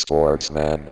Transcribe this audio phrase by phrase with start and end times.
[0.00, 0.90] Sportsman.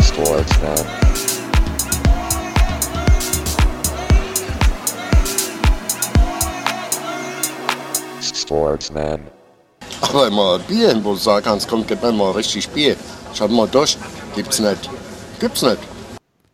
[0.00, 0.86] Sportsman.
[8.22, 9.20] Sportsman.
[10.00, 12.94] Aber mal Bier, wo du sagen kannst, komm, gib mir mal richtig Bier.
[13.34, 13.98] Schaut mal durch.
[14.36, 14.88] Gibt's nicht.
[15.40, 15.78] Gibt's nicht.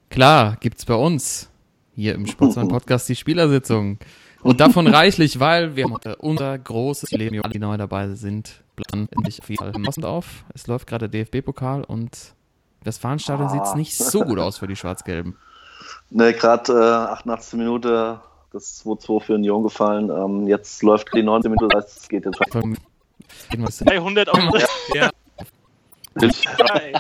[0.09, 1.52] Klar, gibt's bei uns
[1.95, 3.99] hier im Sportsmann Podcast die Spielersitzung.
[4.43, 9.41] Und davon reichlich, weil wir haben unser großes Leben, die neu dabei sind, planen endlich
[9.41, 10.45] auf jeden Fall passend auf.
[10.55, 12.35] Es läuft gerade der DFB-Pokal und
[12.83, 13.67] das Fahnenstadion Ah.
[13.67, 15.37] sieht nicht so gut aus für die Schwarz-Gelben.
[16.11, 17.55] Ne, gerade äh, 88.
[17.59, 18.21] Minute,
[18.53, 20.11] das 2-2 für Union gefallen.
[20.11, 22.63] Ähm, jetzt läuft die 19 Minute, das heißt, es geht jetzt weiter.
[23.85, 24.39] 300 auf
[24.95, 25.11] Ja,
[26.15, 26.93] Geil.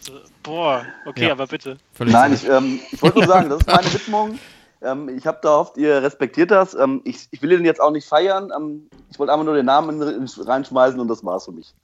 [0.00, 0.12] So,
[0.48, 1.32] Boah, okay, Ja.
[1.32, 1.76] aber bitte.
[1.92, 4.38] völlig Nein, ich, ähm, ich wollte nur sagen, das ist meine Widmung.
[4.80, 6.74] Ähm, ich habe da hofft, ihr respektiert das.
[6.74, 8.50] Ähm, ich, ich will den jetzt auch nicht feiern.
[8.56, 11.74] Ähm, ich wollte einfach nur den Namen in- in- reinschmeißen und das war's für mich.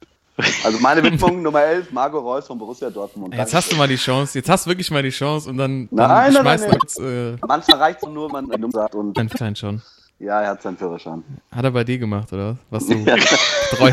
[0.63, 3.33] Also meine Widmung Nummer 11, Margot Reus von Borussia Dortmund.
[3.33, 5.87] Jetzt hast du mal die Chance, jetzt hast du wirklich mal die Chance und dann,
[5.91, 8.95] dann Nein, nein, schmeißt nein, du kurz äh, Manchmal reicht es nur, wenn man sagt
[8.95, 9.81] und Schein schon.
[10.19, 11.23] ja, er hat seinen Führerschein.
[11.51, 12.87] Hat er bei dir gemacht, oder was?
[12.89, 12.97] Was
[13.69, 13.91] du treu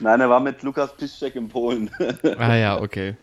[0.00, 1.90] Nein, er war mit Lukas Piszczek in Polen.
[2.38, 3.16] Ah ja, okay.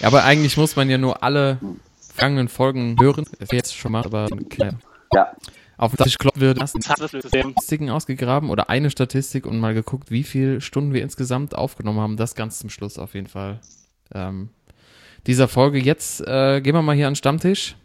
[0.00, 1.58] Ja, aber eigentlich muss man ja nur alle
[2.00, 3.26] vergangenen Folgen hören.
[3.38, 4.72] Das jetzt schon mal, aber äh,
[5.12, 5.32] ja,
[5.76, 10.60] auf den Tisch klopfen wird, Statistiken ausgegraben oder eine Statistik und mal geguckt, wie viele
[10.60, 12.16] Stunden wir insgesamt aufgenommen haben.
[12.16, 13.60] Das ganz zum Schluss auf jeden Fall.
[14.14, 14.48] Ähm,
[15.26, 15.78] dieser Folge.
[15.78, 17.76] Jetzt äh, gehen wir mal hier an den Stammtisch.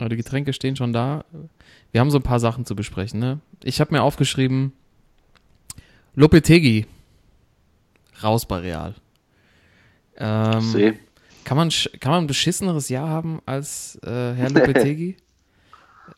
[0.00, 1.24] Die Getränke stehen schon da.
[1.92, 3.20] Wir haben so ein paar Sachen zu besprechen.
[3.20, 3.38] Ne?
[3.62, 4.72] Ich habe mir aufgeschrieben,
[6.16, 6.86] Lopetegi
[8.22, 8.94] raus bei Real.
[10.16, 10.94] Ähm,
[11.44, 11.70] kann man,
[12.00, 15.16] kann man ein beschisseneres Jahr haben als äh, Herr Lopetegi?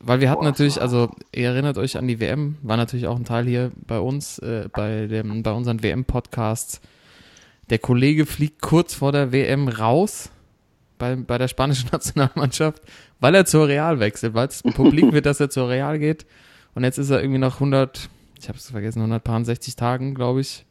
[0.00, 0.48] Weil wir hatten Boah.
[0.48, 3.98] natürlich, also ihr erinnert euch an die WM, war natürlich auch ein Teil hier bei
[3.98, 6.80] uns, äh, bei, dem, bei unseren WM-Podcasts.
[7.70, 10.30] Der Kollege fliegt kurz vor der WM raus
[10.98, 12.82] bei, bei der spanischen Nationalmannschaft,
[13.20, 16.26] weil er zur Real wechselt, weil es publik wird, dass er zur Real geht.
[16.74, 20.66] Und jetzt ist er irgendwie nach 100, ich habe es vergessen, 160 Tagen, glaube ich,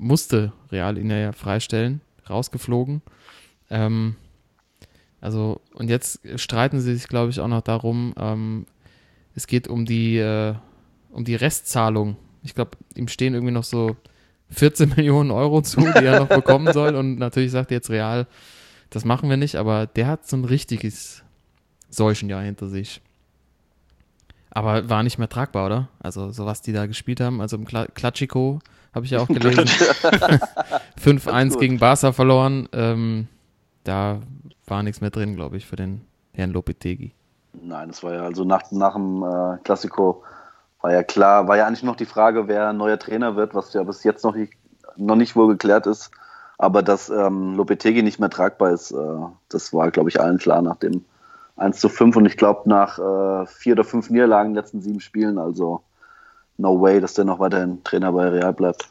[0.00, 3.02] musste Real ihn ja freistellen, rausgeflogen.
[3.70, 4.16] Ähm,
[5.20, 8.66] also, und jetzt streiten sie sich, glaube ich, auch noch darum, ähm,
[9.34, 10.54] es geht um die, äh,
[11.10, 12.16] um die Restzahlung.
[12.42, 13.96] Ich glaube, ihm stehen irgendwie noch so
[14.50, 16.96] 14 Millionen Euro zu, die er noch bekommen soll.
[16.96, 18.26] Und natürlich sagt jetzt Real,
[18.88, 21.22] das machen wir nicht, aber der hat so ein richtiges
[21.90, 23.00] Seuchenjahr hinter sich.
[24.50, 25.88] Aber war nicht mehr tragbar, oder?
[26.00, 27.40] Also, so was die da gespielt haben.
[27.40, 28.58] Also im Kla Klatschiko
[28.94, 29.64] habe ich ja auch gelesen.
[31.02, 31.60] 5-1 gut.
[31.60, 32.68] gegen Barca verloren.
[32.72, 33.28] Ähm,
[33.84, 34.20] da
[34.66, 36.02] war nichts mehr drin, glaube ich, für den
[36.32, 37.12] Herrn Lopetegi.
[37.52, 40.22] Nein, das war ja also nach, nach dem äh, Klassiko
[40.80, 43.82] war ja klar, war ja eigentlich noch die Frage, wer neuer Trainer wird, was ja
[43.82, 44.54] bis jetzt noch nicht,
[44.96, 46.10] noch nicht wohl geklärt ist.
[46.58, 48.96] Aber dass ähm, Lopetegi nicht mehr tragbar ist, äh,
[49.48, 51.04] das war, glaube ich, allen klar nach dem
[51.60, 54.80] 1 zu 5 und ich glaube nach äh, vier oder fünf Niederlagen in den letzten
[54.80, 55.38] sieben Spielen.
[55.38, 55.82] Also
[56.58, 58.88] no way, dass der noch weiterhin Trainer bei Real bleibt.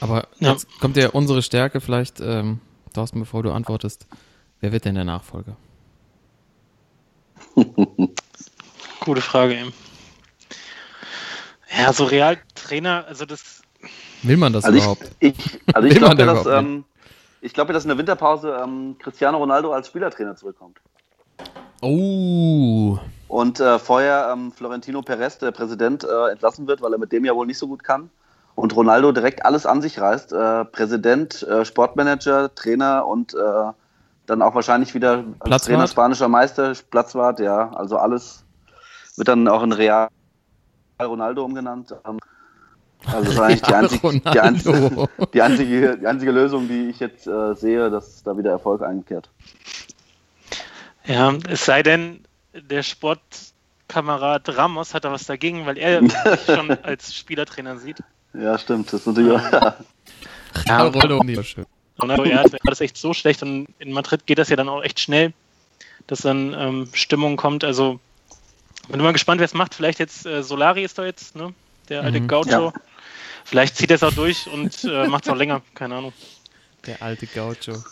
[0.00, 0.52] Aber Ja.
[0.52, 2.60] jetzt kommt ja unsere Stärke vielleicht, ähm,
[2.94, 4.06] Thorsten, bevor du antwortest.
[4.60, 5.56] Wer wird denn der Nachfolger?
[9.00, 9.72] Gute Frage eben.
[11.76, 13.62] Ja, so Realtrainer, also das.
[14.22, 15.10] Will man das Also überhaupt?
[15.20, 16.84] ich, ich, also ich Will man glaube, da dass, überhaupt ähm,
[17.40, 20.78] ich glaube, dass in der Winterpause ähm, Cristiano Ronaldo als Spielertrainer zurückkommt.
[21.80, 27.12] Oh, Und äh, vorher ähm, Florentino Perez, der Präsident, äh, entlassen wird, weil er mit
[27.12, 28.10] dem ja wohl nicht so gut kann.
[28.56, 30.32] Und Ronaldo direkt alles an sich reißt.
[30.32, 33.72] Äh, Präsident, äh, Sportmanager, Trainer und äh,
[34.26, 35.64] dann auch wahrscheinlich wieder als?
[35.64, 37.70] Trainer spanischer Meister, Platzwart, ja.
[37.74, 38.44] Also alles
[39.16, 40.08] wird dann auch in Real
[41.00, 41.94] Ronaldo umgenannt.
[42.06, 42.18] Ähm,
[43.06, 47.00] also das ist eigentlich die, einzig, die, einzige, die, einzige, die einzige Lösung, die ich
[47.00, 49.28] jetzt äh, sehe, dass da wieder Erfolg einkehrt.
[51.06, 56.02] Ja, es sei denn, der Sportkamerad Ramos hat da was dagegen, weil er
[56.36, 58.02] sich schon als Spielertrainer sieht.
[58.34, 58.92] Ja, stimmt.
[58.92, 59.74] Das ist natürlich auch,
[60.66, 61.20] Ja, Ronaldo.
[62.00, 64.68] Ronaldo, ja, das war das echt so schlecht und in Madrid geht das ja dann
[64.68, 65.32] auch echt schnell,
[66.06, 67.64] dass dann ähm, Stimmung kommt.
[67.64, 67.98] Also
[68.88, 69.74] bin mal gespannt, wer es macht.
[69.74, 71.52] Vielleicht jetzt äh, Solari ist da jetzt, ne?
[71.88, 72.28] Der alte Mhm.
[72.28, 72.50] Gaucho.
[72.50, 72.72] Ja.
[73.48, 76.12] Vielleicht zieht er es auch durch und äh, macht es auch länger, keine Ahnung.
[76.86, 77.82] Der alte Gaucho.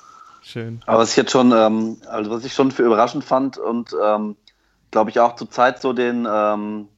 [0.43, 0.83] Schön.
[0.85, 4.37] Aber was ich jetzt schon, ähm, also was ich schon für überraschend fand und ähm,
[4.91, 6.89] glaube ich auch zur Zeit so den, ähm,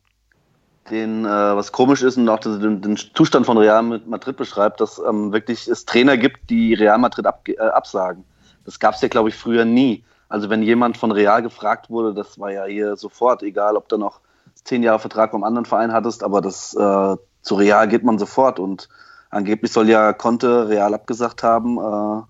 [0.91, 4.99] den äh, was komisch ist und auch den, den Zustand von Real Madrid beschreibt, dass
[4.99, 8.25] ähm, wirklich es Trainer gibt, die Real Madrid ab, äh, absagen.
[8.65, 10.03] Das gab es ja, glaube ich, früher nie.
[10.29, 13.99] Also wenn jemand von Real gefragt wurde, das war ja hier sofort, egal ob du
[13.99, 14.21] noch
[14.65, 18.59] zehn Jahre Vertrag beim anderen Verein hattest, aber das äh, zu Real geht man sofort
[18.59, 18.89] und
[19.31, 22.23] angeblich soll ja Conte Real abgesagt haben, äh,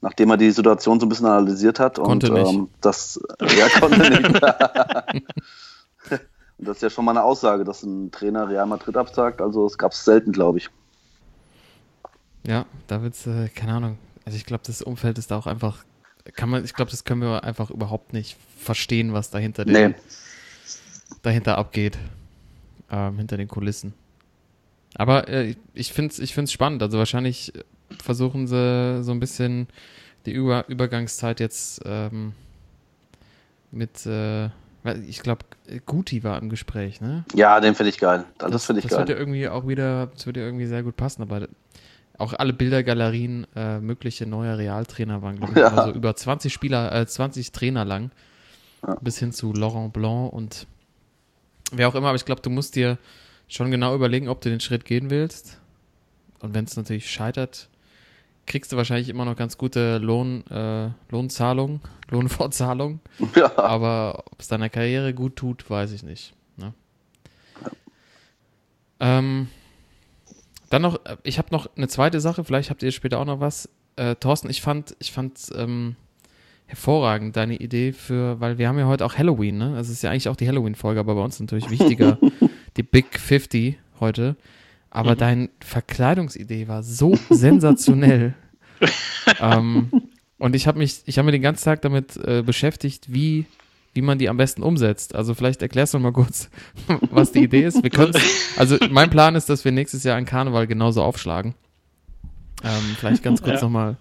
[0.00, 1.96] nachdem er die Situation so ein bisschen analysiert hat.
[1.96, 2.52] Konnte und nicht.
[2.52, 4.24] Ähm, das ja, konnte nicht.
[6.58, 9.40] und das ist ja schon mal eine Aussage, dass ein Trainer Real Madrid absagt.
[9.40, 10.70] Also es gab es selten, glaube ich.
[12.46, 13.98] Ja, da wird's, äh, keine Ahnung.
[14.24, 15.84] Also ich glaube, das Umfeld ist da auch einfach,
[16.34, 19.94] kann man, ich glaube, das können wir einfach überhaupt nicht verstehen, was dahinter den, Nee.
[21.22, 21.98] dahinter abgeht.
[22.88, 23.94] Ähm, hinter den Kulissen.
[24.98, 26.82] Aber äh, ich finde es ich find's spannend.
[26.82, 27.52] Also wahrscheinlich
[28.02, 29.68] versuchen sie so ein bisschen
[30.24, 32.32] die Über Übergangszeit jetzt ähm,
[33.70, 34.46] mit, äh,
[35.06, 35.44] ich glaube,
[35.84, 37.24] Guti war im Gespräch, ne?
[37.34, 38.24] Ja, den finde ich geil.
[38.38, 39.22] Also das finde ich das wird ja geil.
[39.22, 41.48] irgendwie auch wieder, das wird ja irgendwie sehr gut passen, aber
[42.18, 45.68] auch alle Bildergalerien, äh, mögliche neue Realtrainer waren, glaube ich, Ja.
[45.68, 48.10] also über 20 Spieler, äh, 20 Trainer lang,
[48.86, 48.96] Ja.
[49.00, 50.66] bis hin zu Laurent Blanc und
[51.72, 52.96] wer auch immer, aber ich glaube, du musst dir
[53.48, 55.60] schon genau überlegen, ob du den Schritt gehen willst.
[56.40, 57.68] Und wenn es natürlich scheitert,
[58.46, 63.00] kriegst du wahrscheinlich immer noch ganz gute Lohn, äh, Lohnzahlung, Lohnfortzahlung.
[63.34, 63.56] Ja.
[63.58, 66.34] Aber ob es deiner Karriere gut tut, weiß ich nicht.
[66.56, 66.72] Ne?
[69.00, 69.48] Ähm,
[70.70, 73.40] dann noch, äh, ich habe noch eine zweite Sache, vielleicht habt ihr später auch noch
[73.40, 73.68] was.
[73.96, 75.96] Äh, Thorsten, ich fand, ich fand ähm,
[76.66, 79.76] hervorragend deine Idee für, weil wir haben ja heute auch Halloween, ne?
[79.76, 82.18] Also es ist ja eigentlich auch die Halloween-Folge, aber bei uns natürlich wichtiger,
[82.76, 84.36] die Big 50 heute.
[84.90, 88.34] Aber deine Verkleidungsidee war so sensationell.
[89.40, 89.90] ähm,
[90.38, 93.46] und ich habe mich, ich habe mir den ganzen Tag damit äh, beschäftigt, wie,
[93.94, 95.14] wie man die am besten umsetzt.
[95.14, 96.48] Also vielleicht erklärst du mal kurz,
[97.10, 97.82] was die Idee ist.
[97.82, 97.90] Wir
[98.56, 101.54] also mein Plan ist, dass wir nächstes Jahr an Karneval genauso aufschlagen.
[102.64, 103.66] Ähm, vielleicht ganz kurz Ja.
[103.66, 103.96] noch mal.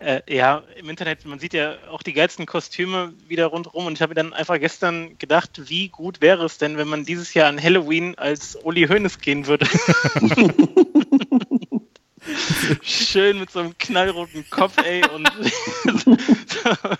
[0.00, 4.02] Äh, ja, im Internet, man sieht ja auch die geilsten Kostüme wieder rundherum und ich
[4.02, 7.48] habe mir dann einfach gestern gedacht, wie gut wäre es denn, wenn man dieses Jahr
[7.48, 9.66] an Halloween als Uli Hoeneß gehen würde.
[12.82, 15.28] Schön mit so einem knallroten Kopf, ey, und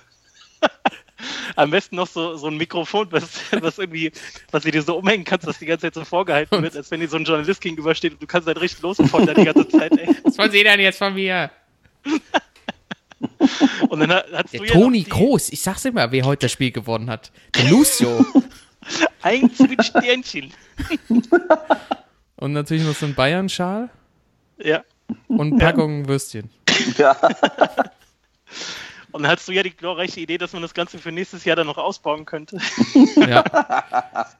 [1.54, 4.10] am besten noch so, so ein Mikrofon, was, was irgendwie,
[4.50, 6.98] was du dir so umhängen kannst, dass die ganze Zeit so vorgehalten wird, als wenn
[6.98, 10.16] dir so ein Journalist gegenübersteht und du kannst halt richtig losfeuern die ganze Zeit, ey.
[10.24, 11.52] Was wollen Sie denn jetzt von mir?
[13.88, 16.52] Und dann hast Der du ja Toni die- Kroos, ich sag's immer, wer heute das
[16.52, 17.32] Spiel gewonnen hat.
[17.56, 18.24] Der Lucio.
[19.22, 20.52] Eins mit Sternchen.
[22.36, 23.90] Und natürlich noch so ein Bayern-Schal
[24.58, 24.84] Ja.
[25.26, 26.50] und Packung Würstchen.
[26.96, 27.16] ja.
[29.10, 31.56] Und dann hast du ja die glorreiche Idee, dass man das Ganze für nächstes Jahr
[31.56, 32.58] dann noch ausbauen könnte.
[33.16, 33.42] Ja.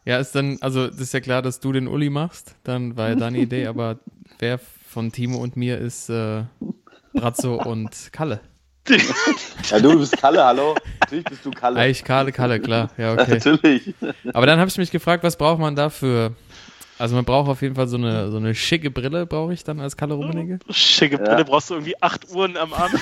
[0.04, 3.08] Ja, ist dann, also das ist ja klar, dass du den Uli machst, dann war
[3.08, 3.98] ja deine Idee, aber
[4.38, 6.44] wer von Timo und mir ist äh,
[7.14, 8.40] Brazzo und Kalle.
[9.70, 10.74] Ja, du bist Kalle, hallo.
[11.00, 11.80] Natürlich bist du Kalle.
[11.80, 13.30] Eigentlich Kalle, Kalle, klar, ja, okay.
[13.44, 13.94] Natürlich.
[14.32, 16.32] Aber dann habe ich mich gefragt, was braucht man dafür?
[16.98, 19.78] Also man braucht auf jeden Fall so eine, so eine schicke Brille, brauche ich dann
[19.78, 20.58] als Kalle Rummenigge.
[20.70, 22.92] Schicke Brille, brauchst du irgendwie acht Uhren am Arm.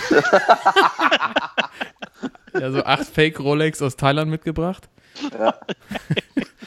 [2.61, 4.89] Ja, so acht Fake Rolex aus Thailand mitgebracht.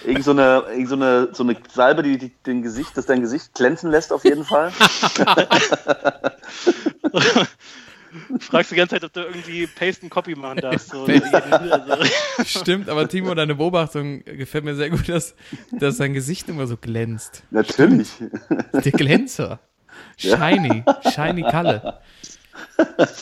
[0.06, 3.22] Irgend so eine, irgend so eine, so eine Salbe, die, die den Gesicht, das dein
[3.22, 4.72] Gesicht glänzen lässt auf jeden Fall.
[8.40, 10.90] Fragst die ganze Zeit, ob du irgendwie Paste and Copy machen darfst.
[10.90, 11.06] So,
[12.46, 15.36] Stimmt, aber Timo, deine Beobachtung gefällt mir sehr gut, dass,
[15.72, 17.44] dass sein Gesicht immer so glänzt.
[17.52, 18.10] Natürlich.
[18.74, 19.60] Der Glänzer.
[20.18, 20.84] Shiny.
[21.14, 22.00] Shiny Kalle.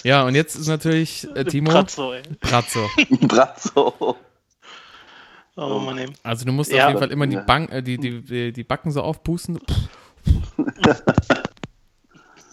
[0.04, 2.24] Ja, und jetzt ist natürlich äh, Timo Pratzo, ey.
[2.40, 2.90] Brazzo.
[3.22, 4.16] Brazzo.
[5.56, 6.08] Oh Mann, ey.
[6.24, 6.84] Also du musst Ja.
[6.86, 7.38] auf jeden Fall immer die.
[7.38, 9.60] Bank, äh, die, die, die, die Backen so aufpusten.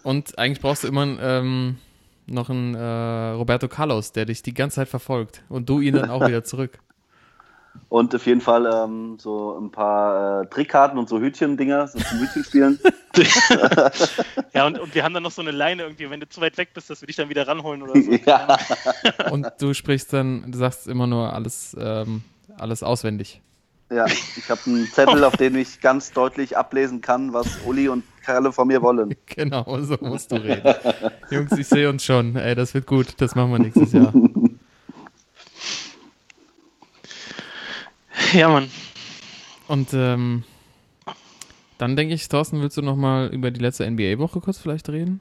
[0.02, 1.78] Und eigentlich brauchst du immer einen, ähm,
[2.26, 5.42] noch einen äh, Roberto Carlos, der dich die ganze Zeit verfolgt.
[5.48, 6.78] Und du ihn dann auch wieder zurück.
[7.88, 12.20] Und auf jeden Fall ähm, so ein paar äh, Trickkarten und so Hütchen-Dinger, so zum
[12.20, 12.78] Hütchenspielen.
[14.52, 16.58] Ja, und, und wir haben dann noch so eine Leine irgendwie, wenn du zu weit
[16.58, 18.10] weg bist, dass wir dich dann wieder ranholen oder so.
[18.26, 18.58] ja.
[19.30, 22.22] Und du sprichst dann, du sagst immer nur alles, ähm,
[22.58, 23.40] alles auswendig.
[23.90, 28.02] Ja, ich habe einen Zettel, auf dem ich ganz deutlich ablesen kann, was Uli und
[28.22, 29.14] Kalle von mir wollen.
[29.26, 30.74] Genau, so musst du reden.
[31.30, 32.36] Jungs, ich sehe uns schon.
[32.36, 33.14] Ey, das wird gut.
[33.18, 34.12] Das machen wir nächstes Jahr.
[38.32, 38.70] Ja, Mann.
[39.68, 40.42] Und ähm,
[41.78, 45.20] dann denke ich, Thorsten, willst du noch mal über die letzte NBA-Woche kurz vielleicht reden?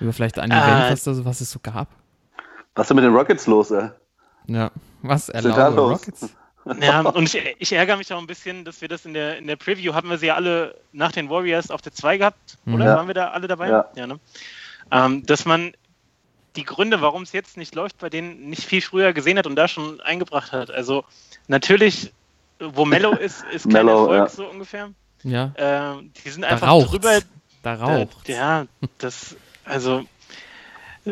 [0.00, 0.54] Über vielleicht ein Äh.
[0.54, 1.88] Event, was, da so, was es so gab?
[2.74, 3.88] Was ist denn mit den Rockets los, ey?
[4.46, 4.70] Ja,
[5.02, 5.92] was ist da erlauben los?
[6.00, 6.36] Rockets?
[6.80, 9.46] Ja, und ich, ich ärgere mich auch ein bisschen, dass wir das in der, in
[9.46, 12.74] der Preview hatten wir sie ja alle nach den Warriors auf der 2 gehabt, oder?
[12.76, 12.80] Mhm.
[12.84, 13.68] Waren wir da alle dabei?
[13.68, 14.06] Ja.
[14.06, 14.18] ne?
[14.90, 15.72] ähm, dass man
[16.56, 19.54] die Gründe, warum es jetzt nicht läuft, bei denen nicht viel früher gesehen hat und
[19.56, 20.70] da schon eingebracht hat.
[20.70, 21.04] Also
[21.46, 22.12] natürlich,
[22.58, 24.28] wo Mellow ist, ist kein Mellow, Erfolg ja.
[24.28, 24.90] so ungefähr.
[25.22, 26.90] Ja, Ähm, die sind da einfach raucht's.
[26.90, 27.18] drüber.
[27.62, 28.28] Da Äh, raucht.
[28.28, 28.66] ja,
[28.98, 30.04] das, also,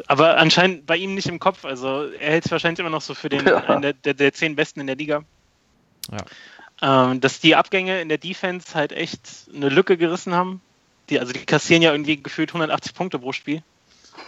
[0.09, 1.65] aber anscheinend bei ihm nicht im Kopf.
[1.65, 3.57] Also er hält es wahrscheinlich immer noch so für den Ja.
[3.65, 5.23] einen der, der, der zehn Besten in der Liga.
[6.15, 7.11] Ja.
[7.11, 9.21] Ähm, dass die Abgänge in der Defense halt echt
[9.55, 10.61] eine Lücke gerissen haben.
[11.11, 13.63] Die, also die kassieren ja irgendwie gefühlt 180 Punkte pro Spiel.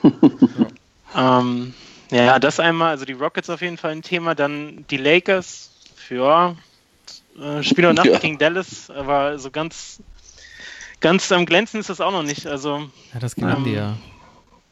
[1.17, 1.75] ähm,
[2.11, 4.35] ja, das einmal, also die Rockets auf jeden Fall ein Thema.
[4.35, 5.71] Dann die Lakers,
[6.07, 6.57] für
[7.39, 8.19] äh, Spiel und Nacht Ja.
[8.19, 10.03] gegen Dallas, aber so ganz,
[11.01, 12.47] ganz am Glänzen ist das auch noch nicht.
[12.47, 13.97] Also Ja, das gewinnen die ja.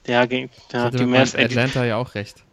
[0.06, 2.44] ja, gegen, Ich ja hatte die Mavs, Atlanta ja auch recht.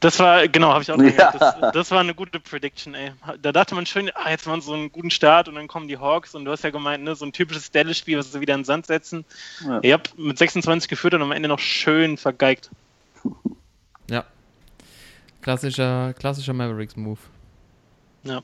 [0.00, 1.32] Das war, genau, habe ich auch Ja.
[1.32, 3.12] das, das war eine gute Prediction, ey.
[3.40, 5.88] Da dachte man schön, ah, jetzt machen sie so einen guten Start und dann kommen
[5.88, 8.54] die Hawks und du hast ja gemeint, ne, so ein typisches Dallas-Spiel, was sie wieder
[8.54, 9.24] in den Sand setzen.
[9.64, 9.80] Ja.
[9.82, 12.70] Ihr habt mit 26 geführt und am Ende noch schön vergeigt.
[14.10, 14.24] Ja.
[15.40, 17.18] Klassischer, klassischer Mavericks-Move.
[18.24, 18.42] Ja.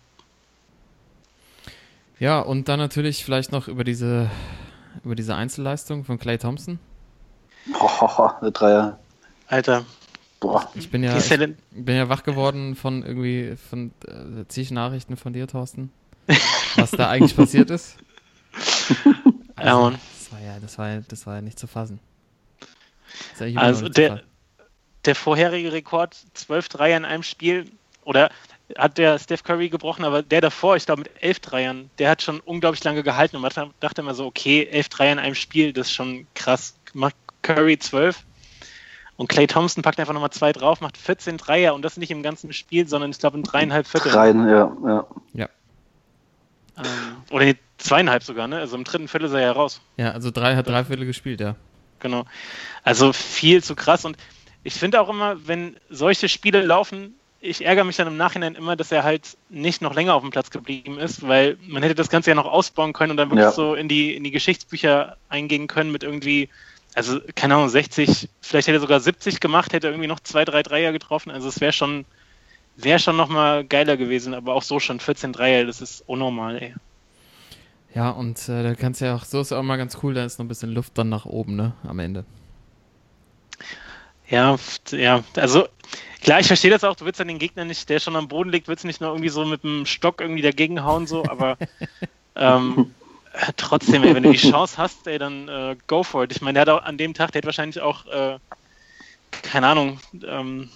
[2.18, 4.30] Ja, und dann natürlich vielleicht noch über diese,
[5.04, 6.78] über diese Einzelleistung von Clay Thompson.
[7.78, 8.99] Boah, der Dreier.
[9.49, 9.84] Alter,
[10.40, 10.70] Boah.
[10.75, 15.32] Ich bin ja, ich bin ja wach geworden von irgendwie, von äh, zig Nachrichten von
[15.35, 15.92] dir, Thorsten,
[16.76, 17.97] was da eigentlich passiert ist.
[19.56, 19.99] Mann.
[20.18, 22.00] Das war ja, das war ja, das war ja nicht zu fassen.
[23.56, 24.23] Also der- fassen.
[25.06, 27.64] Der vorherige Rekord, 12 Dreier in einem Spiel,
[28.04, 28.30] oder
[28.76, 32.20] hat der Steph Curry gebrochen, aber der davor, ich glaube mit 11 Dreiern, der hat
[32.23, 35.35] schon unglaublich lange gehalten und man dachte- dachte immer so, okay, 11 Dreier in einem
[35.35, 36.75] Spiel, das ist schon krass.
[36.92, 38.23] Macht Curry 12
[39.20, 42.22] und Clay Thompson packt einfach nochmal zwei drauf, macht 14 Dreier und das nicht im
[42.22, 44.14] ganzen Spiel, sondern ich glaube in dreieinhalb Vierteln.
[44.14, 45.06] Dreien, ja, ja.
[45.34, 45.48] Ja.
[46.78, 48.56] Ähm, oder nee, zweieinhalb sogar, ne?
[48.56, 49.82] Also im dritten Viertel ist er ja raus.
[49.98, 51.54] Ja, also drei hat drei Viertel gespielt, ja.
[51.98, 52.24] Genau.
[52.82, 54.06] Also viel zu krass.
[54.06, 54.16] Und
[54.64, 57.12] ich finde auch immer, wenn solche Spiele laufen,
[57.42, 60.30] ich ärgere mich dann im Nachhinein immer, dass er halt nicht noch länger auf dem
[60.30, 63.44] Platz geblieben ist, weil man hätte das Ganze ja noch ausbauen können und dann wirklich
[63.44, 63.52] Ja.
[63.52, 66.48] so in die, in die Geschichtsbücher eingehen können mit irgendwie,
[66.94, 70.62] also keine Ahnung, 60, vielleicht hätte er sogar 70 gemacht, hätte irgendwie noch zwei, drei
[70.62, 71.30] Dreier getroffen.
[71.30, 72.04] Also es wäre schon,
[72.76, 76.75] wäre schon nochmal geiler gewesen, aber auch so schon 14 Dreier, das ist unnormal, ey.
[77.94, 80.25] Ja, und äh, da kannst du ja auch, so ist auch mal ganz cool, da
[80.25, 82.25] ist noch ein bisschen Luft dann nach oben, ne, am Ende.
[84.28, 84.56] Ja,
[84.92, 85.66] ja, also
[86.23, 88.50] klar, ich verstehe das auch, du willst dann den Gegner nicht, der schon am Boden
[88.50, 91.59] liegt, willst du nicht nur irgendwie so mit dem Stock irgendwie dagegen hauen, so, aber
[92.37, 93.00] ähm, äh,
[93.56, 96.32] trotzdem, ey, wenn du die Chance hast, ey, dann äh, go for it.
[96.32, 98.38] Ich meine, der hat auch an dem Tag, der hat wahrscheinlich auch, äh,
[99.42, 100.68] keine Ahnung, ähm,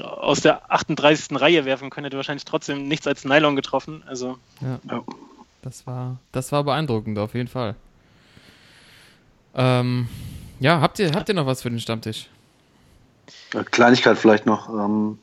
[0.00, 1.40] aus der 38.
[1.40, 4.02] Reihe werfen können, hätte wahrscheinlich trotzdem nichts als Nylon getroffen.
[4.06, 4.78] Also, Ja.
[4.90, 5.02] Ja.
[5.62, 7.76] Das war, das war beeindruckend, auf jeden Fall.
[9.54, 10.08] Ähm,
[10.58, 12.28] ja, habt ihr, habt ihr noch was für den Stammtisch?
[13.54, 14.68] Äh, Kleinigkeit vielleicht noch.
[14.68, 15.18] Ähm,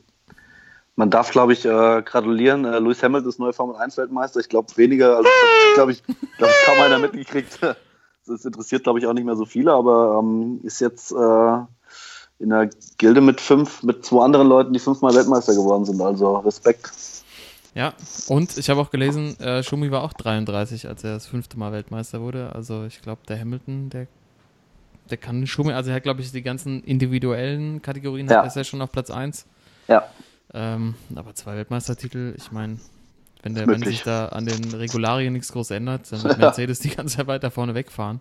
[1.00, 2.66] man darf, glaube ich, äh, gratulieren.
[2.66, 4.42] Äh, Lewis Hamilton ist neuer Formel 1 Weltmeister.
[4.42, 5.30] Ich glaube, weniger, also
[5.76, 7.60] glaube ich, glaub ich, kaum einer mitgekriegt.
[8.28, 11.16] Das interessiert, glaube ich, auch nicht mehr so viele, aber ähm, ist jetzt äh,
[12.38, 16.00] in der Gilde mit fünf, mit zwei anderen Leuten, die fünfmal Weltmeister geworden sind.
[16.00, 16.92] Also Respekt.
[17.74, 17.94] Ja,
[18.28, 21.72] und ich habe auch gelesen, äh, Schumi war auch 33, als er das fünfte Mal
[21.72, 22.54] Weltmeister wurde.
[22.54, 24.06] Also ich glaube, der Hamilton, der,
[25.10, 28.40] der kann Schumi, also er hat, glaube ich, die ganzen individuellen Kategorien, Ja.
[28.40, 29.48] hat, ist er schon auf Platz 1.
[29.88, 30.04] Ja.
[30.54, 32.80] Ähm, aber zwei Weltmeistertitel, ich meine,
[33.44, 36.90] wenn, der, wenn sich da an den Regularien nichts groß ändert, dann wird Mercedes die
[36.90, 38.20] ganze Zeit weiter vorne wegfahren.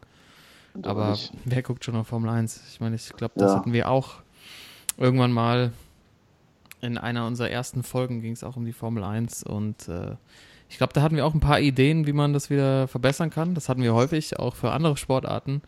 [0.82, 1.32] Aber nicht.
[1.44, 2.62] wer guckt schon auf Formel 1?
[2.72, 3.58] Ich meine, ich glaube, das Ja.
[3.58, 4.16] hatten wir auch
[4.96, 5.72] irgendwann mal
[6.80, 10.14] in einer unserer ersten Folgen ging es auch um die Formel 1 und äh,
[10.68, 13.54] ich glaube, da hatten wir auch ein paar Ideen, wie man das wieder verbessern kann.
[13.54, 15.62] Das hatten wir häufig, auch für andere Sportarten.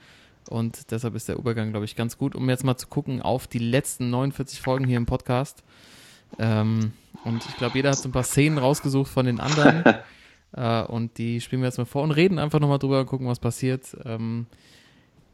[0.50, 3.46] Und deshalb ist der Übergang, glaube ich, ganz gut, um jetzt mal zu gucken auf
[3.46, 5.62] die letzten 49 Folgen hier im Podcast.
[6.38, 6.92] Ähm,
[7.24, 9.84] und ich glaube, jeder hat so ein paar Szenen rausgesucht von den anderen.
[10.52, 13.26] äh, und die spielen wir jetzt mal vor und reden einfach nochmal drüber und gucken,
[13.26, 13.96] was passiert.
[14.04, 14.46] Ähm,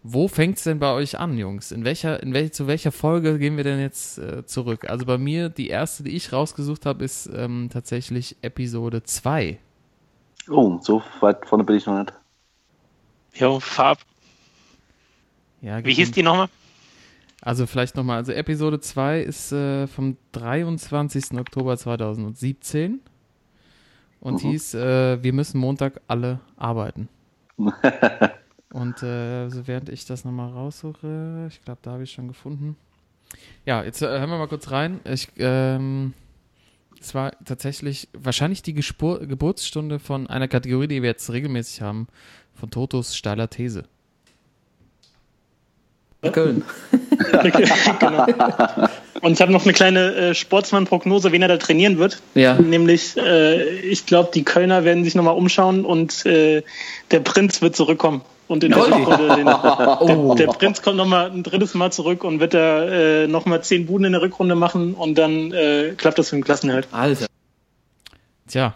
[0.03, 1.73] wo fängt es denn bei euch an, Jungs?
[1.73, 4.89] In welcher, in welch, zu welcher Folge gehen wir denn jetzt äh, zurück?
[4.89, 9.59] Also bei mir, die erste, die ich rausgesucht habe, ist ähm, tatsächlich Episode 2.
[10.49, 12.13] Oh, so weit vorne bin ich noch nicht.
[13.35, 13.99] jo, Farb.
[15.61, 16.49] Ja, Wie hieß die nochmal?
[17.43, 21.39] Also vielleicht nochmal, also Episode 2 ist äh, vom 23.
[21.39, 23.01] Oktober 2017
[24.21, 24.49] und Mhm.
[24.51, 27.09] hieß, äh, wir müssen Montag alle arbeiten.
[28.73, 32.77] und äh, also während ich das nochmal raussuche, ich glaube, da habe ich schon gefunden.
[33.65, 35.01] Ja, jetzt äh, hören wir mal kurz rein.
[35.05, 36.15] Ich, ähm,
[37.01, 42.09] es war tatsächlich wahrscheinlich die Gespur Geburtsstunde von einer Kategorie, die wir jetzt regelmäßig haben,
[42.55, 43.85] von Totos steiler These.
[46.23, 46.65] Köln.
[46.93, 47.45] Und
[49.23, 52.21] Und ich habe noch eine kleine äh, Sportsmann-Prognose, wen er da trainieren wird.
[52.35, 52.55] Ja.
[52.55, 56.63] Nämlich, äh, ich glaube, die Kölner werden sich nochmal umschauen und äh,
[57.11, 58.23] der Prinz wird zurückkommen.
[58.49, 58.87] Und in der.
[58.87, 59.49] Rückrunde den,
[60.01, 60.35] Oh.
[60.37, 63.87] der, der Prinz kommt nochmal ein drittes Mal zurück und wird da äh, nochmal zehn
[63.87, 66.87] Buden in der Rückrunde machen und dann äh, klappt das für den Klassenerhalt.
[66.93, 67.27] Alter.
[68.49, 68.75] Tja.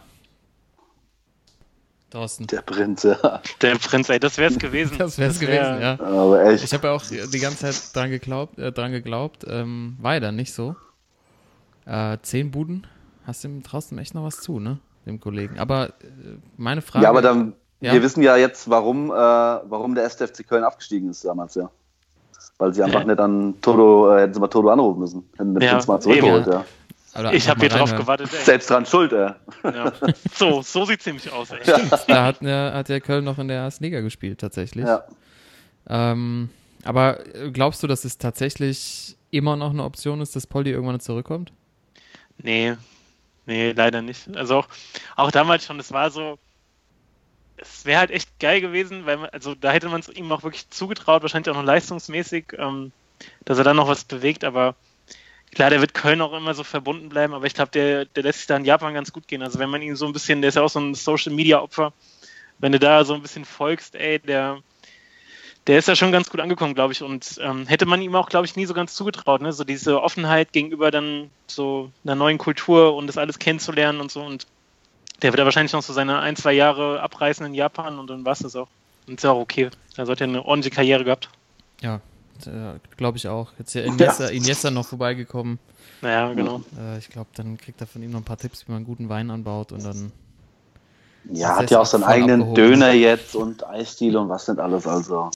[2.11, 2.47] Thorsten.
[2.49, 3.40] Der Prinz, ja.
[3.62, 4.95] Der Prinz, ey, das wär's gewesen.
[4.99, 5.93] Das wär's wär- gewesen, ja.
[6.00, 6.64] Aber echt.
[6.64, 9.45] Ich habe ja auch die ganze Zeit dran geglaubt, äh, dran geglaubt.
[9.49, 10.75] Ähm, war ja dann nicht so.
[11.87, 12.87] Äh, zehn Buden,
[13.26, 14.79] hast dem traust dem echt noch was zu, ne?
[15.07, 15.59] Dem Kollegen.
[15.59, 15.93] Aber äh,
[16.57, 17.05] meine Frage.
[17.05, 17.93] Ja, aber dann, Ja.
[17.95, 21.71] wir wissen ja jetzt, warum, äh, warum der SFC Köln abgestiegen ist damals, ja.
[22.59, 23.07] Weil sie einfach Ja.
[23.07, 25.29] nicht an Toto, äh, hätten sie mal Toto anrufen müssen.
[25.38, 26.52] Hätten den Ja, Prinz mal zurückgeholt, eben.
[26.52, 26.64] ja.
[27.19, 28.45] Oder Ich habe hier drauf gewartet, ey.
[28.45, 29.33] Selbst dran schuld, äh.
[29.64, 29.93] Ja.
[30.35, 31.61] So, so sieht's nämlich aus, ey.
[32.07, 34.87] Da hat, ja, hat der Köln noch in der ersten Liga gespielt, tatsächlich.
[34.87, 35.05] Ja.
[35.88, 36.50] Ähm,
[36.85, 41.00] aber äh, glaubst du, dass es tatsächlich immer noch eine Option ist, dass Poldi irgendwann
[41.00, 41.52] zurückkommt?
[42.38, 42.76] Nee,
[43.47, 44.35] nee, leider nicht.
[44.37, 44.69] Also auch,
[45.17, 46.38] auch damals schon, es war so,
[47.57, 50.43] es wäre halt echt geil gewesen, weil man, also da hätte man es ihm auch
[50.43, 52.93] wirklich zugetraut, wahrscheinlich auch noch leistungsmäßig, ähm,
[53.45, 54.75] dass er dann noch was bewegt, aber
[55.54, 58.40] klar, der wird Köln auch immer so verbunden bleiben, aber ich glaube, der, der lässt
[58.40, 59.42] sich da in Japan ganz gut gehen.
[59.42, 61.61] Also wenn man ihn so ein bisschen, der ist ja auch so ein Social Media
[61.61, 61.92] Opfer,
[62.59, 64.59] wenn du da so ein bisschen folgst, ey, der,
[65.66, 67.02] der ist ja schon ganz gut angekommen, glaube ich.
[67.02, 69.52] Und ähm, hätte man ihm auch, glaube ich, nie so ganz zugetraut, ne?
[69.52, 74.23] So diese Offenheit gegenüber dann so einer neuen Kultur und das alles kennenzulernen und so.
[74.23, 74.47] Und
[75.23, 78.25] der wird ja wahrscheinlich noch so seine ein, zwei Jahre abreißen in Japan und dann
[78.25, 78.69] war es das auch.
[79.07, 79.71] Und ist ja auch okay.
[79.97, 81.28] Da sollte er eine ordentliche Karriere gehabt.
[81.80, 82.00] Ja,
[82.97, 83.52] glaube ich auch.
[83.59, 85.59] Jetzt ja Iniesta, Iniesta noch vorbeigekommen.
[86.02, 86.62] Naja, genau.
[86.78, 89.09] Äh, ich glaube, dann kriegt er von ihm noch ein paar Tipps, wie man guten
[89.09, 90.12] Wein anbaut und dann.
[91.30, 92.70] Ja, hat ist ja auch seinen eigenen abgehoben.
[92.70, 94.87] Döner jetzt und Eisdiele und was nicht alles.
[94.87, 95.30] Also,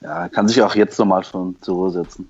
[0.00, 2.28] ja, kann sich auch jetzt nochmal schon zur Ruhe setzen.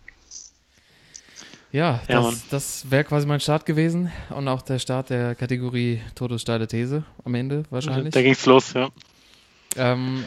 [1.72, 6.00] Ja, Ja, das, das wäre quasi mein Start gewesen und auch der Start der Kategorie
[6.14, 8.14] Todes steile These am Ende wahrscheinlich.
[8.14, 8.90] Da ging's los, ja.
[9.76, 10.24] Ähm,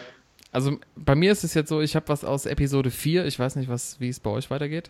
[0.52, 3.26] also bei mir ist es jetzt so, ich habe was aus Episode 4.
[3.26, 4.90] Ich weiß nicht, was, wie es bei euch weitergeht.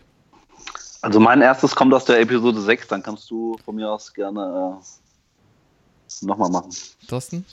[1.02, 2.88] Also, mein erstes kommt aus der Episode 6.
[2.88, 6.70] Dann kannst du von mir aus gerne äh, nochmal machen.
[7.06, 7.44] Thorsten,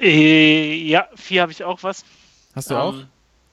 [0.00, 2.04] Äh, ja, vier habe ich auch was.
[2.54, 2.94] hast du auch?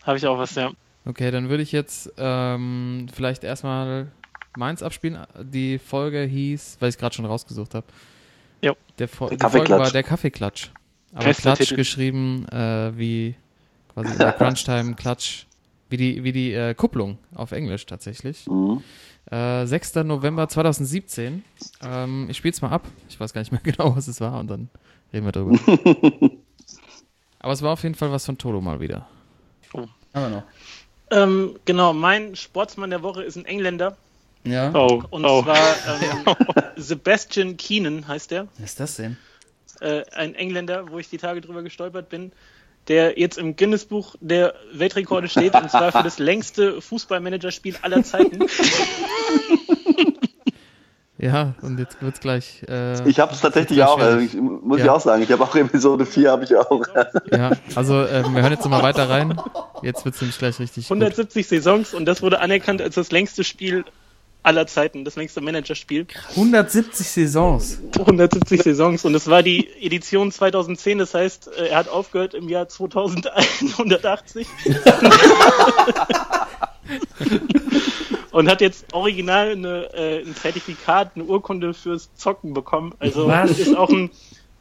[0.03, 0.71] Habe ich auch was, ja.
[1.05, 4.11] Okay, dann würde ich jetzt ähm, vielleicht erstmal
[4.55, 5.25] meins abspielen.
[5.41, 7.85] Die Folge hieß, weil ich es gerade schon rausgesucht habe.
[8.99, 9.79] Der, Fo Der die Folge Kaffeeklatsch.
[9.81, 10.69] war der Kaffeeklatsch.
[11.13, 13.35] Aber Klatsch geschrieben äh, wie
[13.93, 15.45] quasi in der Crunchtime Klatsch.
[15.89, 18.47] Wie die, wie die äh, Kupplung auf Englisch tatsächlich.
[18.47, 18.81] Mhm.
[19.29, 19.95] Äh, 6.
[19.95, 21.43] November 2017.
[21.83, 22.87] Ähm, ich spiele es mal ab.
[23.09, 24.69] Ich weiß gar nicht mehr genau, was es war und dann
[25.13, 25.59] reden wir drüber.
[27.39, 29.07] Aber es war auf jeden Fall was von Toto mal wieder.
[29.73, 30.43] Haben wir noch.
[31.11, 33.97] Ähm, genau, mein Sportsmann der Woche ist ein Engländer.
[34.43, 34.73] Ja.
[34.73, 35.43] Oh, Und oh.
[35.43, 36.35] zwar ähm,
[36.75, 38.47] Sebastian Keenan heißt er.
[38.57, 39.17] Was ist das denn?
[39.81, 42.31] Äh, ein Engländer, wo ich die Tage drüber gestolpert bin,
[42.87, 48.39] der jetzt im Guinness-Buch der Weltrekorde steht, und zwar für das längste Fußballmanagerspiel aller Zeiten.
[51.17, 52.63] Ja, und jetzt wird's gleich.
[52.67, 53.99] Äh, Ich habe es tatsächlich auch.
[53.99, 54.93] Also ich, muss ich Ja.
[54.93, 55.21] auch sagen.
[55.21, 56.81] Ich habe auch Episode 4 habe ich auch.
[57.31, 59.39] Ja, also äh, wir hören jetzt mal weiter rein.
[59.83, 60.97] Jetzt wird's nämlich gleich richtig gut.
[60.97, 63.85] 170 Saisons und das wurde anerkannt als das längste Spiel
[64.43, 66.07] aller Zeiten, das längste Managerspiel.
[66.31, 67.79] 170 Saisons.
[67.97, 72.49] 170 Saisons und es war die Edition 2010, das heißt, äh, er hat aufgehört im
[72.49, 74.47] Jahr 2180
[78.31, 82.93] und hat jetzt original eine, äh, ein Zertifikat, eine Urkunde fürs Zocken bekommen.
[82.99, 83.59] Also Was?
[83.59, 84.09] ist auch ein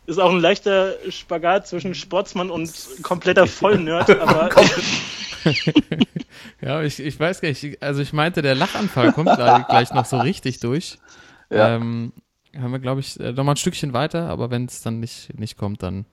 [0.06, 4.50] ist auch ein leichter Spagat zwischen Sportsmann und kompletter Vollnerd, aber
[6.60, 7.82] Ja, ich, ich weiß gar nicht.
[7.82, 10.98] Also ich meinte, der Lachanfall kommt gleich, gleich noch so richtig durch.
[11.52, 11.74] Ja.
[11.74, 12.12] Ähm,
[12.56, 15.36] haben wir, glaube ich, äh, noch mal ein Stückchen weiter, aber wenn es dann nicht,
[15.36, 16.04] nicht kommt, dann,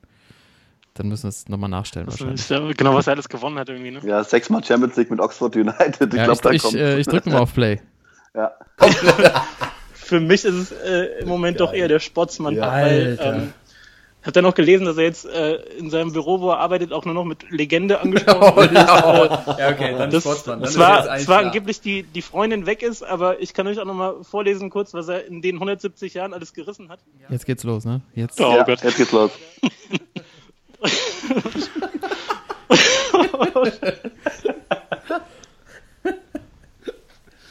[0.96, 2.50] dann müssen wir es nochmal nachstellen Das wahrscheinlich.
[2.72, 4.00] ist genau, was er alles gewonnen hat irgendwie, ne?
[4.04, 6.12] Ja, sechsmal Champions League mit Oxford United.
[6.12, 6.74] Ich Ja, glaube, da ich, kommt.
[6.74, 7.80] äh, ich drücke mal auf Play.
[8.34, 8.52] ja.
[9.94, 12.72] für mich ist es äh, im Moment doch eher der Sportsmann, Ja.
[12.72, 13.36] weil Alter.
[13.36, 13.54] ähm,
[14.28, 17.06] habe dann noch gelesen, dass er jetzt äh, in seinem Büro, wo er arbeitet, auch
[17.06, 18.72] nur noch mit Legende angesprochen wird.
[18.74, 20.60] ja, okay, dann Das, Sportsmann.
[20.60, 23.80] Dann das ist war zwar angeblich die, die Freundin weg ist, aber ich kann euch
[23.80, 27.00] auch noch mal vorlesen kurz, was er in den 170 Jahren alles gerissen hat.
[27.30, 28.02] Jetzt geht's los, ne?
[28.16, 28.42] Jetzt.
[28.42, 28.84] Oh ja, Gott.
[28.84, 29.32] jetzt geht's los.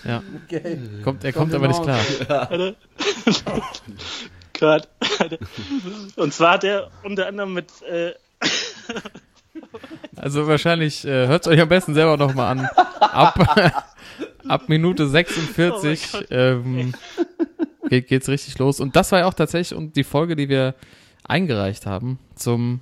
[0.04, 0.22] Ja.
[1.02, 1.98] Kommt, er kommt aber nicht klar.
[2.28, 2.76] Warte.
[4.58, 4.88] Grad.
[6.16, 8.12] Und zwar hat er unter anderem mit äh,
[10.16, 12.68] Also wahrscheinlich äh, hört euch am besten selber noch mal an.
[13.00, 13.84] Ab,
[14.48, 16.94] ab Minute 46 Oh ähm,
[17.88, 18.80] geht, geht's richtig los.
[18.80, 20.74] Und das war ja auch tatsächlich und die Folge, die wir
[21.24, 22.80] eingereicht haben zum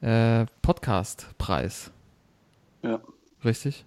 [0.00, 1.90] äh, Podcast-Preis.
[2.82, 3.00] Ja.
[3.44, 3.84] Richtig?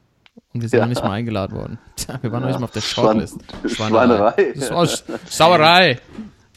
[0.53, 0.85] Und wir sind Ja.
[0.85, 1.79] noch nicht mal eingeladen worden.
[1.95, 2.53] Tja, wir waren noch Ja.
[2.53, 3.37] nicht mal auf der Shortlist.
[3.67, 4.53] Schweinerei.
[4.55, 5.99] Das war Sch- Sauerei.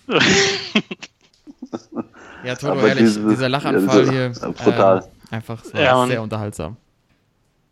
[2.44, 4.28] ja, Toto, Aber ehrlich, diese- dieser Lachanfall ja, hier.
[4.30, 5.04] diese- brutal.
[5.30, 6.76] Äh, einfach Ja, sehr unterhaltsam.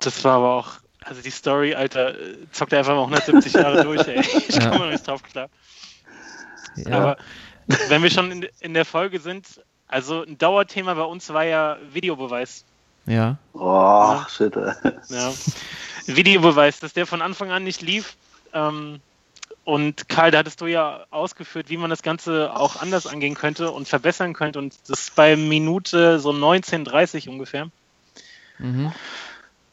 [0.00, 0.68] Das war aber auch,
[1.04, 4.20] also die Story, Alter, äh, zockt er einfach mal 170 Jahre durch, ey.
[4.48, 4.70] Ich Ja.
[4.70, 5.48] komme noch nicht drauf klar.
[6.76, 7.16] Ja, Aber
[7.88, 9.46] wenn wir schon in, in der Folge sind,
[9.88, 12.64] also ein Dauerthema bei uns war ja Videobeweis.
[13.06, 13.38] ja.
[13.54, 14.72] Oh, shit, ey.
[15.08, 15.32] Ja.
[16.06, 18.16] Videobeweis, dass der von Anfang an nicht lief.
[18.52, 19.00] Ähm,
[19.66, 23.72] und Karl, da hattest du ja ausgeführt, wie man das Ganze auch anders angehen könnte
[23.72, 24.60] und verbessern könnte.
[24.60, 27.68] Und das ist bei Minute so 19.30 ungefähr.
[28.60, 28.92] Mhm.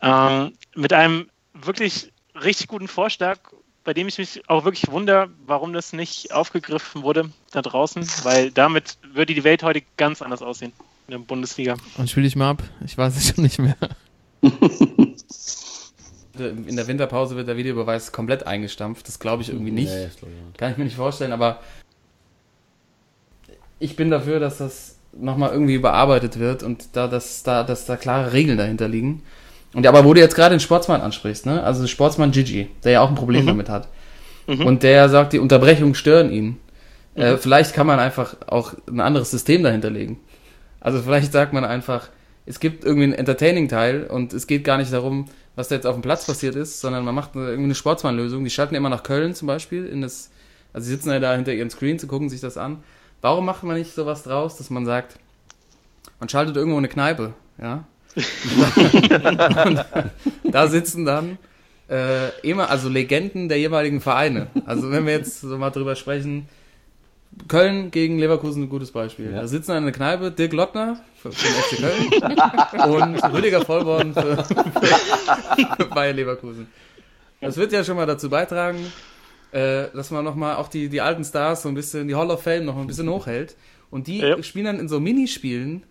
[0.01, 3.37] Ähm, mit einem wirklich richtig guten Vorschlag,
[3.83, 8.49] bei dem ich mich auch wirklich wundere, warum das nicht aufgegriffen wurde da draußen, weil
[8.49, 10.73] damit würde die Welt heute ganz anders aussehen
[11.07, 11.75] in der Bundesliga.
[11.97, 12.63] Und spiel dich mal ab.
[12.83, 13.77] Ich weiß es schon nicht mehr.
[16.37, 19.07] In der Winterpause wird der Videobeweis komplett eingestampft.
[19.07, 19.93] Das glaube ich irgendwie nicht.
[19.93, 20.57] Nee, ich glaub, ja.
[20.57, 21.59] Kann ich mir nicht vorstellen, aber
[23.79, 27.97] ich bin dafür, dass das nochmal irgendwie überarbeitet wird und da, dass da, dass da
[27.97, 29.21] klare Regeln dahinter liegen.
[29.73, 31.63] Und aber wo du jetzt gerade den Sportsmann ansprichst, ne?
[31.63, 33.87] Also Sportsmann Gigi, der ja auch ein Problem damit hat.
[34.47, 36.57] Und der sagt, die Unterbrechungen stören ihn.
[37.15, 40.19] Äh, vielleicht kann man einfach auch ein anderes System dahinter legen.
[40.79, 42.09] Also vielleicht sagt man einfach,
[42.45, 45.95] es gibt irgendwie einen Entertaining-Teil und es geht gar nicht darum, was da jetzt auf
[45.95, 48.43] dem Platz passiert ist, sondern man macht irgendwie eine Sportsmann-Lösung.
[48.43, 50.31] Die schalten immer nach Köln zum Beispiel, in das,
[50.73, 52.83] also sie sitzen ja da hinter ihren Screens und gucken sich das an.
[53.21, 55.17] Warum macht man nicht sowas draus, dass man sagt,
[56.19, 57.85] man schaltet irgendwo eine Kneipe, ja?
[60.43, 61.39] da sitzen dann
[61.89, 64.47] äh, immer, also Legenden der jeweiligen Vereine.
[64.65, 66.47] Also wenn wir jetzt so mal drüber sprechen,
[67.47, 69.31] Köln gegen Leverkusen ein gutes Beispiel.
[69.31, 69.41] Ja.
[69.41, 74.13] Da sitzen in einer Kneipe Dirk Lottner für, für den FC Köln und Rüdiger Vollborn
[74.13, 76.67] für, für, für Bayer Leverkusen.
[77.41, 78.77] Das wird ja schon mal dazu beitragen,
[79.51, 82.41] äh, dass man nochmal auch die, die alten Stars so ein bisschen, die Hall of
[82.43, 83.55] Fame noch ein bisschen hochhält.
[83.89, 84.41] Und die Ja.
[84.41, 85.83] spielen dann in so Minispielen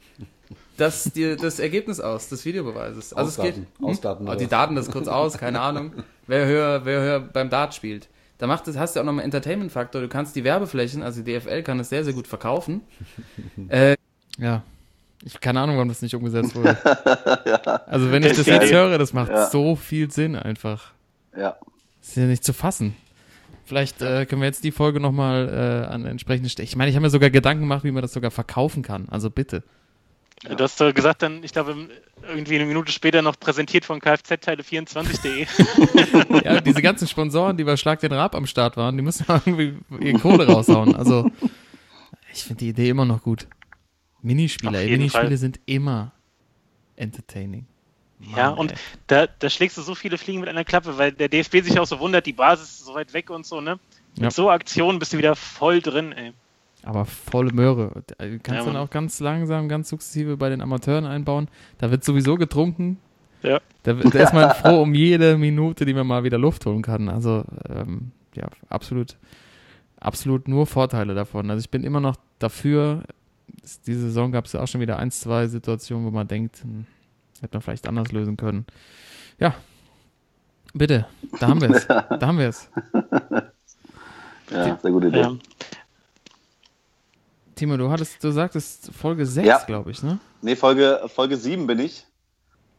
[0.76, 3.12] das, die, das Ergebnis aus, des Videobeweises.
[3.12, 3.66] Also es Ausdaten.
[3.78, 4.46] geht, Ausdaten, Oh, oder die?
[4.48, 5.92] Daten das kurz aus, keine Ahnung.
[6.26, 8.08] Wer höher, wer höher beim Dart spielt.
[8.42, 10.00] Da macht das, hast du auch nochmal Entertainment-Faktor.
[10.02, 12.80] Du kannst die Werbeflächen, also die DFL kann es sehr, sehr gut verkaufen.
[13.68, 13.94] äh,
[14.36, 14.64] ja.
[15.24, 16.76] Ich keine Ahnung, warum das nicht umgesetzt wurde.
[17.86, 19.46] Also wenn ich das jetzt höre, das macht Ja.
[19.46, 20.90] so viel Sinn einfach.
[21.36, 21.54] Ja.
[22.00, 22.96] Das ist ja nicht zu fassen.
[23.64, 26.64] Vielleicht äh, können wir jetzt die Folge nochmal äh, an entsprechende Stelle.
[26.64, 29.08] Ich meine, ich habe mir sogar Gedanken gemacht, wie man das sogar verkaufen kann.
[29.08, 29.62] Also bitte.
[30.44, 31.88] Du hast doch gesagt, dann, ich glaube,
[32.26, 35.46] irgendwie eine Minute später noch präsentiert von kfzteile24.de.
[36.44, 39.74] Ja, diese ganzen Sponsoren, die bei Schlag den Rab am Start waren, die müssen irgendwie
[40.00, 40.96] ihre Kohle raushauen.
[40.96, 41.30] Also,
[42.32, 43.46] ich finde die Idee immer noch gut.
[44.20, 45.36] Minispiele, ey, Minispiele Fall.
[45.36, 46.12] sind immer
[46.96, 47.66] entertaining.
[48.18, 48.78] Mann, ja, und ey.
[49.08, 51.86] da, da schlägst du so viele Fliegen mit einer Klappe, weil der DFB sich auch
[51.86, 53.78] so wundert, die Basis ist so weit weg und so, ne?
[54.14, 54.30] Mit Ja.
[54.30, 56.32] so Aktionen bist du wieder voll drin, ey.
[56.84, 58.02] Aber volle Möhre.
[58.18, 61.48] Du kannst Ja, dann auch ganz langsam, ganz sukzessive bei den Amateuren einbauen.
[61.78, 62.98] Da wird sowieso getrunken.
[63.42, 63.60] Ja.
[63.84, 67.08] Da, da ist man froh um jede Minute, die man mal wieder Luft holen kann.
[67.08, 69.16] Also, ähm, ja, absolut,
[70.00, 71.50] absolut nur Vorteile davon.
[71.50, 73.02] Also ich bin immer noch dafür.
[73.62, 76.62] Es- Diese Saison gab es ja auch schon wieder ein, zwei Situationen, wo man denkt,
[76.62, 76.86] hm,
[77.40, 78.64] hätte man vielleicht anders lösen können.
[79.38, 79.54] Ja.
[80.74, 81.06] Bitte,
[81.38, 81.86] da haben wir es.
[81.86, 82.70] Da haben wir es.
[84.50, 85.20] Ja, sehr gute Idee.
[85.20, 85.32] Ja.
[87.62, 89.58] Timo, du hattest, du sagtest Folge 6, Ja.
[89.58, 90.18] glaube ich, ne?
[90.40, 92.04] Nee, Folge, Folge 7 bin ich.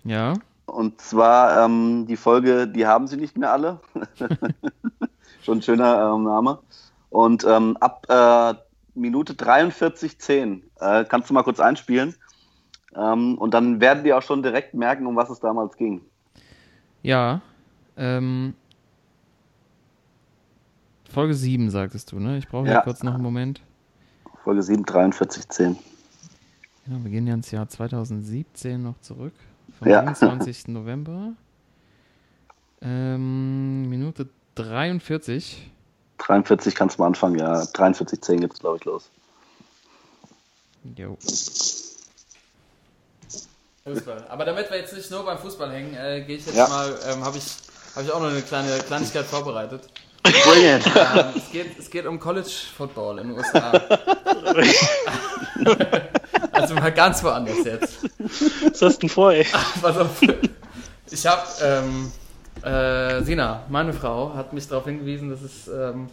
[0.04, 0.34] Ja.
[0.66, 3.80] Und zwar ähm, die Folge, die haben sie nicht mehr alle.
[5.42, 6.60] Schon ein schöner ähm, Name.
[7.10, 8.56] Und ähm, ab äh,
[8.94, 12.16] Minute 43,10 äh, kannst du mal kurz einspielen.
[12.94, 16.02] Ähm, und dann werden die auch schon direkt merken, um was es damals ging.
[17.04, 17.40] Ja.
[17.96, 18.54] Ähm,
[21.10, 22.38] Folge 7, sagtest du, ne?
[22.38, 22.74] Ich brauche ja.
[22.74, 22.82] Ja.
[22.82, 23.62] kurz noch einen Moment.
[24.44, 25.76] Folge 7, 43,10.
[26.86, 29.34] Genau, wir gehen ja ins Jahr 2017 noch zurück.
[29.80, 30.02] Vom Ja.
[30.02, 30.68] 27.
[30.68, 31.34] November.
[32.82, 35.72] Ähm, Minute 43.
[36.18, 37.62] 43 kannst du mal anfangen, ja.
[37.62, 39.10] 43,10 geht es, glaube ich, los.
[40.98, 41.18] Jo.
[43.86, 44.26] Fußball.
[44.30, 46.68] Aber damit wir jetzt nicht nur beim Fußball hängen, äh, gehe ich jetzt Ja.
[46.68, 47.46] mal, ähm, habe ich,
[47.96, 49.90] hab ich auch noch eine kleine Kleinigkeit vorbereitet.
[50.24, 50.86] Bring it!
[50.88, 53.72] Ähm, es, geht, es geht um College Football in den USA.
[56.52, 57.98] also mal ganz woanders jetzt.
[58.20, 59.46] Was hast du denn vor, ey?
[59.82, 60.22] Pass auf.
[61.12, 62.12] Ich habe ähm,
[62.64, 66.08] Äh, Sina, meine Frau, hat mich darauf hingewiesen, dass es, ähm,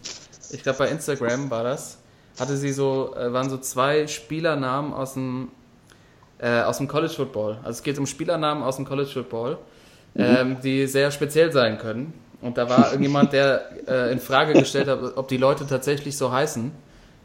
[0.51, 1.97] ich glaube bei Instagram war das,
[2.37, 5.49] hatte sie so, äh, waren so zwei Spielernamen aus dem,
[6.39, 7.57] äh, aus dem College Football.
[7.63, 9.59] Also es geht um Spielernamen aus dem College Football,
[10.15, 12.13] ähm, die sehr speziell sein können.
[12.41, 16.31] Und da war irgendjemand, der äh, in Frage gestellt hat, ob die Leute tatsächlich so
[16.31, 16.71] heißen.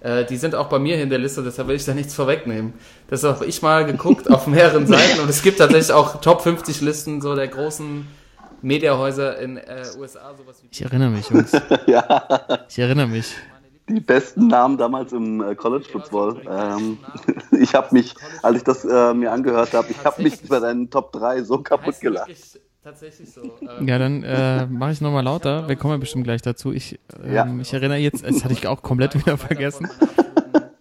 [0.01, 2.15] Äh, die sind auch bei mir hier in der Liste, deshalb will ich da nichts
[2.15, 2.75] vorwegnehmen.
[3.09, 6.83] Das habe ich mal geguckt auf mehreren Seiten und es gibt tatsächlich auch Top 50
[6.83, 8.07] Listen so der großen
[8.61, 10.69] Mediahäuser in äh, USA, sowas wie.
[10.71, 11.53] Ich erinnere mich, Jungs.
[11.87, 12.27] ja,
[12.69, 13.35] Ich erinnere mich.
[13.89, 16.43] die besten Namen damals im äh, College Football.
[16.51, 16.99] Ähm,
[17.59, 20.91] ich habe mich, als ich das äh, mir angehört habe, ich habe mich bei deinen
[20.91, 22.29] Top 3 so kaputt gelacht.
[22.29, 23.43] wirklich Tatsächlich so.
[23.85, 25.69] Ja, dann äh, mache ich nochmal lauter.
[25.69, 26.73] Wir kommen ja bestimmt gleich dazu.
[26.73, 27.57] Ich, ähm, Ja.
[27.61, 29.91] ich erinnere jetzt, das hatte ich auch komplett wieder vergessen.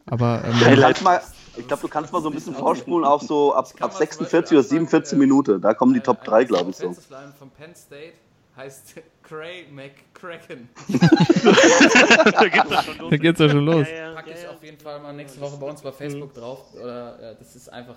[0.05, 1.19] Aber ähm, Du kannst mal,
[1.57, 4.61] ich glaube, du kannst mal so ein bisschen vorspulen auf so ab, ab 46 oder
[4.61, 5.59] 47 Minuten.
[5.59, 6.93] Da kommen die Top 3, glaube ich, so.
[7.39, 8.13] Von Penn State
[8.55, 10.69] heißt Cray McCracken.
[12.35, 13.09] da geht's doch schon los.
[13.09, 13.87] Da geht's ja schon los.
[13.89, 14.49] Ja, ja, Packe ja, ich ja.
[14.51, 16.67] auf jeden Fall mal nächste Woche bei uns bei Facebook drauf.
[16.79, 17.95] Oder ja, das ist einfach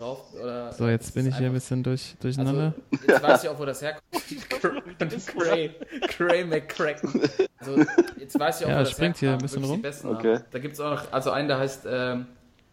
[0.00, 0.24] drauf.
[0.34, 2.74] Oder, so, jetzt bin ich hier ein bisschen durch, durcheinander.
[2.90, 4.02] Also, jetzt weiß ich auch, wo das herkommt.
[5.38, 5.70] Cray,
[6.08, 7.22] Cray McCracken.
[7.58, 7.84] Also,
[8.18, 9.76] jetzt weiß ich auch, Ja, wo das springt hier ein bisschen Wirklich rum.
[9.78, 10.40] die besten Okay.
[10.50, 12.26] Da gibt es auch noch, also einen, der heißt, ähm,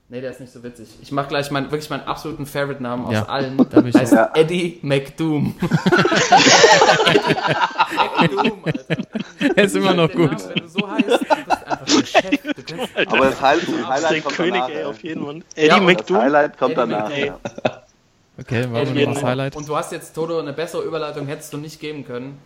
[0.09, 0.87] nee, der ist nicht so witzig.
[1.01, 3.57] Ich mache gleich mein, wirklich meinen absoluten Favorite-Namen aus Ja, allen.
[3.69, 4.35] da bin ich heißt auch.
[4.35, 5.55] Eddie McDoom.
[8.21, 8.97] Eddie Doom, Alter.
[9.55, 10.31] Er ist immer noch gut.
[10.31, 13.07] Name, wenn du so heißt, du bist einfach der Chef.
[13.07, 14.69] Aber das, Highlight, das Highlight der kommt König, danach.
[14.69, 14.87] ey, ja.
[14.87, 15.41] auf jeden Fall.
[15.55, 16.17] Eddie Ja, und Das McDoom.
[16.17, 17.09] Highlight kommt Eddie danach.
[17.09, 17.25] McDoom.
[17.25, 17.39] Ja.
[18.39, 19.55] Okay, Eddie noch das Highlight.
[19.55, 22.39] Und du hast jetzt, Toto, eine bessere Überleitung hättest du nicht geben können.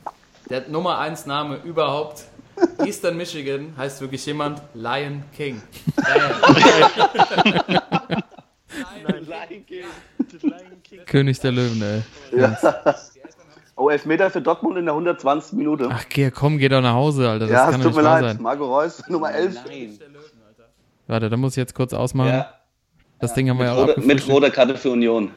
[0.50, 2.24] Der Nummer 1 Name überhaupt,
[2.86, 5.62] Eastern Michigan, heißt wirklich jemand Lion King.
[9.22, 9.86] Lion King.
[11.06, 12.02] König der Löwen, ey.
[13.76, 15.54] Oh, Elfmeter für Dortmund in der 120.
[15.54, 15.90] Minute.
[15.92, 17.48] Ach, geh, komm, geh doch nach Hause, Alter.
[17.48, 18.34] Das ja, kann es doch tut nicht mir wahr leid.
[18.36, 18.44] sein.
[18.44, 19.58] Marco Reus, Nummer 11.
[21.08, 22.30] Warte, da muss ich jetzt kurz ausmachen.
[22.30, 22.54] Ja,
[23.20, 25.32] Das Ding haben wir ja auch mit roter Karte für Union.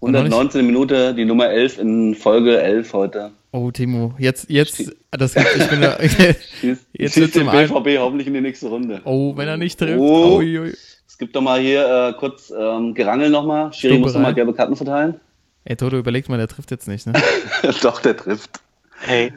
[0.00, 3.30] Und noch nicht- 119 Minute, die Nummer 11 in Folge 11 heute.
[3.50, 5.98] Oh, Timo, jetzt, jetzt, das, ich bin da,
[6.92, 9.00] Jetzt den zum BVB hoffentlich in die nächste Runde.
[9.04, 9.98] oh, wenn er nicht trifft.
[9.98, 10.36] Oh.
[10.38, 10.74] Ui, ui.
[11.06, 13.72] Es gibt doch mal hier äh, kurz ähm, Gerangel nochmal.
[13.72, 15.18] Schiri muss nochmal gelbe Karten verteilen.
[15.64, 17.14] Ey, Toto, überlegt mal, der trifft jetzt nicht, ne?
[17.82, 18.60] Doch, der trifft.
[19.00, 19.32] Hey,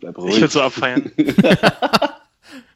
[0.00, 0.40] Bleib ich ruhig.
[0.40, 1.10] will so abfeiern.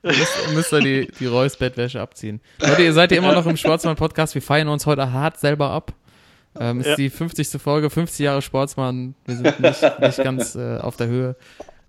[0.02, 2.40] Müsst, müsst ihr die, die Reus Bettwäsche abziehen.
[2.60, 4.34] Leute, ihr seid ja immer noch im Sportsmann-Podcast.
[4.34, 5.92] Wir feiern uns heute hart selber ab.
[6.58, 6.96] Ähm, ist Ja.
[6.96, 7.60] die 50.
[7.62, 9.14] Folge, 50 Jahre Sportsmann.
[9.24, 11.36] Wir sind nicht, nicht ganz äh, auf der Höhe.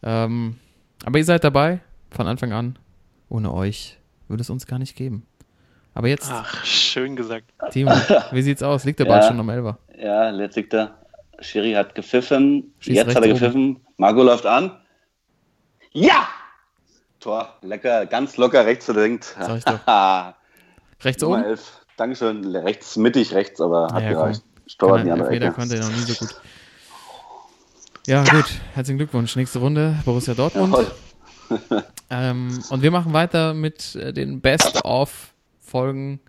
[0.03, 0.57] Ähm,
[1.03, 1.79] aber ihr seid dabei
[2.11, 2.77] von Anfang an.
[3.29, 3.97] Ohne euch
[4.27, 5.25] würde es uns gar nicht geben.
[5.93, 7.45] Aber jetzt, Ach, schön gesagt.
[7.71, 7.91] Timo,
[8.31, 8.83] wie sieht's aus?
[8.85, 9.27] Liegt der Ball Ja.
[9.27, 9.77] schon am Elfer?
[9.97, 10.97] Ja, jetzt liegt er.
[11.39, 12.73] Schiri hat gepfiffen.
[12.79, 13.79] Schießt jetzt hat er gepfiffen.
[13.97, 14.77] Marco läuft an.
[15.91, 16.27] Ja!
[17.19, 19.35] Tor, lecker, ganz locker rechts verlinkt.
[19.39, 19.79] Sag ich doch.
[21.03, 21.45] Rechts Nummer oben?
[21.45, 21.85] 11.
[21.97, 22.55] Dankeschön.
[22.55, 24.41] Rechts, mittig rechts, aber hat Ja, gereicht.
[24.43, 24.50] komm.
[24.67, 25.51] Die Kann er- andere Ecke.
[25.51, 26.35] konnte er noch nie so gut.
[28.07, 28.45] Ja, gut.
[28.73, 29.35] Herzlichen Glückwunsch.
[29.35, 30.75] Nächste Runde Borussia Dortmund.
[32.13, 36.19] Ähm, und wir machen weiter mit äh, den Best-of-Folgen.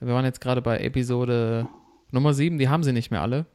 [0.00, 1.66] Wir waren jetzt gerade bei Episode
[2.10, 3.46] Nummer 7, die haben sie nicht mehr alle.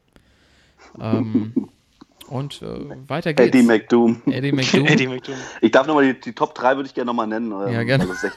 [1.00, 1.70] Ähm,
[2.28, 2.66] und äh,
[3.08, 3.48] weiter geht's.
[3.56, 4.22] Eddie McDoom.
[4.28, 4.86] Eddie McDoom.
[4.88, 5.36] Eddie McDoom.
[5.62, 7.52] Ich darf nochmal die, die Top 3 würde ich gerne nochmal nennen.
[7.52, 8.08] ähm, Ja, gerne.
[8.10, 8.28] Also,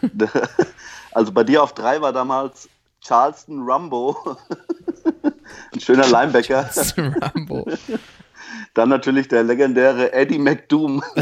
[1.13, 2.69] also bei dir auf 3 war damals
[3.01, 4.17] Charleston Rumbo.
[5.73, 6.69] Ein schöner Linebacker.
[6.97, 7.67] Rambo.
[8.75, 11.03] Dann natürlich der legendäre Eddie McDoom.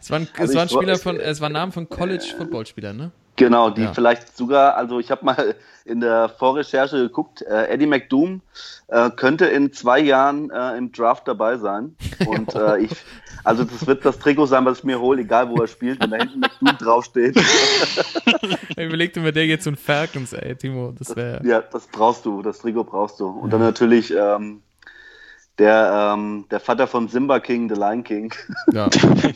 [0.00, 3.10] Es waren, es Also waren ich- Spieler von, es waren Namen von College-Footballspielern, ne?
[3.36, 3.92] Genau, die Ja.
[3.94, 5.54] vielleicht sogar, also ich habe mal
[5.84, 8.42] in der Vorrecherche geguckt, äh, Eddie McDoom
[8.88, 11.94] äh, könnte in zwei Jahren äh, im Draft dabei sein.
[12.26, 12.90] Und äh, ich,
[13.44, 16.10] also das wird das Trikot sein, was ich mir hole, egal wo er spielt, wenn
[16.10, 17.36] da hinten McDoom draufsteht.
[18.74, 20.92] Ich überlegte mir, der geht zu den Falcons, ey, Timo.
[20.98, 21.46] Das wäre.
[21.46, 23.26] Ja, das brauchst du, das Trikot brauchst du.
[23.28, 24.62] Und dann natürlich ähm,
[25.58, 28.34] der, ähm, der Vater von Simba King, The Lion King.
[28.72, 28.88] Ja,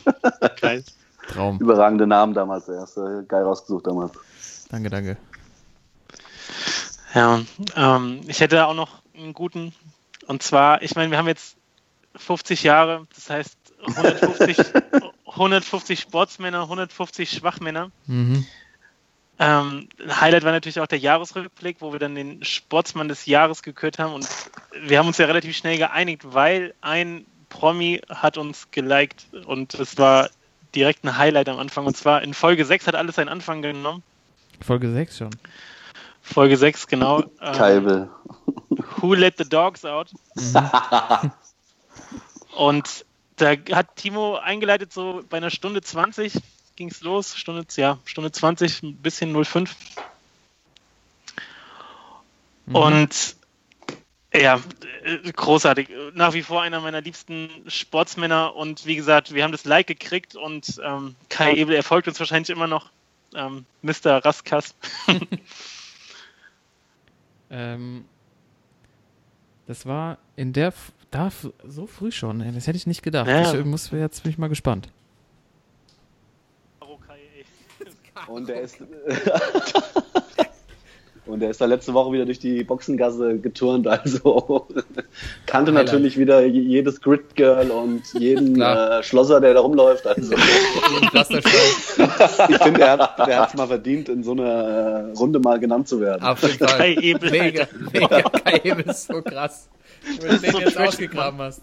[0.61, 0.83] Geil.
[1.27, 1.59] Traum.
[1.59, 4.11] Überragende Namen damals, er ist äh, geil rausgesucht damals.
[4.69, 5.17] Danke, danke.
[7.13, 7.41] Ja,
[7.75, 9.73] ähm, ich hätte auch noch einen guten.
[10.27, 11.57] Und zwar, ich meine, wir haben jetzt
[12.15, 14.57] 50 Jahre, das heißt 150,
[15.27, 17.91] 150 Sportsmänner, 150 Schwachmänner.
[18.07, 18.45] Mhm.
[19.39, 23.61] Ähm, ein Highlight war natürlich auch der Jahresrückblick, wo wir dann den Sportsmann des Jahres
[23.61, 24.13] gekürt haben.
[24.13, 24.27] Und
[24.81, 29.97] wir haben uns ja relativ schnell geeinigt, weil ein Promi hat uns geliked und es
[29.97, 30.29] war
[30.73, 31.85] direkt ein Highlight am Anfang.
[31.85, 34.01] Und zwar in Folge 6 hat alles seinen Anfang genommen.
[34.61, 35.29] Folge 6 schon.
[36.21, 37.21] Folge 6, genau.
[37.41, 38.09] Ähm, Keibel.
[38.97, 40.11] Who let the dogs out?
[42.57, 43.05] Und
[43.37, 46.33] da hat Timo eingeleitet, so bei einer Stunde 20
[46.75, 49.75] ging es los, Stunde, ja, Stunde 20, ein bisschen 05.
[52.67, 52.75] Mhm.
[52.75, 53.35] Und
[54.33, 54.59] ja,
[55.35, 55.89] großartig.
[56.13, 60.35] Nach wie vor einer meiner liebsten Sportsmänner und wie gesagt, wir haben das Like gekriegt
[60.35, 62.91] und ähm, Kai Ebel erfolgt uns wahrscheinlich immer noch.
[63.33, 64.23] Ähm, Mr.
[64.23, 64.75] Raskas.
[67.49, 68.05] ähm,
[69.65, 70.73] das war in der,
[71.11, 71.31] da
[71.65, 73.27] so früh schon, ey, das hätte ich nicht gedacht.
[73.27, 73.53] Ja.
[73.53, 74.89] Ich muss, jetzt bin ich mal gespannt.
[78.27, 78.77] Und der ist.
[81.27, 84.67] Und er ist da letzte Woche wieder durch die Boxengasse geturnt, also
[85.45, 85.87] kannte Highlight.
[85.87, 90.07] natürlich wieder jedes Grid Girl und jeden äh, Schlosser, der da rumläuft.
[90.07, 90.33] Also.
[90.33, 90.39] ich
[92.57, 96.23] finde, er hat es mal verdient, in so einer äh, Runde mal genannt zu werden.
[96.23, 96.77] Auf jeden Fall.
[96.77, 98.21] Kai Ebel, mega, mega.
[98.21, 99.67] Kai Ebel ist so krass.
[100.21, 101.61] Wenn du den so jetzt ausgegraben hast.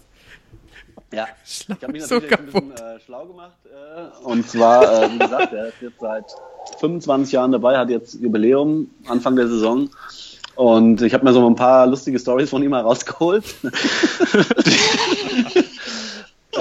[1.13, 3.57] Ja, ich habe mich natürlich so ein bisschen äh, schlau gemacht.
[3.65, 6.25] Äh, und zwar, äh, wie gesagt, er ist jetzt seit
[6.79, 9.89] 25 Jahren dabei, hat jetzt Jubiläum Anfang der Saison.
[10.55, 13.43] Und ich habe mir so ein paar lustige Stories von ihm mal rausgeholt.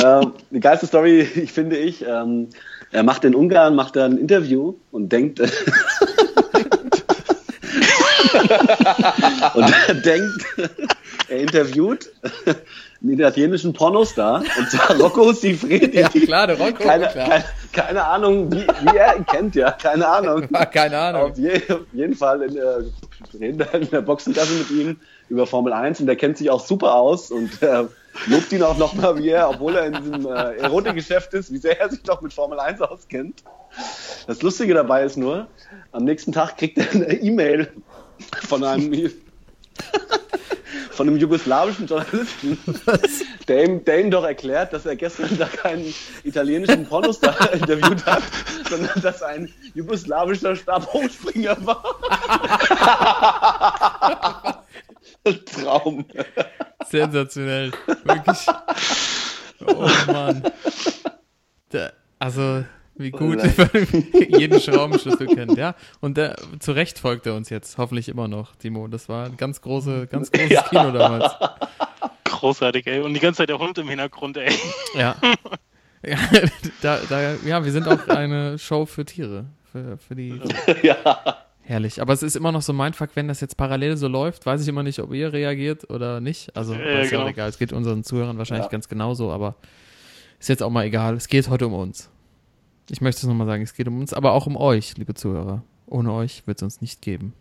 [0.03, 2.49] ähm, die geilste Story, ich finde ich, ähm,
[2.91, 5.51] er macht in Ungarn macht er ein Interview und denkt und
[9.89, 10.45] er denkt,
[11.29, 12.13] er interviewt
[13.11, 15.99] italienischen Pornostar, und zwar Rocco Sifredi.
[15.99, 17.29] Ja, klar, der Rocco, keine, klar.
[17.29, 20.49] Keine, keine, Ahnung, wie, wie, er ihn kennt, ja, keine Ahnung.
[20.73, 21.23] keine Ahnung.
[21.31, 22.85] Auf, je, auf jeden Fall in der,
[23.39, 24.97] reden da in der Boxengasse mit ihm
[25.29, 27.85] über Formel 1 und der kennt sich auch super aus und äh,
[28.27, 31.79] lobt ihn auch nochmal, wie er, obwohl er in diesem äh, Erotikgeschäft ist, wie sehr
[31.81, 33.43] er sich doch mit Formel 1 auskennt.
[34.27, 35.47] Das Lustige dabei ist nur,
[35.93, 37.73] am nächsten Tag kriegt er eine E-Mail
[38.49, 39.11] von einem
[40.91, 42.59] von einem jugoslawischen Journalisten,
[43.49, 48.23] der ihm, der ihm doch erklärt, dass er gestern da keinen italienischen Pornostar interviewt hat,
[48.69, 51.85] sondern dass ein jugoslawischer Stabhochspringer war.
[55.47, 56.05] Traum.
[56.87, 57.73] Sensationell.
[58.05, 58.47] Wirklich.
[59.67, 60.43] Oh Mann.
[61.73, 62.65] Der, also,
[62.97, 63.39] wie gut
[64.29, 65.75] jeden Schraubenschlüssel kennt, ja.
[66.01, 68.89] Und der, zu Recht folgt er uns jetzt, hoffentlich immer noch, Timo.
[68.89, 70.63] Das war ein ganz, große, ganz großes ja.
[70.63, 71.33] Kino damals.
[72.25, 73.01] Großartig, ey.
[73.01, 74.53] Und die ganze Zeit der Hund im Hintergrund, ey.
[74.95, 75.17] Ja.
[76.07, 76.19] Ja,
[76.83, 79.47] da, da, ja wir sind auch eine Show für Tiere.
[79.73, 80.39] Für, für die.
[80.83, 81.47] Ja.
[81.63, 82.03] Herrlich.
[82.03, 84.61] Aber es ist immer noch so mein Fuck, wenn das jetzt parallel so läuft, weiß
[84.61, 86.55] ich immer nicht, ob ihr reagiert oder nicht.
[86.55, 87.23] Also, ja, ist genau.
[87.23, 87.49] ja egal.
[87.49, 88.71] Es geht unseren Zuhörern wahrscheinlich ja.
[88.71, 89.55] ganz genauso, aber
[90.39, 91.15] ist jetzt auch mal egal.
[91.15, 92.11] Es geht heute um uns.
[92.91, 95.63] Ich möchte es nochmal sagen, es geht um uns, aber auch um euch, liebe Zuhörer.
[95.87, 97.33] Ohne euch wird es uns nicht geben.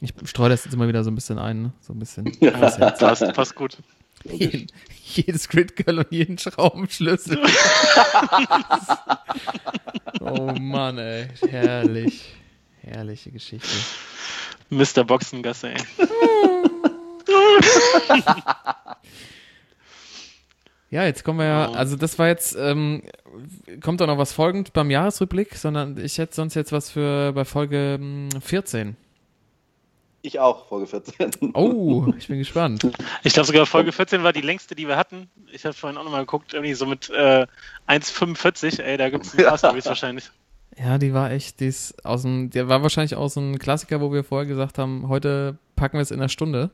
[0.00, 1.72] Ich streue das jetzt immer wieder so ein bisschen ein, ne?
[1.80, 2.32] so ein bisschen.
[2.40, 3.78] Ja, passt, passt gut.
[4.24, 4.66] Jeden,
[5.02, 7.38] jedes Grid Girl und jeden Schraubenschlüssel.
[10.20, 11.28] oh Mann, ey.
[11.48, 12.34] Herrlich.
[12.82, 13.68] Herrliche Geschichte.
[14.70, 15.04] Mr.
[15.04, 15.82] Boxengasse, ey.
[20.90, 23.02] Ja, jetzt kommen wir ja, also das war jetzt, ähm,
[23.80, 27.44] kommt da noch was folgend beim Jahresrückblick, sondern ich hätte sonst jetzt was für bei
[27.44, 28.88] Folge 14.
[28.88, 28.96] Hm,
[30.22, 31.52] ich auch, Folge 14.
[31.54, 32.86] Oh, ich bin gespannt.
[33.22, 35.30] Ich glaube sogar Folge 14 war die längste, die wir hatten.
[35.52, 37.46] Ich habe vorhin auch nochmal geguckt, irgendwie so mit äh,
[37.88, 40.28] 1,45, ey, da gibt es ein paar Storys wahrscheinlich.
[40.76, 44.00] Ja, die war echt, die ist aus dem, der war wahrscheinlich auch so ein Klassiker,
[44.00, 46.70] wo wir vorher gesagt haben, heute packen wir es in einer Stunde.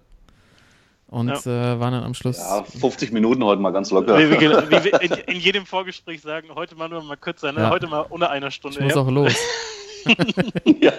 [1.08, 1.74] Und ja.
[1.74, 2.38] äh, waren dann am Schluss.
[2.38, 4.18] Ja, 50 Minuten heute mal ganz locker.
[4.18, 7.60] Wie, wie, wie wir in, in, jedem Vorgespräch sagen, heute mal nur mal kürzer, ne?
[7.60, 7.70] Ja.
[7.70, 8.78] heute mal unter einer Stunde.
[8.78, 9.00] Ich muss ja.
[9.00, 9.34] auch los.
[10.80, 10.92] ja.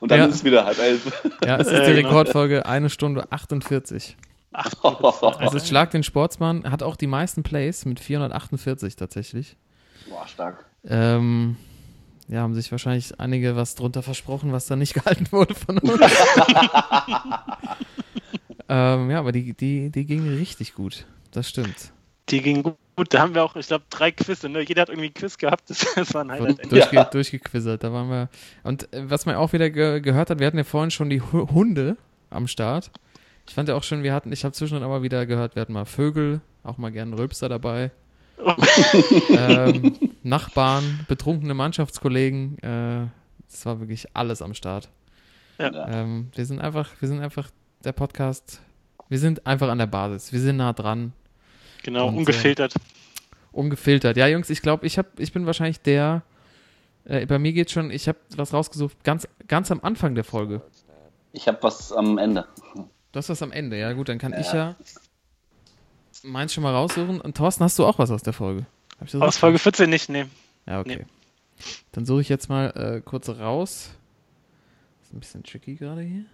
[0.00, 1.22] Und dann ist es wieder halb elf.
[1.44, 2.08] Ja, es ist die genau.
[2.08, 4.16] Rekordfolge, eine Stunde 48.
[4.52, 4.70] Ach,
[5.38, 9.56] also es Schlag den Sportsmann hat auch die meisten Plays mit 448 tatsächlich.
[10.08, 10.64] Boah, stark.
[10.84, 11.56] Ähm,
[12.28, 16.00] ja, haben sich wahrscheinlich einige was drunter versprochen, was dann nicht gehalten wurde von uns.
[18.68, 21.06] Ähm, ja, aber die, die, die ging richtig gut.
[21.30, 21.92] Das stimmt.
[22.28, 22.76] Die ging gut.
[23.10, 24.48] Da haben wir auch, ich glaube, drei Quizze.
[24.48, 24.60] Ne?
[24.62, 25.68] Jeder hat irgendwie ein Quiz gehabt.
[25.68, 26.70] Das, das war ein Highlight.
[26.70, 27.04] Durchge ja.
[27.04, 27.82] Durchgequizzert.
[27.82, 28.28] Da waren wir.
[28.62, 31.20] Und äh, was man auch wieder ge gehört hat, wir hatten ja vorhin schon die
[31.20, 31.96] Hunde
[32.30, 32.90] am Start.
[33.48, 35.72] Ich fand ja auch schon, wir hatten, ich habe zwischendurch aber wieder gehört, wir hatten
[35.72, 37.90] mal Vögel, auch mal gerne Rülpster dabei.
[39.30, 42.58] ähm, Nachbarn, betrunkene Mannschaftskollegen.
[42.58, 43.06] Äh,
[43.50, 44.88] das war wirklich alles am Start.
[45.58, 45.88] Ja.
[45.88, 47.50] Ähm, wir sind einfach, wir sind einfach
[47.84, 48.60] der Podcast.
[49.08, 50.32] Wir sind einfach an der Basis.
[50.32, 51.12] Wir sind nah dran.
[51.82, 52.76] Genau, und, ungefiltert.
[52.76, 52.78] Äh,
[53.52, 54.16] ungefiltert.
[54.16, 56.22] Ja, Jungs, ich glaube, ich, ich bin wahrscheinlich der.
[57.04, 60.62] Äh, bei mir geht schon, ich habe was rausgesucht, ganz, ganz am Anfang der Folge.
[61.32, 62.46] Ich habe was am Ende.
[62.74, 64.40] Du hast was am Ende, ja gut, dann kann ja.
[64.40, 64.76] ich ja.
[66.22, 67.20] meins schon mal raussuchen.
[67.20, 68.66] Und Thorsten, hast du auch was aus der Folge?
[68.98, 70.26] Hab ich das aus Folge 14 nicht, nee.
[70.66, 70.98] Ja, okay.
[71.00, 71.06] Nee.
[71.92, 73.90] Dann suche ich jetzt mal äh, kurz raus.
[75.02, 76.24] Ist ein bisschen tricky gerade hier.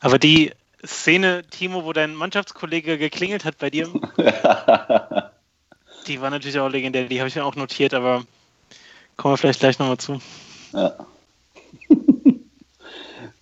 [0.00, 0.52] Aber die
[0.86, 3.88] Szene, Timo, wo dein Mannschaftskollege geklingelt hat bei dir,
[6.06, 7.04] die war natürlich auch legendär.
[7.04, 8.22] Die habe ich mir auch notiert, aber
[9.16, 10.20] kommen wir vielleicht gleich nochmal zu.
[10.72, 10.94] Ja.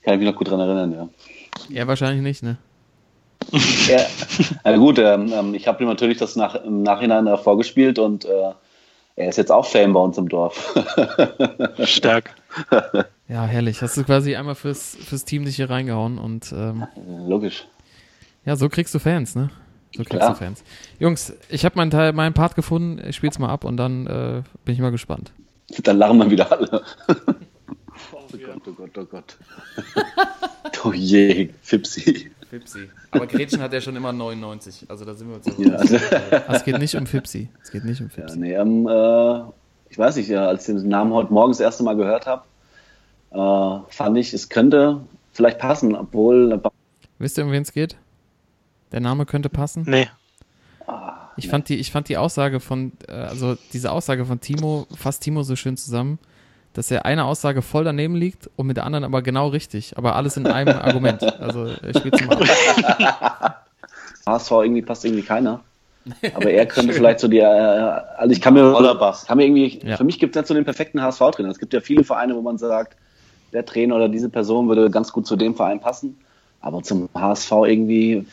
[0.02, 1.08] Kann ich mich noch gut dran erinnern, ja.
[1.68, 2.58] Ja, wahrscheinlich nicht, ne?
[3.88, 4.06] ja,
[4.64, 8.24] na gut, ähm, ähm ich habe ihm natürlich das nach, im Nachhinein äh, vorgespielt und
[8.24, 8.52] äh,
[9.16, 10.74] er ist jetzt auch Fame bei uns im Dorf.
[11.84, 12.34] Stark.
[13.28, 13.82] Ja, herrlich.
[13.82, 16.86] Hast du quasi einmal fürs, fürs Team dich hier reingehauen und ähm,
[17.26, 17.66] logisch.
[18.44, 19.50] Ja, so kriegst du Fans, ne?
[19.96, 20.30] So kriegst Klar.
[20.32, 20.62] du Fans.
[20.98, 23.02] Jungs, ich habe meinen Teil, meinen Part gefunden.
[23.08, 25.32] Ich spiel's mal ab und dann äh, bin ich mal gespannt.
[25.82, 26.82] Dann lachen wir wieder alle.
[28.12, 29.36] oh Gott, oh Gott, oh Gott.
[30.84, 32.30] oh je, Fipsi.
[32.56, 32.88] Fipsi.
[33.10, 36.00] Aber Gretchen hat ja schon immer 99, also da sind wir uns ja.
[36.38, 36.54] ja.
[36.54, 37.48] es geht nicht um Fipsi.
[37.62, 38.34] Es geht nicht um Fipsi.
[38.34, 39.42] Ja, nee, ähm, äh,
[39.90, 42.44] ich weiß nicht, ja, als ich den Namen heute Morgen das erste Mal gehört habe,
[43.30, 45.00] äh, fand ich, es könnte
[45.32, 46.60] vielleicht passen, obwohl.
[47.18, 47.96] Wisst ihr, um wen es geht?
[48.92, 49.84] Der Name könnte passen?
[49.86, 50.08] Nee.
[50.86, 51.50] Ah, ich, nee.
[51.50, 55.42] Fand die, ich fand die Aussage von, äh, also diese Aussage von Timo, fasst Timo
[55.42, 56.18] so schön zusammen
[56.76, 59.96] dass er eine Aussage voll daneben liegt und mit der anderen aber genau richtig.
[59.96, 61.22] Aber alles in einem Argument.
[61.40, 62.28] Also er spielt zum
[64.26, 65.60] HSV irgendwie passt irgendwie keiner.
[66.34, 68.72] Aber er könnte vielleicht so die, äh, also ich kann mir,
[69.26, 69.96] kann mir irgendwie, ja.
[69.96, 71.48] für mich gibt es nicht so den perfekten HSV-Trainer.
[71.50, 72.96] Es gibt ja viele Vereine, wo man sagt,
[73.52, 76.18] der Trainer oder diese Person würde ganz gut zu dem Verein passen.
[76.60, 78.26] Aber zum HSV irgendwie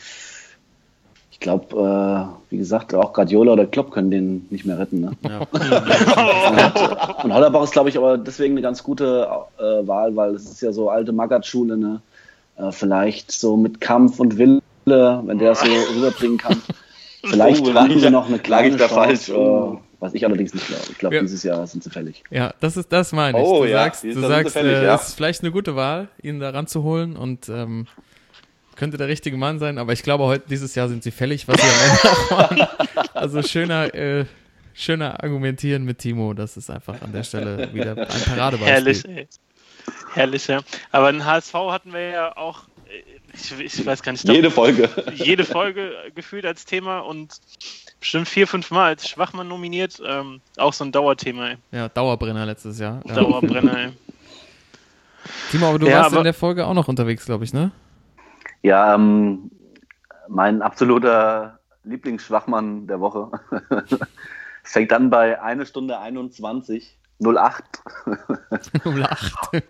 [1.34, 5.00] ich glaube, äh, wie gesagt, auch Guardiola oder Klopp können den nicht mehr retten.
[5.00, 5.10] Ne?
[5.28, 5.40] Ja.
[7.18, 9.28] und, und Hollerbach ist, glaube ich, aber deswegen eine ganz gute
[9.58, 12.00] äh, Wahl, weil es ist ja so alte Magath-Schule, ne?
[12.56, 15.66] Äh, vielleicht so mit Kampf und Wille, wenn der das so
[15.96, 16.62] rüberbringen kann.
[17.24, 20.84] Vielleicht oh, wir noch eine kleine Chance, äh, was ich allerdings nicht glaube.
[20.88, 21.20] Ich glaube, ja.
[21.20, 22.22] dieses Jahr sind sie fällig.
[22.30, 23.44] Ja, das ist das meine ich.
[23.44, 24.94] Oh, du ja, sagst, du sagst, fällig, äh, ja.
[24.94, 27.88] ist vielleicht eine gute Wahl, ihn da ranzuholen und ähm,
[28.76, 31.60] könnte der richtige Mann sein, aber ich glaube, heute dieses Jahr sind sie fällig, was
[31.60, 33.08] sie am Ende auch waren.
[33.14, 34.26] Also schöner, äh,
[34.74, 38.66] schöner argumentieren mit Timo, das ist einfach an der Stelle wieder ein Paradebeispiel.
[38.66, 39.28] Herrlich, ey.
[40.14, 40.60] Herrlich, ja.
[40.92, 42.64] Aber in HSV hatten wir ja auch,
[43.32, 44.88] ich, ich weiß gar nicht, jede Folge.
[45.14, 47.40] Jede Folge gefühlt als Thema und
[48.00, 50.00] bestimmt vier, fünf Mal als Schwachmann nominiert.
[50.06, 51.56] Ähm, auch so ein Dauerthema, ey.
[51.72, 53.02] Ja, Dauerbrenner letztes Jahr.
[53.06, 53.14] Ja.
[53.14, 53.92] Dauerbrenner, ey.
[55.50, 57.70] Timo, aber du ja, warst aber in der Folge auch noch unterwegs, glaube ich, ne?
[58.64, 59.50] Ja, ähm,
[60.26, 63.30] mein absoluter Lieblingsschwachmann der Woche
[64.62, 67.62] fängt dann bei 1 Stunde 21 08.
[68.86, 69.62] 08.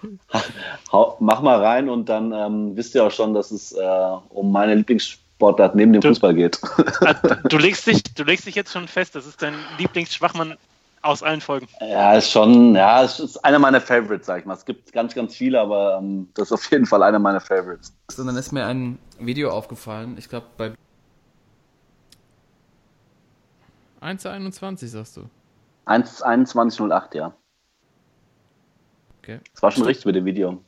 [1.18, 4.76] Mach mal rein und dann ähm, wisst ihr auch schon, dass es äh, um meine
[4.76, 6.60] Lieblingssportart neben dem du, Fußball geht.
[7.00, 7.14] Ah,
[7.48, 10.56] du, legst dich, du legst dich jetzt schon fest, das ist dein Lieblingsschwachmann
[11.04, 11.68] aus allen Folgen.
[11.80, 14.54] Ja, ist schon, ja, es ist einer meiner Favorites, sag ich mal.
[14.54, 17.94] Es gibt ganz, ganz viele, aber ähm, das ist auf jeden Fall einer meiner Favorites.
[18.10, 20.72] So, dann ist mir ein Video aufgefallen, ich glaube bei
[24.00, 25.28] 1 zu 21, sagst du?
[25.86, 27.32] 1 2108, ja.
[29.22, 29.40] Okay.
[29.52, 29.88] Das war schon Stimmt.
[29.88, 30.62] richtig mit dem Video.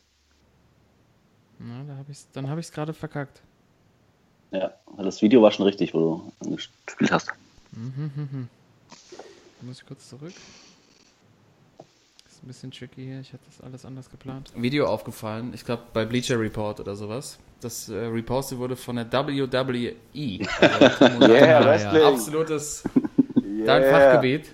[1.58, 3.42] Na, da hab ich's, dann habe ich es gerade verkackt.
[4.50, 7.32] Ja, das Video war schon richtig, wo du gespielt hast.
[7.72, 8.46] Mhm, mh, mh.
[9.66, 10.32] Muss ich kurz zurück.
[12.28, 13.20] Ist ein bisschen tricky hier.
[13.20, 14.52] Ich hatte das alles anders geplant.
[14.54, 15.50] Video aufgefallen.
[15.54, 17.40] Ich glaube bei Bleacher Report oder sowas.
[17.60, 19.96] Das äh, repostet wurde von der WWE.
[20.60, 22.00] Also yeah, Wrestling.
[22.00, 22.84] Ja, absolutes
[23.42, 23.66] yeah.
[23.66, 24.52] dein Fachgebiet.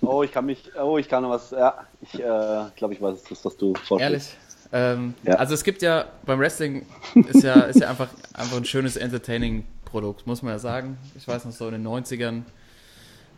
[0.00, 0.70] Oh, ich kann mich.
[0.80, 1.50] Oh, ich kann noch was.
[1.50, 4.36] Ja, ich äh, glaube, ich weiß es, was du vorstellst.
[4.72, 4.98] Ehrlich.
[4.98, 5.34] Ähm, ja.
[5.34, 6.86] Also es gibt ja beim Wrestling
[7.28, 10.96] ist ja, ist ja einfach, einfach ein schönes Entertaining-Produkt, muss man ja sagen.
[11.16, 12.44] Ich weiß noch so in den 90ern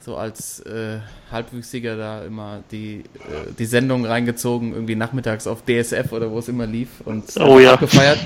[0.00, 6.12] so als äh, Halbwüchsiger da immer die, äh, die Sendung reingezogen, irgendwie nachmittags auf DSF
[6.12, 7.76] oder wo es immer lief und oh, ja.
[7.80, 8.18] gefeiert.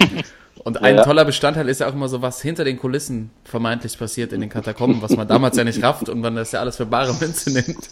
[0.63, 1.05] Und ein ja.
[1.05, 4.51] toller Bestandteil ist ja auch immer so, was hinter den Kulissen vermeintlich passiert in den
[4.51, 7.51] Katakomben, was man damals ja nicht rafft und man das ja alles für bare Münze
[7.51, 7.89] nimmt.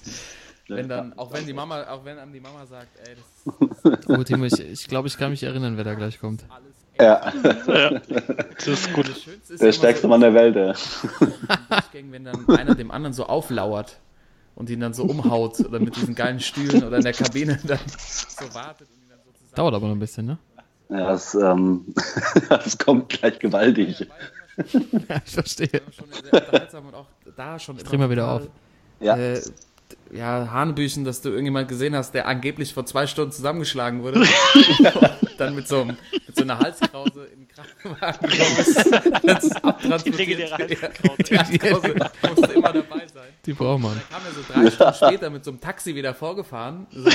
[0.69, 4.19] Wenn dann, auch wenn die Mama, auch wenn einem die Mama sagt, ey, das, das
[4.19, 6.45] Oh, Timo, ich, ich glaube, ich kann mich erinnern, wer da gleich kommt.
[7.01, 7.33] Ja.
[7.67, 8.01] ja.
[8.57, 9.09] Das ist gut.
[9.49, 10.75] Das der stärkste so, Mann der Welt, ja.
[12.11, 13.99] wenn dann einer dem anderen so auflauert
[14.57, 17.79] und ihn dann so umhaut oder mit diesen geilen Stühlen oder in der Kabine dann
[17.87, 19.55] so wartet und ihn dann so zusammen.
[19.55, 20.39] Dauert aber noch ein bisschen, ne?
[20.89, 21.95] Ja, das, ähm,
[22.49, 24.01] das kommt gleich gewaltig.
[24.01, 24.07] Ja,
[25.25, 25.83] ich verstehe.
[25.97, 27.77] Schon sehr unterhaltsam und auch da schon.
[27.77, 28.49] Ich dreh mal wieder auf.
[29.01, 29.17] Ja.
[29.17, 29.41] Äh,
[30.13, 34.25] ja, Hanebüchen, dass du irgendjemand gesehen hast, der angeblich vor zwei Stunden zusammengeschlagen wurde.
[35.39, 39.25] dann mit so, einem, mit so einer Halskrause in den Krankenwagen gekommen ist.
[39.25, 40.07] Das ist abtransportiert.
[40.07, 41.23] Die legendäre Halskrause.
[41.23, 41.95] Die Halskrause
[42.29, 43.29] musste immer dabei sein.
[43.47, 43.93] Die braucht man.
[43.95, 47.11] Dann kam er so drei Stunden später mit so einem Taxi wieder vorgefahren, so,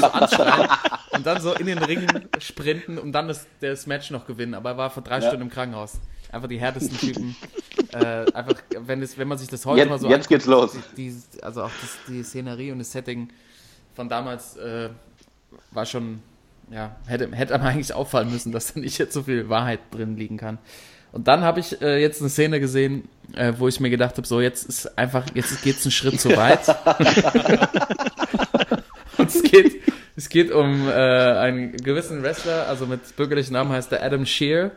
[0.00, 0.68] so anschreien
[1.10, 2.06] und dann so in den Ring
[2.38, 4.54] sprinten und dann das, das Match noch gewinnen.
[4.54, 5.98] Aber er war vor drei Stunden im Krankenhaus.
[6.30, 7.36] Einfach die härtesten Typen.
[7.92, 10.72] äh, einfach, wenn, es, wenn man sich das heute Jetzt- mal so jetzt geht's los.
[10.96, 13.28] Die, die, also auch das, die Szenerie und das Setting
[13.94, 14.90] von damals äh,
[15.70, 16.20] war schon,
[16.70, 20.16] ja, hätte, hätte einem eigentlich auffallen müssen, dass da nicht jetzt so viel Wahrheit drin
[20.16, 20.58] liegen kann.
[21.10, 24.26] Und dann habe ich äh, jetzt eine Szene gesehen, äh, wo ich mir gedacht habe,
[24.26, 26.60] so jetzt ist einfach, jetzt geht's einen Schritt zu weit.
[29.18, 29.82] Und es geht,
[30.16, 34.70] es geht um äh, einen gewissen Wrestler, also mit bürgerlichen Namen heißt er Adam Shear.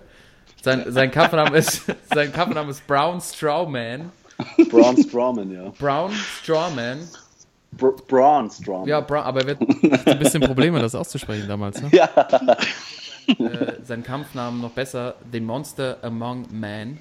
[0.61, 1.83] Sein, sein Kampfname ist,
[2.13, 4.11] sein Kampfname ist Brown Strawman.
[4.69, 5.69] Braun Strowman, ja.
[5.77, 7.07] Brown Strawman.
[7.71, 8.87] Br Braun Strowman.
[8.87, 9.61] Ja, Brown, aber er wird
[10.07, 11.81] ein bisschen Probleme, das auszusprechen damals.
[11.81, 11.91] Ne?
[13.37, 13.45] Ja.
[13.45, 16.97] Äh, sein Kampfnamen noch besser, The Monster Among Men.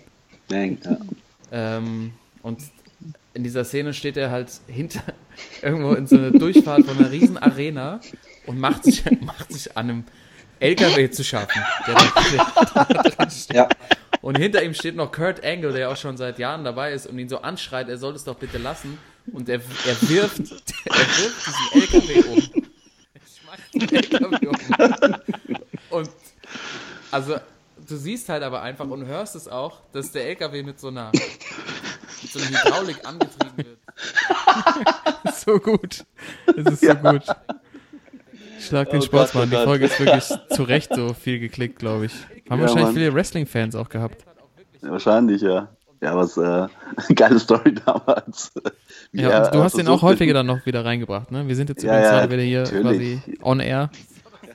[0.48, 0.96] Dang, ja.
[1.50, 2.60] Ähm, und
[3.32, 5.02] in dieser Szene steht er halt hinter
[5.62, 8.00] irgendwo in so einer Durchfahrt von einer riesen Arena
[8.46, 10.04] und macht sich, macht sich an einem
[10.60, 11.62] LKW zu schaffen.
[11.86, 13.28] Der da, der da.
[13.52, 13.68] Ja.
[14.22, 17.18] Und hinter ihm steht noch Kurt Angle, der auch schon seit Jahren dabei ist und
[17.18, 18.98] ihn so anschreit, er soll es doch bitte lassen.
[19.32, 20.38] Und er, er wirft,
[20.84, 22.64] er wirft diesen LKW um.
[23.14, 25.16] Er schmeißt den LKW um.
[25.90, 26.10] Und
[27.10, 27.38] also
[27.88, 31.10] du siehst halt aber einfach und hörst es auch, dass der LKW mit so einer
[32.22, 33.78] mit so einer Hydraulik angetrieben wird.
[35.34, 36.04] so gut.
[36.46, 37.24] Es ist so gut.
[38.70, 39.50] Schlag den Oh Sportsmann.
[39.50, 39.80] Gott, oh Die Gott.
[39.80, 42.12] Folge ist wirklich zu Recht so viel geklickt, glaube ich.
[42.48, 42.94] Haben Ja, wahrscheinlich Mann.
[42.94, 44.24] viele Wrestling-Fans auch gehabt.
[44.82, 45.68] Ja, wahrscheinlich, ja.
[46.00, 46.66] Ja, was äh,
[47.14, 48.52] geile Story damals.
[49.12, 51.48] Ja, und du hast den auch häufiger dann noch wieder reingebracht, ne?
[51.48, 53.24] Wir sind jetzt Ja, übrigens ja, gerade wieder hier natürlich.
[53.24, 53.90] quasi on air.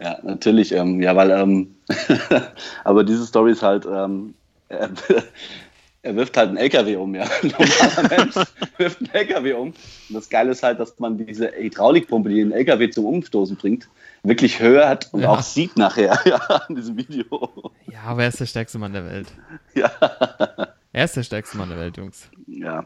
[0.01, 0.72] Ja, natürlich.
[0.72, 1.76] Ähm, ja, weil, ähm,
[2.86, 4.34] aber diese Story ist halt, ähm,
[6.05, 7.23] er, wirft halt einen LKW um, ja.
[7.23, 8.35] Ein normaler Mensch
[8.77, 9.67] wirft einen LKW um.
[9.69, 9.75] Und
[10.09, 13.87] das Geile ist halt, dass man diese Hydraulikpumpe, die den LKW zum Umstoßen bringt,
[14.23, 15.29] wirklich hört und Ja.
[15.29, 17.71] auch sieht nachher, ja, in diesem Video.
[17.87, 19.27] Ja, aber er ist der stärkste Mann der Welt.
[19.75, 19.91] Ja,
[20.93, 22.29] Er ist der stärkste Mann der Welt, Jungs.
[22.47, 22.85] ja.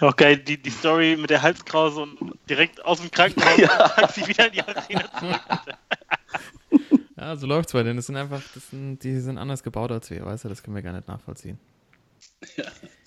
[0.00, 3.56] Auch geil, die, die Story mit der Halskrause und direkt aus dem Krankenhaus
[3.96, 5.40] packt sie wieder in die Arena zurück.
[7.22, 7.96] Ja, so läuft's bei denen.
[7.96, 10.74] Das sind einfach, das sind, die sind anders gebaut als wir, weißt du, das können
[10.74, 11.56] wir gar nicht nachvollziehen.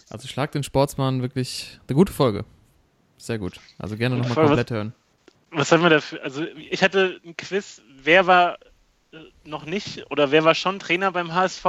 [0.09, 2.45] Also schlag den Sportsmann wirklich eine gute Folge.
[3.18, 3.59] Sehr gut.
[3.78, 4.93] Also gerne nochmal Voll, was- komplett hören.
[5.51, 6.22] Was haben wir dafür?
[6.24, 8.57] Also, ich hatte ein Quiz, wer war
[9.13, 11.66] äh, noch nicht oder wer war schon Trainer beim HSV?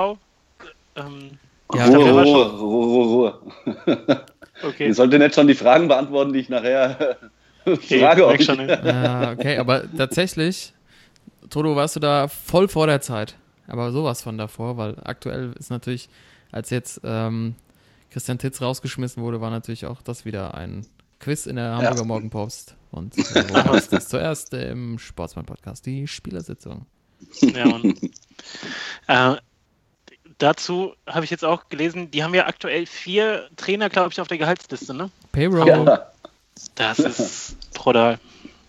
[0.97, 1.31] Ähm,
[1.75, 4.25] Ja, Ruhe, wer war Ruhe, Ruhe, Ruhe, Ruhe.
[4.65, 4.87] okay.
[4.89, 7.17] Ihr solltet nicht schon die Fragen beantworten, die ich nachher
[7.65, 8.45] okay frage euch.
[8.45, 8.77] schon, ja.
[8.85, 10.73] Ah, okay, aber tatsächlich,
[11.51, 13.37] Toto, warst du da voll vor der Zeit.
[13.67, 16.09] Aber sowas von davor, weil aktuell ist natürlich,
[16.53, 17.55] als jetzt ähm,
[18.11, 20.87] Christian Titz rausgeschmissen wurde, war natürlich auch das wieder ein
[21.19, 22.77] Quiz in der Hamburger Morgenpost.
[22.91, 23.45] Und äh,
[23.91, 26.87] das zuerst im Sportsmann-Podcast, die Spielersitzung.
[27.41, 27.95] Ja, Mann.
[29.09, 29.37] äh,
[30.39, 34.29] dazu habe ich jetzt auch gelesen, die haben ja aktuell vier Trainer, glaube ich, auf
[34.29, 35.11] der Gehaltsliste, ne?
[35.33, 35.85] Payroll, ja.
[35.85, 36.13] Ja.
[36.75, 38.19] Das ist brutal.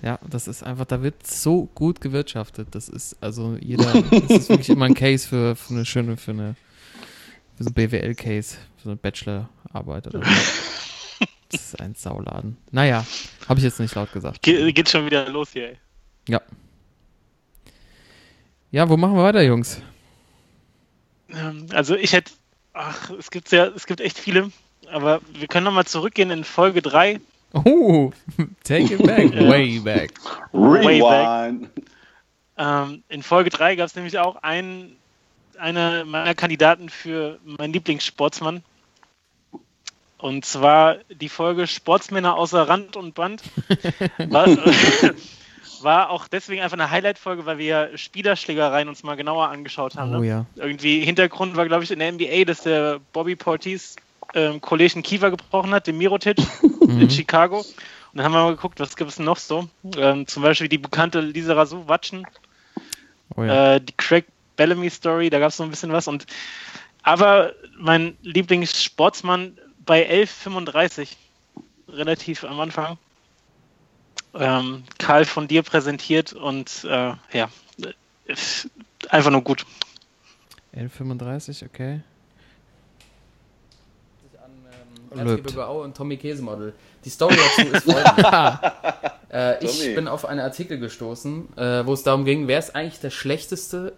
[0.02, 2.68] Das ist einfach, da wird so gut gewirtschaftet.
[2.72, 6.32] Das ist also jeder, das ist wirklich immer ein Case für, für eine schöne, für
[6.32, 6.56] eine,
[7.58, 10.32] für so ein BWL-Case, für so eine Bachelorarbeit oder so.
[11.50, 12.58] Das ist ein Sauladen.
[12.72, 13.06] Naja,
[13.48, 14.41] habe ich jetzt nicht laut gesagt.
[14.41, 15.78] Ge geht schon wieder los hier, ey.
[16.28, 16.41] Ja.
[18.70, 19.82] Ja, wo machen wir weiter, Jungs?
[21.30, 22.34] Ähm, Also ich hätte,
[22.74, 24.52] ach, es gibt ja, es gibt echt viele,
[24.91, 27.22] aber wir können nochmal zurückgehen in Folge 3.
[27.66, 28.12] Oh,
[28.64, 30.12] take it back, way back.
[30.51, 31.49] Way back.
[31.51, 31.70] Rewind.
[32.58, 34.95] Ähm, in Folge 3 gab es nämlich auch einen,
[35.60, 38.64] einer meiner Kandidaten für meinen Lieblingssportsmann.
[40.18, 43.43] Und zwar die Folge Sportsmänner außer Rand und Band.
[44.18, 44.47] War,
[45.84, 50.16] war auch deswegen einfach eine Highlight-Folge, weil wir Spielerschlägereien uns mal genauer angeschaut haben.
[50.16, 50.28] Oh ne?
[50.28, 50.45] ja.
[50.55, 53.95] Irgendwie Hintergrund war, glaube ich, in der NBA, dass der Bobby Portis
[54.34, 56.38] ähm, Kollegen Kiefer gebrochen hat, den Mirotic
[56.82, 57.59] in Chicago.
[57.59, 57.65] Und
[58.13, 59.67] dann haben wir mal geguckt, was gibt es denn noch so?
[59.97, 62.25] Ähm, zum Beispiel die bekannte Lisa Razou Watschen,
[63.36, 63.75] Oh ja.
[63.75, 64.25] äh, die Craig
[64.55, 66.07] Bellamy Story, da gab es so ein bisschen was.
[66.07, 66.25] Und
[67.03, 71.15] aber mein Lieblingssportsmann bei 11:35
[71.89, 72.97] relativ am Anfang.
[74.34, 77.49] Ähm, Karl von dir präsentiert und äh, ja,
[78.25, 78.69] ist
[79.09, 79.65] einfach nur gut.
[80.73, 82.01] 1135, okay.
[85.16, 86.74] Erzgebirge Aue und Tommy Käsemodel.
[87.05, 88.74] Die Story dazu ist folgende.
[89.32, 89.95] äh, ich Tommy.
[89.95, 93.93] bin auf einen Artikel gestoßen, äh, wo es darum ging, wer ist eigentlich der schlechteste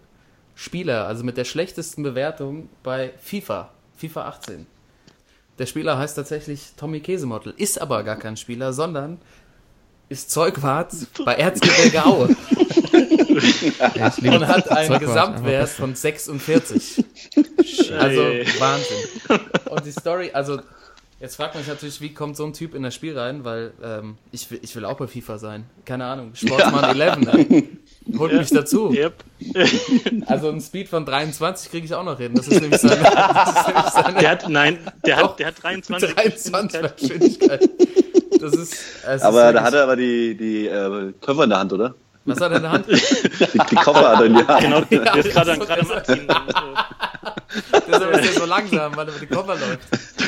[0.55, 4.68] Spieler, also mit der schlechtesten Bewertung bei FIFA, FIFA 18.
[5.57, 9.20] Der Spieler heißt tatsächlich Tommy Käsemodel, ist aber gar kein Spieler, sondern
[10.10, 10.93] ist Zeugwart
[11.26, 12.36] bei Erzgebirge Aue
[13.30, 17.03] und hat einen Zeugwart, Gesamtwert von 46.
[17.97, 18.22] Also.
[18.60, 18.97] Wahnsinn.
[19.70, 20.60] Und die Story, also
[21.20, 23.74] jetzt fragt man sich natürlich, wie kommt so ein Typ in das Spiel rein, weil
[23.84, 25.65] ähm, ich, will, ich will auch bei FIFA sein.
[25.86, 28.17] Keine Ahnung, Sportsman 11 dann.
[28.17, 28.91] Holt mich dazu.
[28.91, 29.13] Yep.
[30.26, 32.34] Also ein Speed von 23 kriege ich auch noch hin.
[32.36, 35.30] Das ist nämlich seine, das ist nämlich seine Der hat, nein, der Doch.
[35.32, 36.15] hat, der hat 23.
[36.15, 37.70] 23 Geschwindigkeit.
[38.39, 41.74] Das ist, Aber ist da hat er aber die, die äh, Koffer in der Hand,
[41.74, 41.95] oder?
[42.30, 42.88] Was hat er in der Hand?
[42.89, 44.61] Die, die Koffer hat er in der Hand.
[44.61, 46.27] Genau, der ist gerade so- am Abziehen.
[47.88, 49.80] Deshalb ist er so langsam, weil er über die Koffer läuft.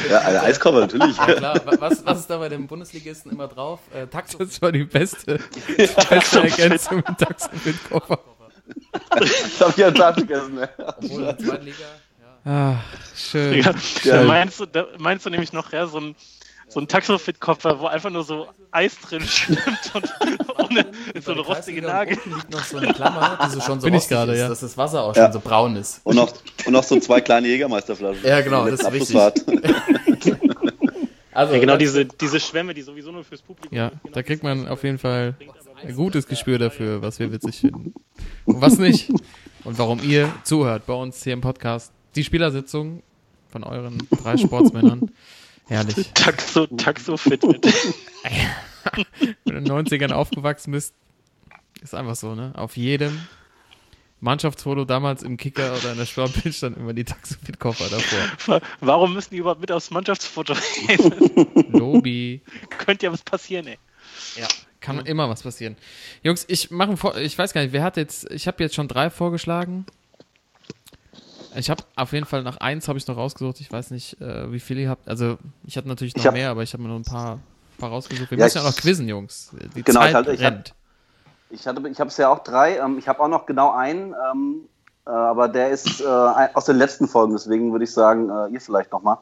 [0.09, 1.15] Ja, ein Eiskoffer, natürlich.
[1.17, 3.79] Ja klar, Wa- was, was ist da bei den Bundesligisten immer drauf?
[3.93, 4.39] Äh, Taxo.
[4.39, 5.39] Das war die beste,
[5.77, 8.19] die beste Ergänzung mit Taxo mit Koffer.
[9.09, 10.55] Das hab ich ja Tag vergessen.
[10.55, 10.69] Ne?
[10.77, 11.77] Obwohl in der zweiten Liga.
[12.43, 12.75] Ah,
[13.15, 13.53] schön.
[13.61, 13.71] Ja,
[14.03, 14.17] Ja.
[14.17, 14.65] da meinst du,
[14.97, 16.15] meinst du nämlich noch, ja, so ein,
[16.73, 20.05] so ein Taxofit-Koffer, wo einfach nur so Eis drin schwimmt und
[20.57, 20.85] ohne
[21.21, 22.17] so eine rostige Nagel.
[22.25, 24.47] liegt noch so eine Klammer, die so schon so Bin ich rostig gerade, ist, ja.
[24.47, 25.25] dass das Wasser auch Ja.
[25.25, 25.99] schon so braun ist.
[26.05, 26.31] Und noch,
[26.65, 28.23] und noch so zwei kleine Jägermeisterflaschen.
[28.25, 29.15] Ja, genau, das ist wichtig.
[31.33, 34.23] Also, Ja, genau, diese, diese Schwämme, die sowieso nur fürs Publikum Ja, sind, genau da
[34.23, 35.35] kriegt man auf jeden Fall
[35.81, 37.93] ein gutes Gespür dafür, was wir witzig finden.
[38.45, 39.09] Und was nicht.
[39.63, 41.93] Und warum ihr zuhört bei uns hier im Podcast.
[42.15, 43.01] Die Spielersitzung
[43.49, 45.09] von euren drei Sportsmännern.
[45.71, 46.11] Herrlich.
[46.13, 47.65] Taxo, Taxofit mit.
[49.45, 50.93] Wenn du in den 90ern aufgewachsen bist,
[51.81, 52.51] ist einfach so, ne?
[52.57, 53.25] Auf jedem
[54.19, 58.59] Mannschaftsfoto damals im Kicker oder in der Sportbild stand immer die Taxofit-Koffer davor.
[58.81, 60.55] Warum müssen die überhaupt mit aufs Mannschaftsfoto?
[61.69, 62.41] Lobi.
[62.77, 63.77] Könnte ja was passieren, ey.
[64.35, 64.49] Ja,
[64.81, 65.77] kann immer was passieren.
[66.21, 68.89] Jungs, ich mache vor, ich weiß gar nicht, wer hat jetzt, ich habe jetzt schon
[68.89, 69.85] drei vorgeschlagen.
[71.55, 73.59] Ich habe auf jeden Fall nach eins habe ich noch rausgesucht.
[73.59, 75.07] Ich weiß nicht, äh, wie viele ihr habt.
[75.07, 77.39] Also ich hatte natürlich noch Ich hab- mehr, aber ich habe mir nur ein paar,
[77.77, 78.31] paar rausgesucht.
[78.31, 79.51] Wir Ja, müssen ja ich- noch quizzen, Jungs.
[79.75, 80.73] Die Genau, ich Zeit hatte- ich rennt.
[81.49, 82.77] Ich, hatte, ich habe es ja auch drei.
[82.77, 84.61] Ähm, ich habe auch noch genau einen, ähm,
[85.05, 87.33] äh, aber der ist äh, aus den letzten Folgen.
[87.33, 89.17] Deswegen würde ich sagen, äh, ihr vielleicht nochmal.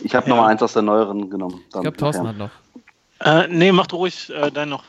[0.00, 0.34] Ich habe Ja.
[0.34, 1.60] noch mal eins aus der neueren genommen.
[1.64, 2.50] Ich glaube, Thorsten hat noch.
[3.20, 4.82] Äh, nee, mach du ruhig äh, dein noch.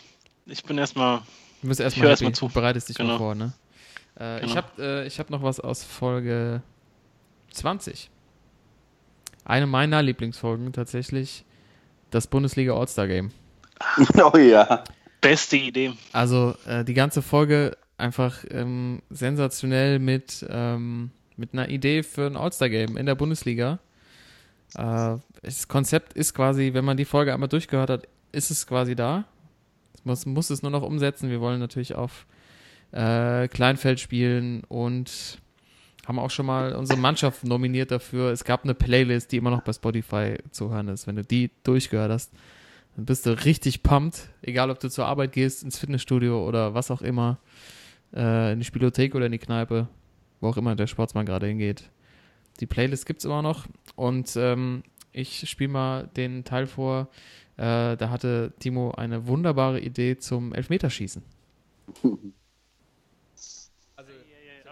[0.47, 1.19] Ich bin erstmal.
[1.61, 2.47] Du bist Ich erstmal erst mal zu.
[2.47, 3.17] Du bereitest dich mal Genau.
[3.19, 3.53] vor, ne?
[4.19, 4.55] Äh, Ich Genau.
[4.55, 6.61] habe äh, ich hab noch was aus Folge
[7.51, 8.09] 20.
[9.45, 11.43] Eine meiner Lieblingsfolgen tatsächlich,
[12.11, 13.31] das Bundesliga All-Star Game.
[14.33, 14.83] oh ja.
[15.21, 15.93] Beste Idee.
[16.11, 22.37] Also äh, die ganze Folge einfach ähm, sensationell mit, ähm, mit einer Idee für ein
[22.37, 23.79] All-Star-Game in der Bundesliga.
[24.75, 28.95] Äh, das Konzept ist quasi, wenn man die Folge einmal durchgehört hat, ist es quasi
[28.95, 29.25] da.
[29.93, 31.29] Es muss, muss es nur noch umsetzen.
[31.29, 32.25] Wir wollen natürlich auf
[32.93, 35.39] äh, Kleinfeld spielen und
[36.05, 38.31] haben auch schon mal unsere Mannschaft nominiert dafür.
[38.31, 41.07] Es gab eine Playlist, die immer noch bei Spotify zu hören ist.
[41.07, 42.31] Wenn du die durchgehört hast,
[42.95, 44.29] dann bist du richtig pumped.
[44.41, 47.39] Egal, ob du zur Arbeit gehst, ins Fitnessstudio oder was auch immer,
[48.13, 49.87] äh, in die Spielothek oder in die Kneipe,
[50.39, 51.89] wo auch immer der Sportsmann gerade hingeht.
[52.59, 53.65] Die Playlist gibt es immer noch
[53.95, 57.07] und ähm, ich spiele mal den Teil vor.
[57.57, 61.23] Äh, da hatte Timo eine wunderbare Idee zum Elfmeterschießen.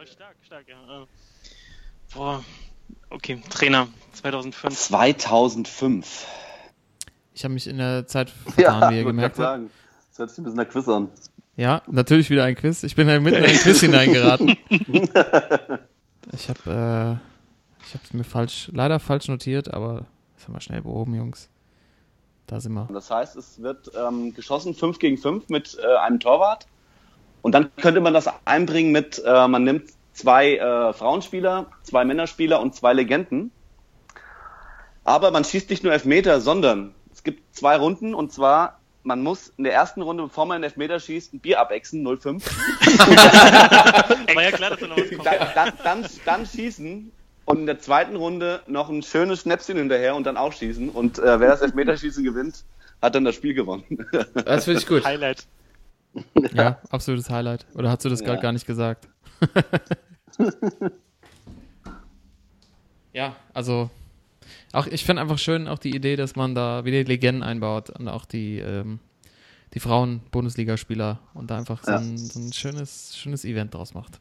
[0.02, 1.04] Ja, ja, ja, stark, stark, ja.
[1.04, 1.06] Äh,
[2.16, 2.44] Boah,
[3.10, 4.76] okay, Trainer 2005.
[4.76, 6.28] 2005.
[7.34, 8.56] Ich habe mich in der Zeit vertan,
[8.92, 9.46] wie ihr ich wollte gemerkt habt.
[9.46, 9.72] sagen.
[10.10, 11.10] Das hört sich ein bisschen nach Quiz an.
[11.56, 12.84] Ja, natürlich wieder ein Quiz.
[12.84, 14.58] Ich bin da mitten in ein Quiz hineingeraten.
[16.34, 20.62] Ich habe äh, ich habe es mir falsch, leider falsch notiert, aber das haben wir
[20.62, 21.50] schnell behoben, Jungs.
[22.48, 22.88] Da sind wir.
[22.94, 26.68] Das heißt, es wird ähm, geschossen 5 gegen 5 mit äh, einem Torwart.
[27.42, 32.62] Und dann könnte man das einbringen mit, äh, man nimmt zwei äh, Frauenspieler, zwei Männerspieler
[32.62, 33.52] und zwei Legenden.
[35.04, 39.52] Aber man schießt nicht nur Elfmeter, sondern es gibt zwei Runden und zwar, man muss
[39.58, 42.44] in der ersten Runde, bevor man einen Elfmeter schießt, ein Bier abexen, 0,5.
[44.36, 45.26] War ja klar, dass da noch was kommt.
[45.26, 47.12] dann, dann, dann, dann schießen
[47.46, 50.90] und in der zweiten Runde noch ein schönes Schnäpschen hinterher und dann auch schießen.
[50.90, 52.64] Und äh, wer das Elfmeterschießen gewinnt,
[53.02, 53.84] hat dann das Spiel gewonnen.
[54.46, 55.04] Das finde ich gut.
[55.04, 55.48] Highlight.
[56.54, 57.66] Ja, absolutes Highlight.
[57.76, 58.42] Oder hast du das gerade Ja.
[58.42, 59.08] gar nicht gesagt?
[63.14, 63.90] ja, also
[64.74, 68.08] auch ich finde einfach schön auch die Idee, dass man da wieder Legenden einbaut und
[68.08, 69.00] auch die ähm,
[69.74, 71.98] die Frauen-Bundesligaspieler und da einfach so, Ja.
[71.98, 74.20] ein, so ein schönes schönes Event draus macht.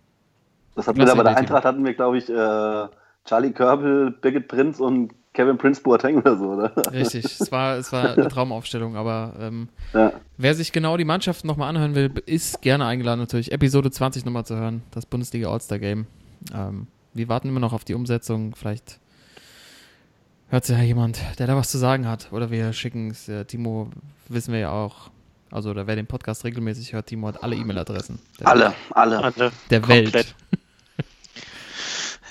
[0.76, 2.88] Das hatten Klasse wir da bei der Eintracht hatten wir, glaube ich, äh,
[3.24, 6.72] Charlie Körbel, Birgit Prinz und Kevin Prince Boateng oder so, oder?
[6.92, 10.12] Richtig, es war, es war eine Traumaufstellung, aber ähm, Ja.
[10.36, 14.44] wer sich genau die Mannschaft nochmal anhören will, ist gerne eingeladen natürlich, Episode 20 nochmal
[14.44, 16.06] zu hören, das Bundesliga All-Star-Game.
[16.54, 18.98] Ähm, wir warten immer noch auf die Umsetzung, vielleicht
[20.48, 23.44] hört sich ja jemand, der da was zu sagen hat, oder wir schicken es, äh,
[23.44, 23.90] Timo,
[24.28, 25.10] wissen wir ja auch,
[25.52, 28.18] also oder wer den Podcast regelmäßig hört, Timo hat alle E-Mail-Adressen.
[28.42, 29.18] Alle, alle.
[29.22, 30.34] Alle Der Welt.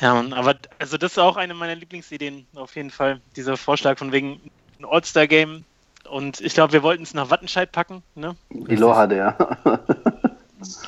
[0.02, 3.20] Ja, aber also das ist auch eine meiner Lieblingsideen, auf jeden Fall.
[3.36, 4.40] Dieser Vorschlag von wegen
[4.80, 5.66] ein All-Star-Game.
[6.10, 8.36] Und ich glaube, wir wollten es nach Wattenscheid packen, ne?
[8.50, 9.36] Die Loha, der.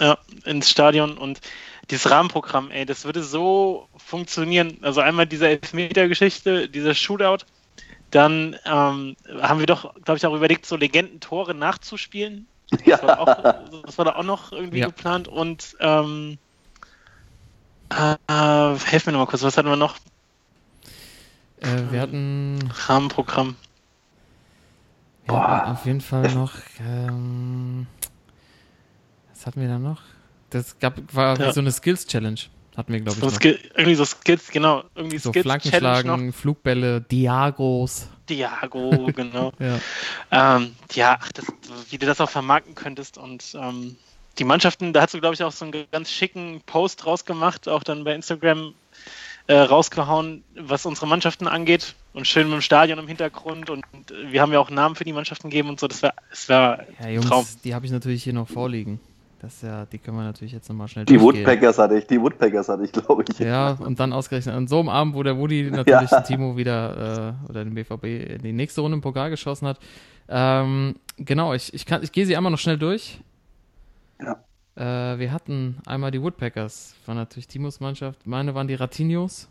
[0.01, 1.17] Ja, ins Stadion.
[1.17, 1.39] Und
[1.89, 4.77] dieses Rahmenprogramm, ey, das würde so funktionieren.
[4.81, 7.45] Also einmal diese Elfmeter-Geschichte, dieser Shootout.
[8.11, 12.47] Dann ähm, haben wir doch, glaube ich, auch überlegt, so Legendentore nachzuspielen.
[12.85, 14.87] Das war, auch, das war da auch noch irgendwie Ja.
[14.87, 15.29] geplant.
[15.29, 16.37] Und ähm,
[17.91, 19.95] äh, helf mir nochmal kurz, was hatten wir noch?
[21.61, 23.55] Äh, wir hatten Rahmenprogramm.
[25.25, 26.53] Wir hatten auf jeden Fall noch.
[26.79, 27.87] Ähm,
[29.33, 30.01] was hatten wir da noch?
[30.49, 31.53] Das gab, war Ja.
[31.53, 32.39] so eine Skills-Challenge.
[32.75, 33.33] Hatten wir, glaube ich, So noch.
[33.35, 34.83] Skill, irgendwie so Skills, genau.
[34.95, 38.05] Irgendwie So Skills Flanken schlagen, Flugbälle, Diagos.
[38.09, 38.25] noch.
[38.29, 39.51] Diago, genau.
[39.59, 40.55] Ja.
[40.55, 41.45] Ähm, ja, ach, das,
[41.89, 43.17] wie du das auch vermarkten könntest.
[43.17, 43.97] Und ähm,
[44.39, 47.83] die Mannschaften, da hast du, glaube ich, auch so einen ganz schicken Post rausgemacht, auch
[47.83, 48.73] dann bei Instagram
[49.47, 51.95] äh, rausgehauen, was unsere Mannschaften angeht.
[52.13, 53.69] Und schön mit dem Stadion im Hintergrund.
[53.69, 55.87] Und äh, wir haben ja auch Namen für die Mannschaften gegeben und so.
[55.87, 57.45] Das war, das war Ja, Jungs, Traum.
[57.63, 58.99] die habe ich natürlich hier noch vorliegen.
[59.41, 61.19] Das ja, die können wir natürlich jetzt nochmal schnell Die.
[61.19, 63.39] Woodpeckers hatte ich, die Woodpeckers hatte ich, glaube ich.
[63.39, 66.19] Ja, und dann ausgerechnet an so einem Abend, wo der Woody natürlich Ja.
[66.19, 68.03] den Timo wieder äh, oder den BVB
[68.35, 69.79] in die nächste Runde im Pokal geschossen hat.
[70.29, 73.19] Ähm, genau, ich, ich, kann- ich gehe sie einmal noch schnell durch.
[74.21, 75.13] Ja.
[75.13, 78.25] Äh, wir hatten einmal die Woodpeckers, war natürlich Timos Mannschaft.
[78.25, 79.49] Meine waren die Ratinos.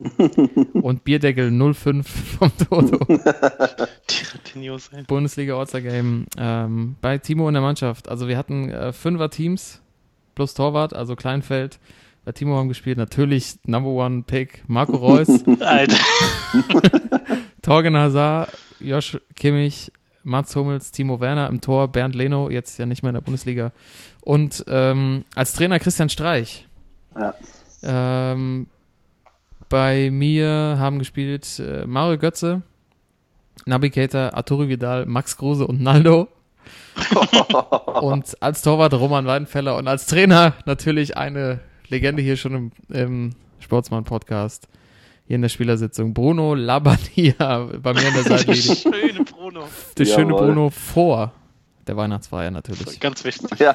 [0.74, 2.98] und Bierdeckel 05 vom Toto.
[4.54, 4.90] die News.
[4.92, 5.02] ey.
[5.02, 8.08] Bundesliga All-Star Game ähm, bei Timo in der Mannschaft.
[8.08, 9.82] Also wir hatten äh, Fünfer-Teams
[10.36, 11.80] plus Torwart, also Kleinfeld.
[12.24, 15.28] Bei Timo haben gespielt natürlich Number One Pick Marco Reus,
[15.60, 15.96] Alter.
[17.62, 19.90] Torgen Hazard, Josh Kimmich,
[20.22, 23.72] Mats Hummels, Timo Werner im Tor, Bernd Leno, jetzt ja nicht mehr in der Bundesliga.
[24.20, 26.66] Und ähm, als Trainer Christian Streich.
[27.18, 27.34] Ja.
[27.82, 28.66] Ähm,
[29.68, 32.62] bei mir haben gespielt äh, Mario Götze,
[33.66, 36.28] Navigator, Arturo Vidal, Max Kruse und Naldo.
[38.00, 43.30] und als Torwart Roman Weidenfeller und als Trainer natürlich eine Legende hier schon im, im
[43.60, 44.68] Sportsmann-Podcast.
[45.28, 46.14] Hier in der Spielersitzung.
[46.14, 48.76] Bruno Labbadia bei mir an der Seitenlinie.
[48.76, 49.60] Schöne Bruno.
[49.96, 50.46] Der schöne Jawohl.
[50.46, 51.32] Bruno vor
[51.86, 52.98] der Weihnachtsfeier natürlich.
[52.98, 53.50] Ganz wichtig.
[53.58, 53.72] ja.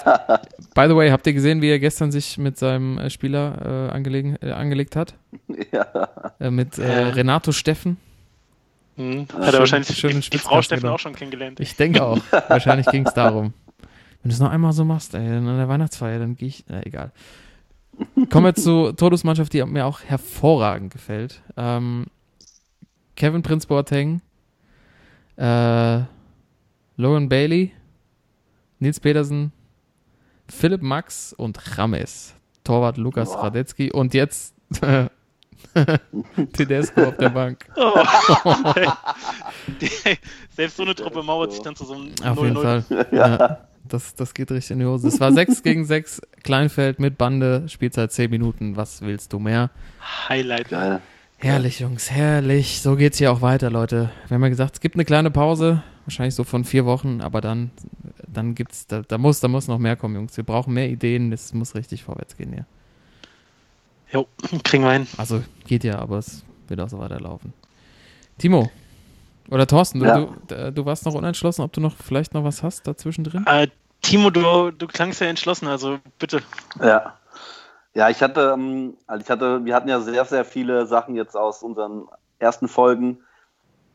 [0.76, 3.94] By the way, habt ihr gesehen, wie er gestern sich mit seinem äh, Spieler äh,
[3.96, 5.14] angelegen, äh, angelegt hat?
[5.72, 5.86] ja.
[6.40, 7.10] Äh, mit äh, Ja.
[7.10, 7.98] Renato Steffen?
[8.98, 11.60] Hm, schön- hat er wahrscheinlich schön in die, die Frau Steffen auch schon kennengelernt.
[11.60, 12.20] Ich denke auch.
[12.50, 13.54] Wahrscheinlich ging es darum.
[14.22, 16.64] Wenn du es noch einmal so machst, ey, an der Weihnachtsfeier, dann gehe ich.
[16.70, 17.12] Äh, egal.
[18.30, 21.42] Kommen wir zur Todesmannschaft, die mir auch hervorragend gefällt.
[21.58, 22.06] Ähm,
[23.16, 24.22] Kevin Prince Boateng,
[25.38, 26.00] äh,
[26.98, 27.72] Logan Bailey,
[28.80, 29.52] Nils Petersen,
[30.48, 32.36] Philipp Max und Rames.
[32.64, 33.44] Torwart Lukas Boah.
[33.44, 34.56] Radetzky und jetzt
[36.54, 37.66] Tedesco auf der Bank.
[37.76, 37.94] Oh.
[40.56, 42.62] Selbst so eine Truppe mauert sich dann zu so einem Auf jeden 0-0.
[42.62, 43.08] Fall.
[43.12, 43.68] Ja.
[43.88, 45.08] Das, das geht richtig in die Hose.
[45.08, 48.76] Es war 6 gegen 6, Kleinfeld mit Bande, Spielzeit 10 Minuten.
[48.76, 49.70] Was willst du mehr?
[50.30, 50.70] Highlight.
[50.70, 51.02] Geil.
[51.38, 52.82] Herrlich, Jungs, herrlich.
[52.82, 54.12] So geht's hier auch weiter, Leute.
[54.28, 57.42] Wir haben ja gesagt, es gibt eine kleine Pause, wahrscheinlich so von vier Wochen, aber
[57.42, 57.72] dann,
[58.26, 60.38] dann gibt's, da, da muss, da muss noch mehr kommen, Jungs.
[60.38, 62.66] Wir brauchen mehr Ideen, es muss richtig vorwärts gehen hier.
[64.14, 64.28] Jo,
[64.64, 65.08] kriegen wir hin.
[65.18, 67.52] Also geht ja, aber es wird auch so weiterlaufen.
[68.38, 68.72] Timo.
[69.50, 70.28] Oder Thorsten, du, Ja.
[70.48, 73.46] du, du warst noch unentschlossen, ob du noch vielleicht noch was hast dazwischen drin?
[73.48, 73.68] Äh,
[74.02, 76.42] Timo, du, du klangst ja entschlossen, also bitte.
[76.82, 77.18] Ja.
[77.96, 81.36] Ja, ich hatte, ähm, also ich hatte, wir hatten ja sehr, sehr viele Sachen jetzt
[81.38, 82.08] aus unseren
[82.40, 83.20] ersten Folgen.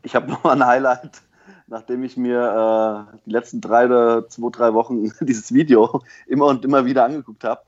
[0.03, 1.21] Ich habe noch mal ein Highlight,
[1.67, 6.63] nachdem ich mir äh, die letzten drei oder zwei, drei Wochen dieses Video immer und
[6.63, 7.61] immer wieder angeguckt habe.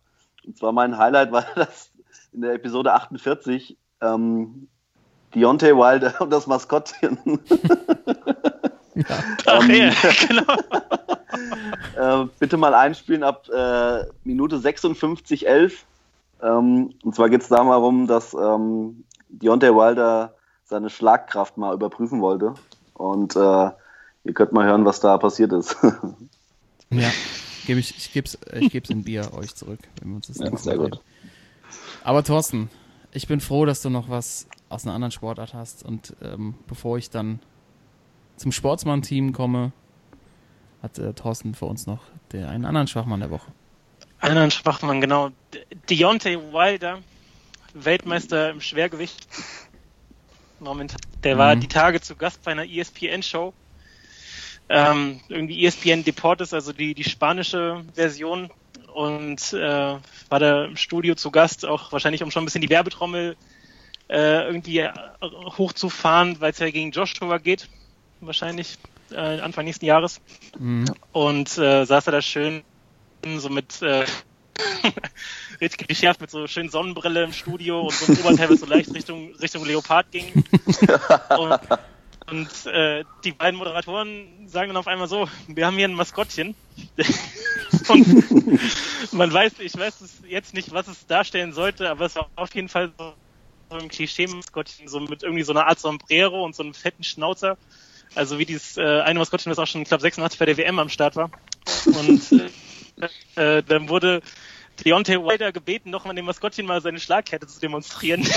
[0.45, 1.91] Und zwar mein Highlight war das
[2.31, 4.67] in der Episode 48, ähm,
[5.33, 7.17] Deontay Wilder und das Maskottchen.
[9.45, 9.93] Ach Ähm, ja,
[10.27, 10.55] genau.
[12.23, 15.73] äh, bitte mal einspielen ab äh, Minute 56,11.
[16.41, 20.33] Ähm, und zwar geht es da mal darum, dass ähm, Deontay Wilder
[20.65, 22.55] seine Schlagkraft mal überprüfen wollte.
[22.93, 23.39] Und äh,
[24.23, 25.75] ihr könnt mal hören, was da passiert ist.
[26.93, 27.09] Ja,
[27.65, 30.39] gebe ich, ich gebe es ich geb's in Bier euch zurück, wenn wir uns das
[30.39, 30.99] Ja, sehr gut.
[32.03, 32.69] Aber Thorsten,
[33.13, 35.83] ich bin froh, dass du noch was aus einer anderen Sportart hast.
[35.83, 37.39] Und ähm, bevor ich dann
[38.37, 39.71] zum Sportsmann-Team komme,
[40.81, 42.01] hat äh, Thorsten für uns noch
[42.31, 43.51] der, einen anderen Schwachmann der Woche.
[44.19, 45.29] Einen anderen Schwachmann, genau.
[45.53, 46.99] De Deontay Wilder,
[47.73, 49.27] Weltmeister im Schwergewicht.
[50.59, 50.99] Momentan.
[51.23, 51.39] Der mhm.
[51.39, 53.53] war die Tage zu Gast bei einer ESPN-Show.
[54.69, 58.49] Ähm, irgendwie ESPN Deportes, also die, die spanische Version.
[58.93, 59.97] Und äh,
[60.29, 63.35] war da im Studio zu Gast, auch wahrscheinlich um schon ein bisschen die Werbetrommel
[64.09, 64.87] äh, irgendwie
[65.57, 67.69] hochzufahren, weil es ja gegen Joshua geht.
[68.19, 68.77] Wahrscheinlich
[69.11, 70.21] äh, Anfang nächsten Jahres.
[70.59, 70.85] Mhm.
[71.11, 72.63] Und äh, saß er da schön
[73.37, 74.05] so mit äh,
[75.61, 78.93] richtig geschärft mit so schönen Sonnenbrille im Studio und so ein Oberteil, was so leicht
[78.93, 80.25] Richtung, Richtung Leopard ging.
[81.37, 81.59] und,
[82.31, 86.55] und äh, die beiden Moderatoren sagen dann auf einmal so, wir haben hier ein Maskottchen.
[87.89, 92.55] und man weiß, ich weiß jetzt nicht, was es darstellen sollte, aber es war auf
[92.55, 93.13] jeden Fall so,
[93.69, 97.57] ein Klischee-Maskottchen, so mit irgendwie so einer Art Sombrero und so einem fetten Schnauzer.
[98.15, 100.79] Also wie dieses äh, eine Maskottchen, das auch schon, ich glaube, 86 bei der WM
[100.79, 101.31] am Start war.
[101.85, 102.31] Und
[103.35, 104.21] äh, äh, dann wurde
[104.85, 108.25] Deontay Wilder gebeten, noch mal dem Maskottchen mal seine Schlagkette zu demonstrieren.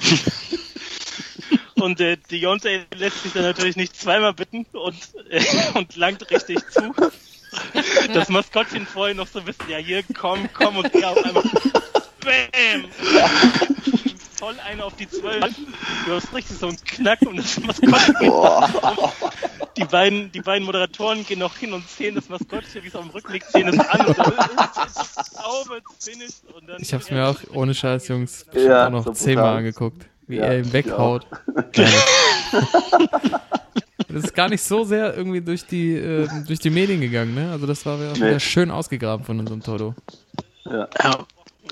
[1.80, 4.96] und äh, Deontay lässt sich dann natürlich nicht zweimal bitten und,
[5.30, 5.42] äh,
[5.74, 6.94] und langt richtig zu.
[8.12, 11.42] Das Maskottchen vorher noch so wissen, ja hier, komm, komm und er auf einmal
[12.20, 12.84] BÄM!
[14.38, 15.44] voll eine auf die Zwölf.
[16.06, 18.32] Du hast richtig so einen Knack und das Maskottchen
[19.78, 23.02] die beiden, die beiden Moderatoren gehen noch hin und zählen das Maskottchen, wie es auf
[23.02, 24.32] dem Rücken liegt, zählen es an und dann
[24.86, 26.42] ist Sauber, finished.
[26.54, 30.06] Und dann ich hab's mir auch ohne Scheiß, Jungs, ja, auch noch so zehnmal angeguckt,
[30.28, 31.26] wie ja, er ihn weghaut.
[34.08, 37.50] das ist gar nicht so sehr irgendwie durch die, äh, durch die Medien gegangen, ne?
[37.50, 38.38] Also das war wieder nee.
[38.38, 39.94] schön ausgegraben von unserem Toto.
[40.64, 40.88] Ja.
[41.02, 41.26] ja.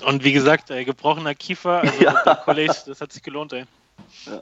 [0.05, 2.21] Und wie gesagt, ey, gebrochener Kiefer, also ja.
[2.23, 3.65] der College, das hat sich gelohnt, ey.
[4.25, 4.41] Ja.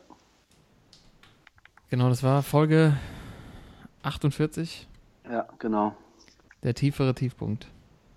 [1.89, 2.97] Genau, das war Folge
[4.03, 4.87] 48.
[5.29, 5.95] Ja, genau.
[6.63, 7.67] Der tiefere Tiefpunkt.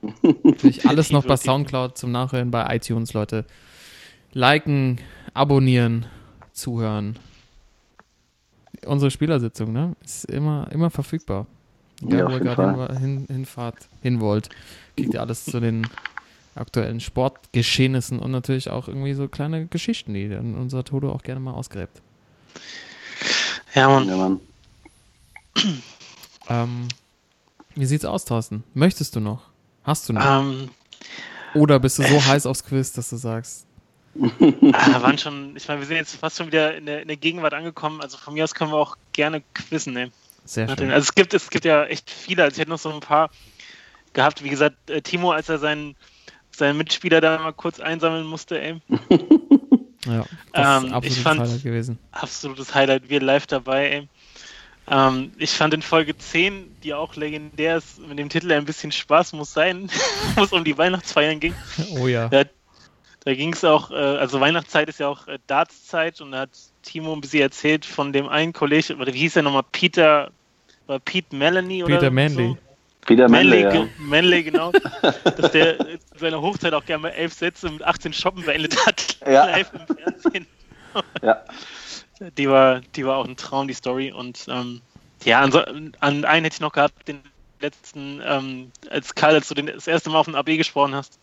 [0.43, 3.45] Natürlich alles noch bei Soundcloud zum Nachhören bei iTunes, Leute.
[4.33, 5.01] Liken,
[5.39, 6.07] abonnieren,
[6.53, 7.19] zuhören.
[8.85, 9.95] Unsere Spielersitzung, ne?
[10.05, 11.47] Ist immer, immer verfügbar.
[12.03, 14.51] Ja, wo ihr gerade hin, hinfahrt, hin wollt,
[14.97, 15.87] kriegt ihr alles zu den
[16.55, 21.41] aktuellen Sportgeschehnissen und natürlich auch irgendwie so kleine Geschichten, die dann unser Toto auch gerne
[21.41, 22.03] mal ausgräbt.
[23.75, 24.09] Ja, Mann.
[24.09, 24.41] Ja, Mann.
[26.49, 26.89] ähm,
[27.75, 28.65] wie sieht's aus, Thorsten?
[28.75, 29.43] Möchtest du noch?
[29.85, 30.25] Hast du noch?
[30.25, 30.71] Ähm,
[31.55, 33.68] Oder bist du so äh, heiß aufs Quiz, dass du sagst?
[34.73, 37.17] Ah, waren schon, ich meine, wir sind jetzt fast schon wieder in der, in der
[37.17, 38.01] Gegenwart angekommen.
[38.01, 40.13] Also von mir aus können wir auch gerne quizzen nehmen.
[40.45, 40.91] Sehr schön.
[40.91, 42.43] Also es gibt, es gibt ja echt viele.
[42.43, 43.31] Also ich hätte noch so ein paar
[44.13, 44.43] gehabt.
[44.43, 45.95] Wie gesagt, äh, Timo, als er seinen,
[46.51, 48.81] seinen Mitspieler da mal kurz einsammeln musste, ey.
[50.07, 51.99] ja, das ähm, ist absolutes Highlight gewesen.
[52.13, 53.09] Absolutes Highlight.
[53.11, 54.09] Wir live dabei, ey.
[54.91, 58.91] Ähm, ich fand in Folge 10, die auch legendär ist, mit dem Titel Ein bisschen
[58.91, 59.91] Spaß muss sein,
[60.35, 61.55] wo es um die Weihnachtsfeiern ging.
[61.91, 62.29] Oh ja.
[62.29, 62.45] Da,
[63.25, 66.51] da ging es auch, äh, also Weihnachtszeit ist ja auch äh, Dartszeit und da hat
[66.83, 70.31] Timo ein bisschen erzählt von dem einen Kollegen, oder wie hieß der nochmal, Peter,
[70.87, 72.49] war Pete Melanie oder Peter Manley.
[72.49, 72.59] So?
[73.07, 73.89] Peter Manley, Manley, ja.
[73.99, 74.73] Manley genau.
[75.25, 75.79] dass der
[76.17, 79.47] seine Hochzeit auch gerne mal elf Sätze mit 18 Shoppen beendet hat, ja.
[79.47, 80.47] live im Fernsehen.
[81.23, 81.43] ja
[82.37, 84.13] die war, die war auch ein Traum, die Story.
[84.13, 84.81] Und ähm,
[85.25, 87.21] ja, an, an, einen hätte ich noch gehabt, den
[87.61, 91.19] letzten, ähm, als Karl, als du den, das erste Mal auf den AB gesprochen hast.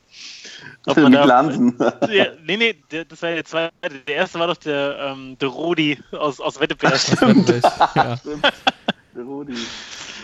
[0.87, 1.25] Ob man da,
[2.11, 3.73] ja, nee, nee, der, das war der zweite.
[4.07, 6.99] Der erste war doch der, ähm, der Rudi aus, aus Wetteberg.
[7.95, 8.19] ja.
[9.15, 9.55] der Rudi.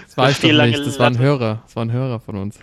[0.05, 2.59] Das war ich doch nicht, das war ein Hörer, das war ein Hörer von uns,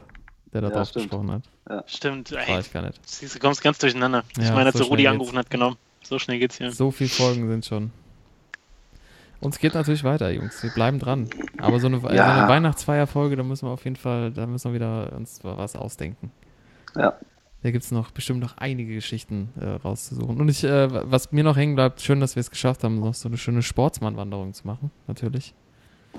[0.53, 1.05] der da ja, drauf stimmt.
[1.07, 1.43] gesprochen hat.
[1.68, 1.85] Ja.
[1.87, 3.01] Stimmt, das war ich gar nicht.
[3.05, 4.22] Siehst du, kommst ganz durcheinander.
[4.37, 5.74] Ja, ich meine, als so Rudi angerufen hat, genau.
[6.03, 6.70] So schnell geht's hier.
[6.70, 7.91] So viele Folgen sind schon.
[9.41, 10.62] Uns geht natürlich weiter, Jungs.
[10.62, 11.29] Wir bleiben dran.
[11.59, 12.09] Aber so eine, ja.
[12.09, 15.76] so eine Weihnachtsfeierfolge, da müssen wir auf jeden Fall, da müssen wir wieder uns was
[15.76, 16.33] ausdenken.
[16.97, 17.14] Ja.
[17.62, 20.41] Da gibt es noch bestimmt noch einige Geschichten äh, rauszusuchen.
[20.41, 23.14] Und ich, äh, was mir noch hängen bleibt, schön, dass wir es geschafft haben, noch
[23.14, 25.55] so eine schöne Sportsmannwanderung zu machen, natürlich.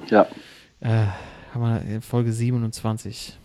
[0.07, 0.27] Ja.
[0.81, 1.05] Äh,
[1.53, 3.37] haben wir Folge 27.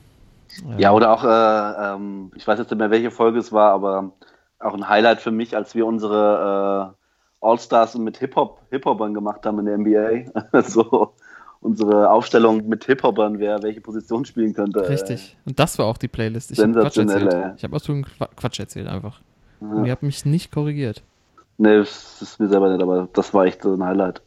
[0.79, 4.13] Ja, oder auch, äh, ähm, ich weiß jetzt nicht mehr, welche Folge es war, aber
[4.59, 6.95] auch ein Highlight für mich, als wir unsere
[7.41, 10.63] äh, All-Stars mit Hip-Hop, Hip-Hopern gemacht haben in der NBA.
[10.63, 11.15] so
[11.65, 14.87] unsere Aufstellung mit Hip-Hopern, wer welche Position spielen könnte.
[14.87, 15.35] Richtig.
[15.47, 16.51] Und das war auch die Playlist.
[16.51, 17.55] Ich habe Quatsch erzählt.
[17.57, 18.07] Ich habe absolut
[18.37, 19.21] Quatsch erzählt einfach.
[19.61, 19.69] Ja.
[19.69, 21.03] Und ihr habt mich nicht korrigiert.
[21.57, 24.21] Nee, das ist mir selber nicht, aber das war echt so ein Highlight.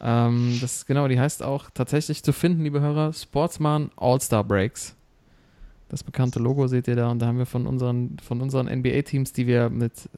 [0.00, 4.94] Ähm, das genau, die heißt auch tatsächlich zu finden, liebe Hörer, Sportsman All-Star Breaks.
[5.88, 9.32] Das bekannte Logo seht ihr da und da haben wir von unseren, von unseren NBA-Teams,
[9.32, 10.08] die wir mit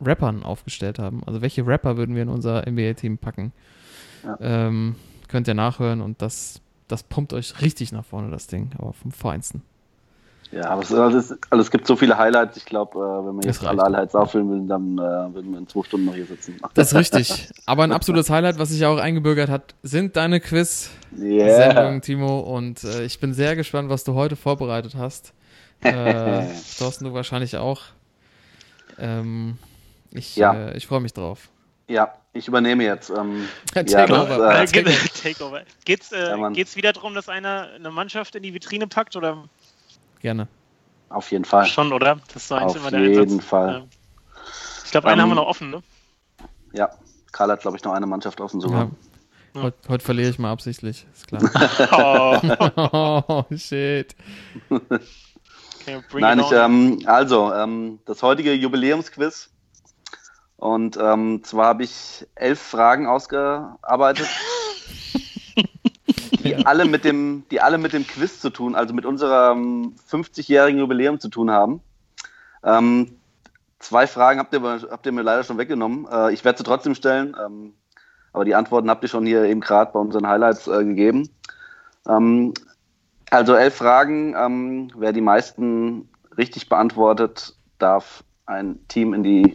[0.00, 1.22] Rappern aufgestellt haben.
[1.26, 3.52] Also welche Rapper würden wir in unser NBA-Team packen?
[4.24, 4.38] Ja.
[4.40, 4.94] Ähm,
[5.28, 9.12] könnt ihr nachhören und das, das pumpt euch richtig nach vorne, das Ding, aber vom
[9.12, 9.62] Feinsten.
[10.52, 12.56] Ja, aber es, also es, also es gibt so viele Highlights.
[12.56, 13.82] Ich glaube, äh, wenn wir jetzt alle.
[13.82, 16.56] Highlights auffüllen würden, dann äh, würden wir in zwei Stunden noch hier sitzen.
[16.74, 17.50] Das ist richtig.
[17.66, 21.34] Aber ein absolutes Highlight, was sich auch eingebürgert hat, sind deine Quiz-Sendungen,
[21.94, 22.00] Yeah.
[22.00, 22.38] Timo.
[22.40, 25.32] Und äh, ich bin sehr gespannt, was du heute vorbereitet hast.
[25.80, 26.46] Äh,
[26.78, 27.82] Thorsten, du wahrscheinlich auch.
[28.98, 29.58] Ähm,
[30.12, 30.54] ich Ja.
[30.54, 31.48] äh, ich freue mich drauf.
[31.88, 33.10] Ja, ich übernehme jetzt.
[33.10, 34.38] Ähm, Take ja, over.
[34.38, 35.62] das, Äh, äh, geht- Takeover.
[35.84, 39.44] Geht's, äh, Ja, geht's wieder darum, dass einer eine Mannschaft in die Vitrine packt oder
[40.20, 40.48] Gerne.
[41.08, 41.66] auf jeden Fall.
[41.66, 42.18] schon, oder?
[42.28, 43.44] Das ist so eins Auf immer der jeden Einsatz.
[43.44, 43.68] Fall.
[43.72, 43.86] Ja.
[44.84, 45.82] Ich glaube, einen Ähm, haben wir noch offen, ne?
[46.72, 46.90] Ja,
[47.32, 48.90] Karl hat, glaube ich, noch eine Mannschaft offen sogar.
[49.54, 49.62] Ja.
[49.62, 51.40] Heute, heute verliere ich mal absichtlich, ist klar.
[53.26, 54.14] Oh, oh, shit.
[56.12, 59.50] Nein, ich, ähm, also, ähm, das heutige Jubiläumsquiz.
[60.56, 64.26] Und ähm, zwar habe ich elf Fragen ausgearbeitet,
[66.42, 70.80] die, alle mit dem, die alle mit dem Quiz zu tun, also mit unserem 50-jährigen
[70.80, 71.80] Jubiläum zu tun haben.
[72.64, 73.18] Ähm,
[73.78, 76.08] zwei Fragen habt ihr, habt ihr mir leider schon weggenommen.
[76.10, 77.74] Äh, ich werde sie trotzdem stellen, ähm,
[78.32, 81.28] aber die Antworten habt ihr schon hier eben gerade bei unseren Highlights äh, gegeben.
[82.08, 82.54] Ähm,
[83.30, 84.34] also elf Fragen.
[84.36, 89.54] Ähm, wer die meisten richtig beantwortet, darf ein Team in die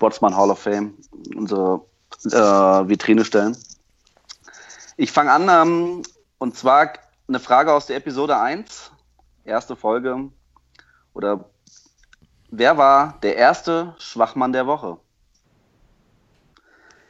[0.00, 0.94] Sportsman Hall of Fame,
[1.36, 1.82] unsere
[2.24, 3.54] äh, Vitrine stellen.
[4.96, 6.02] Ich fange an, ähm,
[6.38, 6.94] und zwar
[7.28, 8.92] eine Frage aus der Episode 1,
[9.44, 10.30] erste Folge.
[11.12, 11.44] Oder
[12.50, 14.96] wer war der erste Schwachmann der Woche?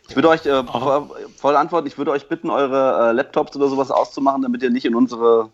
[0.09, 3.68] Ich würde euch, äh, vor, voll antworten, ich würde euch bitten, eure äh, Laptops oder
[3.68, 5.51] sowas auszumachen, damit ihr nicht in unsere,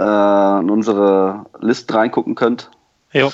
[0.00, 2.70] äh, in unsere List reingucken könnt.
[3.12, 3.30] Jo.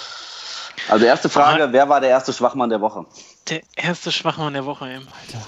[0.93, 3.07] Also erste Frage, wer war der erste Schwachmann der Woche?
[3.49, 4.97] Der erste Schwachmann der Woche, ey.
[4.97, 5.47] Alter.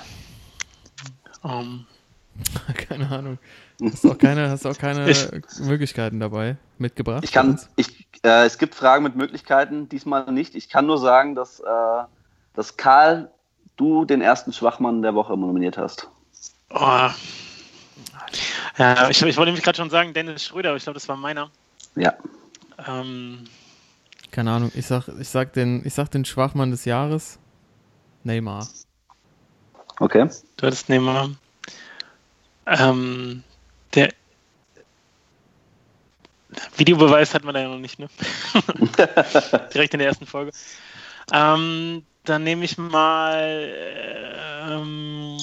[1.42, 1.86] Um,
[2.88, 3.38] Keine Ahnung.
[3.82, 5.28] Hast du auch keine, hast auch keine Ich-
[5.60, 7.24] Möglichkeiten dabei mitgebracht?
[7.24, 10.54] Ich kann, ich, äh, es gibt Fragen mit Möglichkeiten, diesmal nicht.
[10.54, 11.64] Ich kann nur sagen, dass, äh,
[12.54, 13.30] dass Karl,
[13.76, 16.08] du den ersten Schwachmann der Woche nominiert hast.
[16.70, 17.10] oh.
[18.78, 21.16] Ja, ich, ich wollte nämlich gerade schon sagen, Dennis Schröder, aber ich glaube, das war
[21.16, 21.50] meiner.
[21.96, 22.14] Ja.
[22.88, 23.44] Ähm,
[24.34, 24.72] Keine Ahnung.
[24.74, 27.38] Ich sag, ich sag den, ich sag den Schwachmann des Jahres.
[28.24, 28.66] Neymar.
[30.00, 30.28] Okay.
[30.56, 31.30] du hattest Neymar.
[32.66, 33.44] Ähm,
[33.94, 34.08] der
[36.76, 38.08] Videobeweis hat man da ja noch nicht, ne?
[39.72, 40.50] Direkt in der ersten Folge.
[41.32, 43.72] Ähm, dann nehme ich mal
[44.68, 45.38] ähm,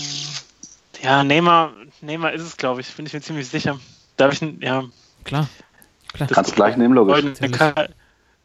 [1.01, 1.71] ja, Neymar,
[2.01, 3.79] Neymar ist es, glaube ich, bin ich mir ziemlich sicher.
[4.17, 4.83] Darf ich, ja,
[5.23, 5.47] Klar.
[6.11, 6.27] Klar.
[6.27, 7.21] Das- Kannst gleich nehmen, logisch.
[7.21, 7.89] goldene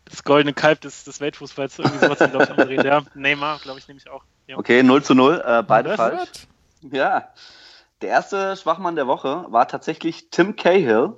[0.09, 2.83] das goldene Kalb des, des Weltfußballs, irgendwie sowas, glaube ich.
[2.83, 4.23] Ja, Neymar, glaube ich, nehme ich auch.
[4.47, 4.57] Ja.
[4.59, 5.97] Okay, 0 zu 0, äh, beide Was?
[5.97, 6.47] falsch.
[6.91, 7.29] Ja.
[8.03, 11.15] Der erste Schwachmann der Woche war tatsächlich Tim Cahill.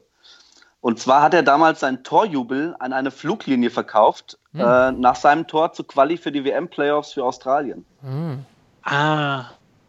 [0.81, 4.61] Und zwar hat er damals seinen Torjubel an eine Fluglinie verkauft, Hm.
[4.61, 7.85] äh, nach seinem Tor zu Quali für die WM-Playoffs für Australien.
[8.83, 9.47] Ah,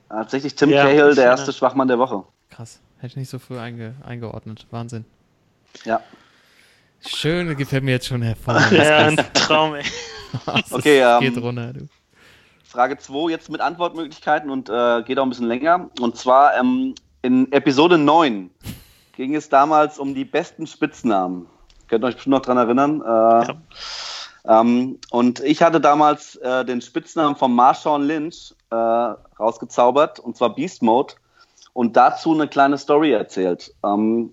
[0.09, 2.23] Ah, Tatsächlich Tim Ja, Cahill, der erste Schwachmann der Woche.
[2.49, 2.79] krass.
[2.97, 4.65] Hätte ich nicht so früh einge, eingeordnet.
[4.71, 5.05] Wahnsinn.
[5.85, 6.01] Ja.
[7.05, 8.71] Schön, gefällt mir jetzt schon hervorragend.
[8.71, 9.83] ja, ein Traum, ey.
[10.45, 11.87] Das Okay, ähm, geht runter, du.
[12.63, 15.89] Frage 2 jetzt mit Antwortmöglichkeiten und äh, geht auch ein bisschen länger.
[15.99, 16.93] Und zwar ähm,
[17.23, 18.51] in Episode 9
[19.15, 21.47] ging es damals um die besten Spitznamen.
[21.87, 23.01] Könnt ihr euch bestimmt noch dran erinnern.
[23.01, 23.53] Äh,
[24.47, 30.53] ähm, und ich hatte damals äh, den Spitznamen von Marshawn Lynch äh, rausgezaubert, und zwar
[30.53, 31.15] Beast Mode,
[31.73, 33.73] und dazu eine kleine Story erzählt.
[33.83, 34.31] Ähm,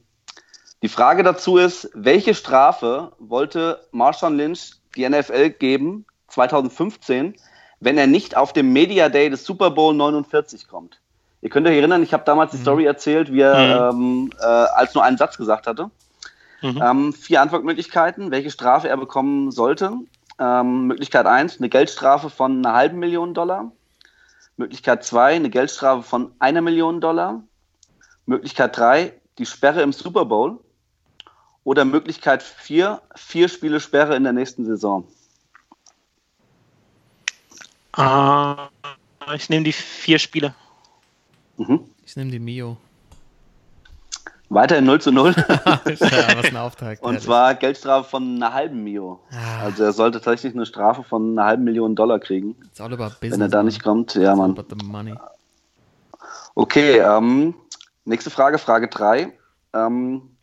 [0.82, 7.34] die Frage dazu ist, welche Strafe wollte Marshawn Lynch die NFL geben 2015,
[7.80, 11.00] wenn er nicht auf dem Media Day des Super Bowl 49 kommt?
[11.42, 14.94] Ihr könnt euch erinnern, ich habe damals die Story erzählt, wie er ähm, äh, als
[14.94, 15.90] nur einen Satz gesagt hatte.
[16.62, 16.82] Mhm.
[16.82, 19.92] Ähm, vier Antwortmöglichkeiten, welche Strafe er bekommen sollte.
[20.38, 23.72] Ähm, Möglichkeit 1, eine Geldstrafe von einer halben Million Dollar.
[24.56, 27.42] Möglichkeit 2, eine Geldstrafe von einer Million Dollar.
[28.24, 30.58] Möglichkeit 3, die Sperre im Super Bowl.
[31.66, 35.02] Oder Möglichkeit 4, vier Spiele Sperre in der nächsten Saison.
[37.92, 38.68] Ah,
[39.34, 40.54] ich nehme die vier Spiele.
[41.56, 41.80] Mhm.
[42.04, 42.76] Ich nehme die Mio.
[44.48, 45.34] Weiterhin 0 zu 0.
[45.66, 47.02] ja, was ein Auftakt.
[47.02, 47.24] Und ehrlich.
[47.24, 49.18] zwar Geldstrafe von einer halben Mio.
[49.32, 49.64] Ah.
[49.64, 53.16] Also er sollte tatsächlich eine Strafe von einer halben Million Dollar kriegen, It's all about
[53.18, 53.32] business.
[53.32, 53.66] wenn er da man.
[53.66, 54.14] nicht kommt.
[54.14, 54.56] Ja, Mann.
[56.54, 57.56] Okay, ähm,
[58.04, 59.32] nächste Frage, Frage 3.
[59.72, 60.35] Ähm,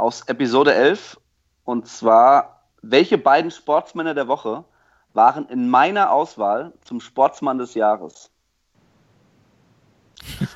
[0.00, 1.18] aus Episode 11.
[1.64, 4.64] Und zwar, welche beiden Sportsmänner der Woche
[5.12, 8.30] waren in meiner Auswahl zum Sportsmann des Jahres.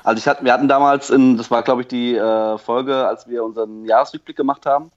[0.03, 3.27] Also ich hatte, wir hatten damals, in, das war glaube ich die äh, Folge, als
[3.27, 4.91] wir unseren Jahresrückblick gemacht haben.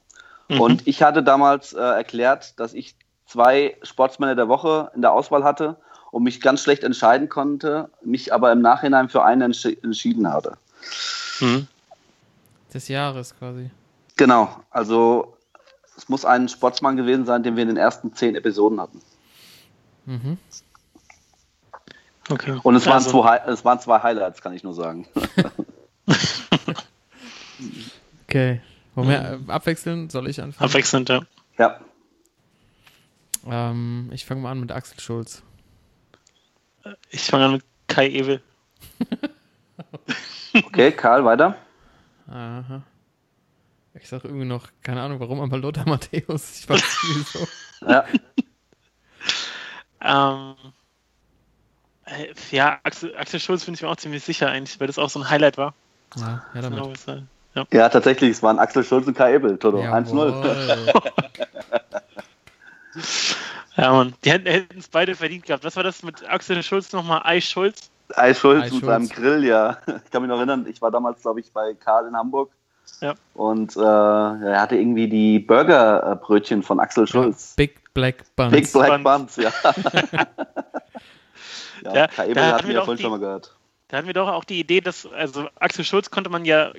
[0.49, 0.61] Mhm.
[0.61, 2.95] Und ich hatte damals äh, erklärt, dass ich
[3.27, 5.77] zwei Sportsmänner der Woche in der Auswahl hatte
[6.11, 10.57] und mich ganz schlecht entscheiden konnte, mich aber im Nachhinein für einen entsch entschieden hatte.
[11.41, 11.67] Mhm.
[12.73, 13.71] Des Jahres quasi.
[14.19, 15.37] Genau, also
[15.97, 19.01] es muss ein Sportsmann gewesen sein, den wir in den ersten zehn Episoden hatten.
[20.05, 20.39] Mhm.
[22.29, 22.59] Okay.
[22.63, 25.07] Und es waren, Also, zwei, es waren zwei Highlights, kann ich nur sagen.
[28.29, 28.61] Okay.
[28.95, 30.11] Wollen wir äh, abwechseln?
[30.11, 30.69] Soll ich anfangen?
[30.69, 31.23] Abwechselnd, ja.
[31.57, 31.81] Ja,
[33.47, 35.43] Ähm, ich fange mal an mit Axel Schulz.
[37.11, 38.43] Ich fange an mit Kai Ewel.
[40.67, 41.57] okay, Karl, weiter.
[42.29, 42.83] Aha.
[44.01, 46.61] Ich sag irgendwie noch, keine Ahnung warum, aber Lothar Matthäus.
[46.61, 47.49] Ich weiß nicht wieso.
[47.87, 48.05] Ja,
[50.01, 50.55] Ähm,
[52.05, 55.11] äh, ja, Axel, Axel Schulz bin ich mir auch ziemlich sicher eigentlich, weil das auch
[55.11, 55.75] so ein Highlight war.
[56.17, 56.79] Ja, ja damit.
[56.79, 57.23] Genau,
[57.55, 57.67] ja.
[57.73, 59.79] ja, tatsächlich, es waren Axel Schulz und Kai Ebel, Toto.
[59.79, 60.17] 1-0.
[60.17, 61.13] Jawohl.
[63.77, 64.15] ja, Mann.
[64.25, 65.65] Die hätten es beide verdient gehabt.
[65.65, 67.23] Was war das mit Axel Schulz nochmal?
[67.25, 67.91] Ei Schulz?
[68.15, 68.87] Eis Schulz mit Schulz.
[68.87, 69.77] seinem Grill, ja.
[70.05, 72.51] Ich kann mich noch erinnern, ich war damals, glaube ich, bei Karl in Hamburg.
[73.01, 73.15] Ja.
[73.35, 77.55] Und äh, er hatte irgendwie die Burgerbrötchen von Axel Schulz.
[77.57, 78.53] Big Black Buns.
[78.53, 79.37] Big Black Buns.
[79.37, 79.53] Buns, ja.
[81.85, 83.55] ja, Ja, wir wir ja doch vorhin schon mal gehört.
[83.89, 86.73] Da hatten wir doch auch die Idee, dass, also Axel Schulz konnte man ja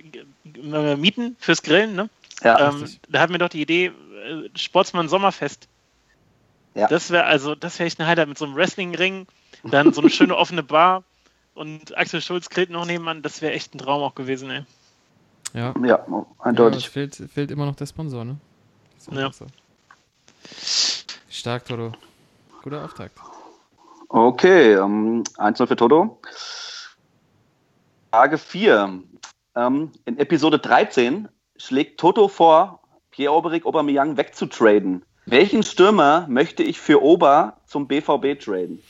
[0.45, 2.09] äh, mieten fürs Grillen, ne?
[2.43, 3.91] Ja, ähm, da hatten wir doch die Idee, äh,
[4.55, 5.67] Sportsmann Sommerfest.
[6.75, 6.87] Ja.
[6.87, 9.25] Das wäre also, das wäre echt ein Highlight mit so einem Wrestlingring,
[9.63, 11.03] dann so eine schöne offene Bar
[11.55, 14.63] und Axel Schulz grillt noch nebenan, das wäre echt ein Traum auch gewesen, ey.
[15.53, 15.73] Ja.
[15.83, 16.89] ja, Ja, eindeutig.
[16.89, 18.37] fehlt, fehlt immer noch der Sponsor, ne?
[19.11, 19.31] Ja.
[19.31, 19.45] so.
[21.29, 21.91] Stark, Toto.
[22.63, 23.17] Guter Auftakt.
[24.09, 26.19] Okay, ähm, 1-0 für Toto.
[28.11, 29.03] Frage 4.
[29.55, 31.27] Ähm, in Episode 13
[31.57, 32.81] schlägt Toto vor,
[33.11, 35.03] Pierre-Oberik Aubameyang wegzutraden.
[35.25, 38.81] Welchen Stürmer möchte ich für Ober zum BVB traden?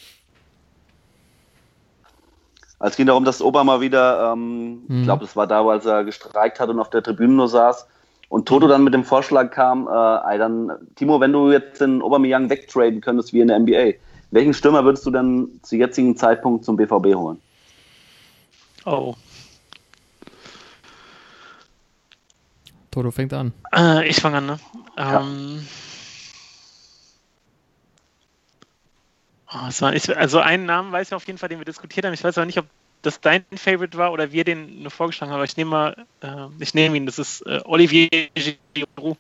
[2.80, 5.00] Also es ging darum, dass Ober mal wieder, ähm, Mhm.
[5.00, 7.86] ich glaube, das war da, als er gestreikt hat und auf der Tribüne nur saß.
[8.30, 12.50] Und Toto dann mit dem Vorschlag kam, äh, dann, Timo, wenn du jetzt den Aubameyang
[12.50, 13.94] wegtraden könntest wie in der NBA,
[14.32, 17.42] welchen Stürmer würdest du denn zu jetzigen Zeitpunkt zum BVB holen?
[18.86, 19.16] Oh.
[22.92, 23.52] Toto fängt an.
[23.76, 24.60] Äh, ich fange an, ne?
[24.98, 25.24] Ja.
[29.54, 32.14] Oh, war, ich, also einen Namen weiß ich auf jeden Fall, den wir diskutiert haben.
[32.14, 32.66] Ich weiß aber nicht, ob
[33.02, 35.38] das dein Favorite war oder wir den nur vorgeschlagen haben.
[35.38, 37.06] Aber ich nehme mal, äh, ich nehme ihn.
[37.06, 38.10] Das ist äh, Olivier
[38.74, 39.18] Giroud.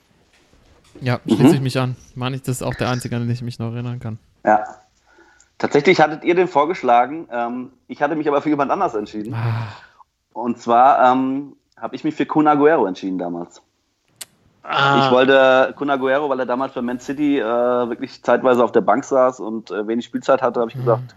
[1.02, 1.36] Ja, Mhm.
[1.36, 1.96] schließe ich mich an.
[2.16, 4.20] Meine ich, das ist auch der einzige, an den ich mich noch erinnern kann.
[4.44, 4.64] Ja.
[5.58, 7.28] Tatsächlich hattet ihr den vorgeschlagen.
[7.32, 9.34] Ähm, ich hatte mich aber für jemand anders entschieden.
[9.34, 9.68] Ah,
[10.34, 13.62] Und zwar ähm, habe ich mich für Kun Aguero entschieden damals.
[14.64, 18.72] Ah, Ich wollte Kun Aguero, weil er damals für Man City äh, wirklich zeitweise auf
[18.72, 21.16] der Bank saß und äh, wenig Spielzeit hatte, habe ich gesagt,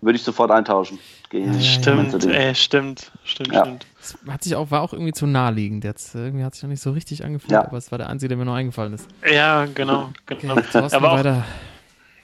[0.00, 0.98] würde ich sofort eintauschen.
[1.30, 2.30] Gegen Man stimmt, City.
[2.32, 3.62] ey, stimmt, stimmt, Ja.
[3.64, 3.86] stimmt.
[4.00, 6.14] es hat sich auch, war auch irgendwie zu naheliegend jetzt.
[6.14, 7.64] Irgendwie hat sich noch nicht so richtig angefühlt, Ja.
[7.66, 9.08] aber es war der einzige, der mir noch eingefallen ist.
[9.28, 10.54] Ja, genau, genau.
[10.56, 11.44] Okay, aber auch, weiter.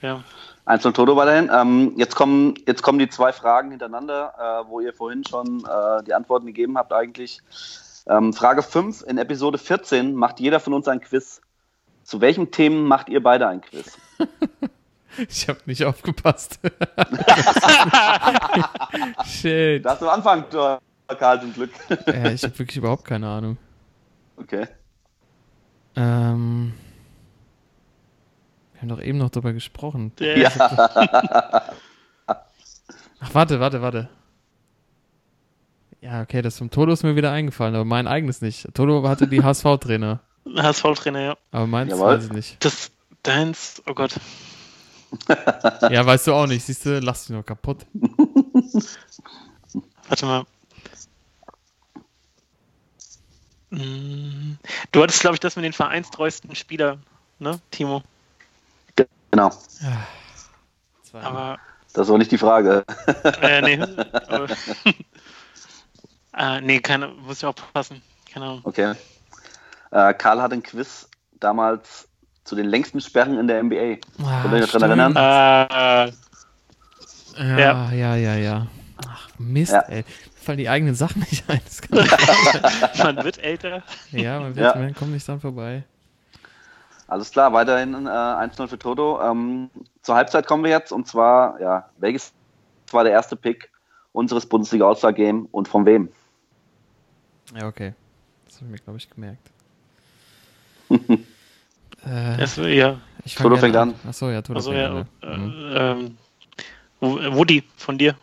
[0.00, 0.20] ja.
[0.64, 1.50] 1 0 Toto weiterhin.
[1.52, 6.04] Ähm, jetzt, kommen, jetzt kommen die zwei Fragen hintereinander, äh, wo ihr vorhin schon äh,
[6.04, 7.40] die Antworten gegeben habt eigentlich.
[8.06, 9.02] Ähm, Frage 5.
[9.02, 11.40] In Episode 14 macht jeder von uns ein Quiz.
[12.04, 13.98] Zu welchen Themen macht ihr beide ein Quiz?
[15.28, 16.58] Ich habe nicht aufgepasst.
[19.26, 19.84] Shit.
[19.84, 21.70] Darfst du anfangen, Karl, zum Glück.
[22.06, 23.58] Ja, ich habe wirklich überhaupt keine Ahnung.
[24.38, 24.66] Okay.
[25.96, 26.72] Ähm,
[28.72, 30.12] wir haben doch eben noch drüber gesprochen.
[30.18, 30.50] Ja.
[32.26, 34.08] Ach, warte, warte, warte.
[36.02, 38.66] Ja, okay, das vom Toto ist mir wieder eingefallen, aber mein eigenes nicht.
[38.74, 40.20] Toto hatte die HSV-Trainer,
[40.56, 41.36] HSV-Trainer, ja.
[41.52, 42.06] aber meins Jawohl.
[42.16, 42.64] weiß ich nicht.
[42.64, 42.90] Das,
[43.22, 44.14] deins, oh Gott.
[45.90, 46.64] Ja, weißt du auch nicht.
[46.64, 47.86] Siehst du, lass dich noch kaputt.
[50.08, 50.44] Warte mal.
[53.70, 54.56] Mm,
[54.90, 56.98] Du hattest, glaube ich, das mit den vereinstreuesten Spieler,
[57.38, 58.02] ne, Timo?
[59.30, 59.50] Genau.
[59.50, 61.20] Zwei.
[61.22, 61.58] Aber,
[61.92, 62.84] Das war nicht die Frage.
[63.40, 63.80] äh, nee.
[64.28, 64.48] aber,
[66.36, 68.02] äh, nee, keine, muss ich auch passen.
[68.32, 68.60] Keine Ahnung.
[68.64, 68.94] Okay.
[69.90, 71.08] Äh, Karl hat ein Quiz
[71.40, 72.08] damals
[72.44, 73.98] zu den längsten Sperren in der NBA.
[74.24, 75.16] Ah, Könnt ihr euch daran erinnern?
[76.08, 76.12] Äh,
[77.60, 78.66] Ja, ja, ja, ja.
[79.08, 79.80] Ach, Mist, Ja.
[79.80, 80.04] ey.
[80.04, 81.60] Mir fallen die eigenen Sachen nicht ein.
[81.64, 81.98] Das kann
[82.92, 83.82] nicht man wird älter.
[84.10, 84.64] ja, man, Ja.
[84.64, 85.84] wird, man kommt nicht dran vorbei.
[87.08, 89.20] Alles klar, weiterhin äh, 1-0 für Toto.
[89.22, 89.70] Ähm,
[90.02, 92.32] zur Halbzeit kommen wir jetzt und zwar, ja, welches
[92.90, 93.70] war der erste Pick
[94.12, 96.08] unseres Bundesliga All-Star Game und von wem?
[97.54, 97.94] Ja, okay.
[98.46, 99.50] Das habe ich mir, glaube ich, gemerkt.
[100.90, 103.00] äh, das, ja.
[103.24, 103.94] Ich Toto fängt an.
[104.06, 105.54] Achso, ja, Toto also, fängt ja, an.
[105.72, 106.16] Äh, Mhm.
[107.00, 108.16] ähm, Woody, von dir.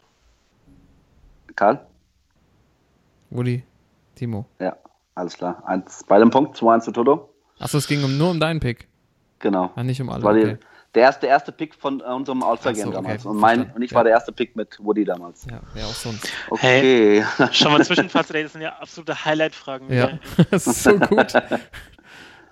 [1.56, 1.86] Karl?
[3.30, 3.64] Woody,
[4.16, 4.46] Timo.
[4.60, 4.78] Ja,
[5.16, 5.62] alles klar.
[5.66, 7.34] Eins, bei dem Punkt, 2-1 zu Toto.
[7.60, 8.88] Achso, es ging um, nur um deinen Pick.
[9.40, 9.72] Genau.
[9.76, 10.22] Ah, nicht um alle.
[10.22, 10.58] Die, Okay.
[10.96, 13.26] Der, erste, der erste Pick von äh, unserem All-Star Game Ach so, okay, damals.
[13.26, 13.98] Und, mein, und ich Ja.
[13.98, 15.46] war der erste Pick mit Woody damals.
[15.50, 16.28] Ja, wer auch sonst.
[16.50, 17.24] Okay.
[17.52, 19.94] Schon mal Zwischenfazit, das sind ja absolute Highlight-Fragen.
[19.94, 20.20] Ja,
[20.52, 21.34] das ist so gut.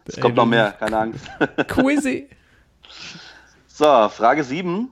[0.10, 1.30] Es kommt noch mehr, keine Angst.
[1.68, 2.30] Quizzy.
[3.68, 4.90] So, Frage 7.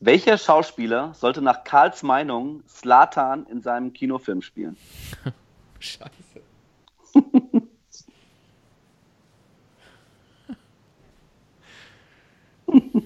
[0.00, 4.78] Welcher Schauspieler sollte nach Karls Meinung Slatan in seinem Kinofilm spielen?
[5.78, 6.10] Scheiße.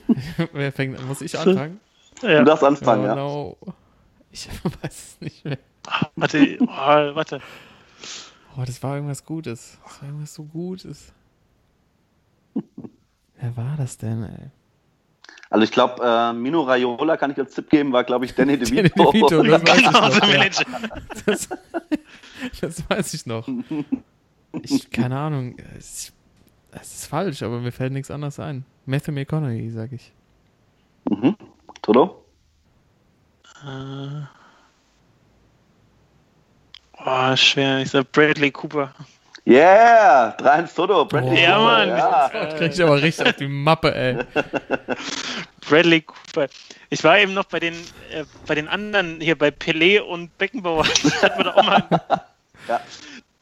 [0.52, 1.06] Wer fängt an?
[1.06, 1.81] Muss ich anfangen?
[2.22, 2.39] Ja.
[2.40, 3.14] Du darfst anfangen, oh, ja.
[3.14, 3.56] no.
[4.31, 4.48] Ich
[4.82, 5.59] weiß es nicht mehr.
[5.86, 7.40] Ah, Warte, oh, warte.
[8.56, 9.78] Oh, das war irgendwas Gutes.
[9.85, 11.12] Das war irgendwas so Gutes.
[13.36, 14.51] Wer war das denn, ey?
[15.51, 18.59] Also ich glaube, äh, Mino Raiola kann ich als Tipp geben, war glaube ich Danny
[18.59, 19.12] Danny DeVito.
[19.12, 20.22] DeVito, das weiß ich Genau, noch.
[20.22, 20.39] Ja.
[20.39, 20.64] Manager.
[21.26, 21.48] Das,
[22.60, 23.47] das weiß ich noch.
[24.62, 25.56] Ich, keine Ahnung.
[25.78, 26.12] Es,
[26.80, 28.64] es ist falsch, aber mir fällt nichts anderes ein.
[28.86, 30.12] Matthew McConaughey, sag ich.
[31.10, 31.36] mhm.
[31.82, 32.24] Toto?
[33.64, 34.22] Äh.
[37.06, 37.80] Oh, schwer.
[37.80, 38.94] Ich sag Bradley Cooper.
[39.46, 40.34] Yeah!
[40.38, 41.05] 3-1 Toto.
[41.05, 41.34] Bradley Oh.
[41.34, 41.88] Ja, Cooper, Mann.
[41.88, 42.55] Ja.
[42.56, 44.18] Krieg ich aber richtig auf die Mappe, ey.
[45.68, 46.46] Bradley Cooper.
[46.88, 47.74] Ich war eben noch bei den,
[48.10, 50.84] äh, bei den anderen hier, bei Pelé und Beckenbauer.
[51.22, 51.84] hatten wir da auch mal.
[52.66, 52.80] Ja.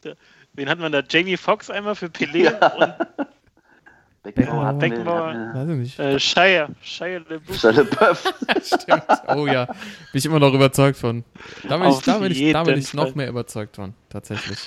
[0.01, 0.15] Da-
[0.55, 1.03] Wen hatten wir da?
[1.09, 3.27] Jamie Foxx einmal für Pelé und
[4.23, 5.33] Beckenbauer hat Beckenbauer.
[5.33, 5.99] den- Weiß ich nicht.
[5.99, 6.69] äh, Shire.
[6.83, 7.57] Shire LaBeouf.
[8.63, 9.05] Stimmt.
[9.29, 9.65] Oh ja.
[9.67, 9.75] Bin
[10.15, 11.25] ich immer noch überzeugt von.
[11.69, 13.95] Da bin ich, da bin ich, da bin ich noch mehr überzeugt von.
[14.11, 14.59] Tatsächlich.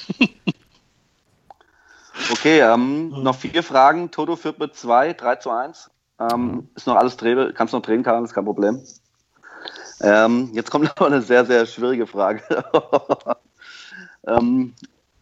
[2.31, 4.09] Okay, ähm, noch vier Fragen.
[4.11, 5.89] Toto führt mit 2, 3 zu 1.
[6.19, 8.81] Ähm, ist noch alles dreh, kannst noch drehen, Karl, ist kein Problem.
[10.01, 12.41] Ähm, jetzt kommt noch eine sehr, sehr schwierige Frage.
[14.27, 14.73] ähm,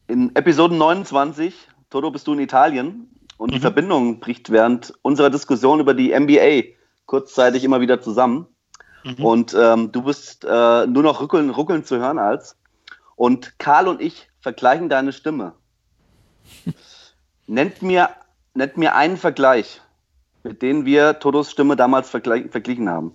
[0.07, 5.79] in Episode 29, Toto, bist du in Italien und die Verbindung bricht während unserer Diskussion
[5.79, 6.75] über die NBA
[7.05, 8.47] kurzzeitig immer wieder zusammen.
[9.19, 12.57] Und ähm, du bist äh, nur noch ruckeln, ruckeln zu hören als.
[13.15, 15.53] Und Karl und ich vergleichen deine Stimme.
[17.47, 18.09] Nennt mir,
[18.53, 19.81] nennt mir einen Vergleich,
[20.43, 23.13] mit dem wir Todos Stimme damals verglichen haben.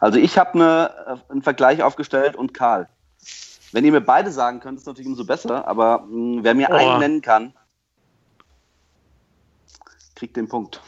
[0.00, 2.88] Also ich habe eine, äh, einen Vergleich aufgestellt und Karl.
[3.74, 6.74] Wenn ihr mir beide sagen könnt, ist natürlich umso besser, aber mh, wer mir Oh.
[6.74, 7.52] einen nennen kann,
[10.14, 10.80] kriegt den Punkt.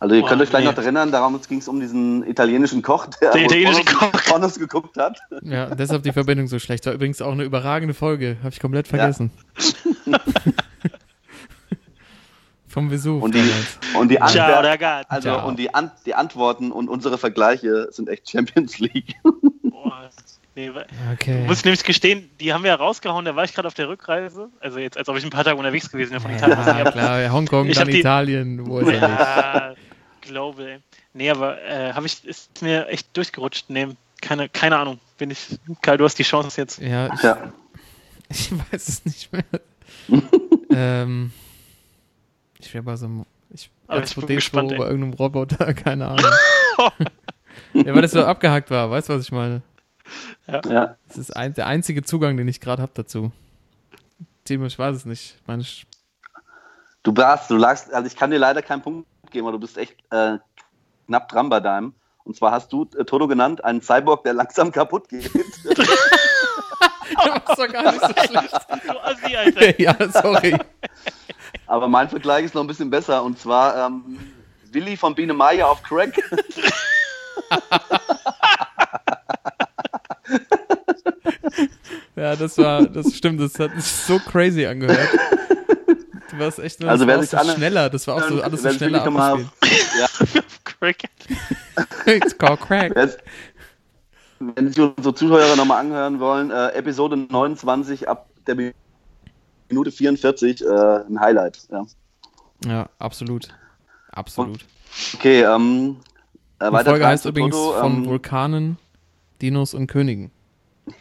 [0.00, 0.70] Also ihr Oh, könnt euch gleich nee.
[0.72, 4.24] noch erinnern, darum ging es um diesen italienischen Koch, der, Der italienische Pornos- Koch.
[4.24, 5.20] Pornos geguckt hat.
[5.42, 6.84] Ja, deshalb die Verbindung so schlecht.
[6.86, 8.36] War übrigens auch eine überragende Folge.
[8.40, 9.30] Habe ich komplett vergessen.
[12.66, 13.50] Vom Vesuv Und die,
[13.96, 15.06] und die, Ciao, Antwort, ragazzi.
[15.08, 15.46] also, Ciao.
[15.48, 19.14] und die, An die Antworten und unsere Vergleiche sind echt Champions League.
[19.84, 20.10] Boah,
[20.56, 20.70] nee,
[21.12, 21.44] Okay.
[21.46, 23.88] muss ich nämlich gestehen, die haben wir ja rausgehauen, da war ich gerade auf der
[23.88, 24.48] Rückreise.
[24.60, 26.58] Also jetzt, als ob ich ein paar Tage unterwegs gewesen wäre von Italien.
[26.58, 29.20] Ja, klar, Hongkong, Ich dann die- Italien, wo ist er nicht?
[29.20, 29.74] Ja,
[30.22, 30.78] glaube, ey.
[31.12, 33.66] Nee, aber äh, habe ich, ist mir echt durchgerutscht.
[33.68, 33.88] Nee,
[34.20, 34.98] keine, keine Ahnung.
[35.18, 36.80] Bin ich, Karl, du hast die Chance jetzt.
[36.80, 37.52] Ja, ich, Ja.
[38.30, 39.44] ich weiß es nicht mehr.
[40.70, 41.30] ähm,
[42.58, 43.26] ich wäre bei so einem.
[43.50, 46.30] Ich Aber als ich bin gespannt, bei irgendeinem Roboter, keine Ahnung.
[47.74, 49.62] ja, weil das so abgehackt war, weißt du, was ich meine?
[50.46, 50.96] Ja.
[51.08, 53.32] Das ist ein, der einzige Zugang, den ich gerade habe dazu.
[54.44, 55.36] Timo, ich weiß es nicht.
[55.46, 55.84] Meine Sch-
[57.02, 59.76] Du warst, du lagst, also ich kann dir leider keinen Punkt geben, aber du bist
[59.78, 60.38] echt äh,
[61.06, 61.94] knapp dran bei deinem.
[62.24, 65.30] Und zwar hast du äh, Toto genannt, einen Cyborg, der langsam kaputt geht.
[67.16, 68.66] Das ist doch gar nicht so schlecht.
[68.88, 69.80] Du Assi, Alter.
[69.80, 70.56] ja, sorry.
[71.66, 73.22] aber mein Vergleich ist noch ein bisschen besser.
[73.22, 74.18] Und zwar ähm,
[74.72, 76.14] Willi von Biene Meier auf Crack.
[82.16, 85.08] Ja, das war, das stimmt, das hat sich so crazy angehört.
[86.30, 88.62] Du warst echt nur, Also das war auch so schneller, das war auch so alles
[88.62, 90.44] so schneller abgespielt.
[90.64, 91.02] Crack.
[92.06, 92.94] It's called crack.
[94.38, 98.72] Wenn sich unsere Zuhörer nochmal anhören wollen, äh, Episode 29 ab der
[99.68, 101.58] Minute 44, äh, ein Highlight.
[101.70, 101.86] Ja.
[102.66, 103.48] Ja, absolut.
[104.10, 104.64] Absolut.
[105.14, 105.96] Okay, ähm,
[106.60, 108.78] äh, Die Folge heißt übrigens Toto, von ähm, Vulkanen,
[109.40, 110.30] Dinos und Königen.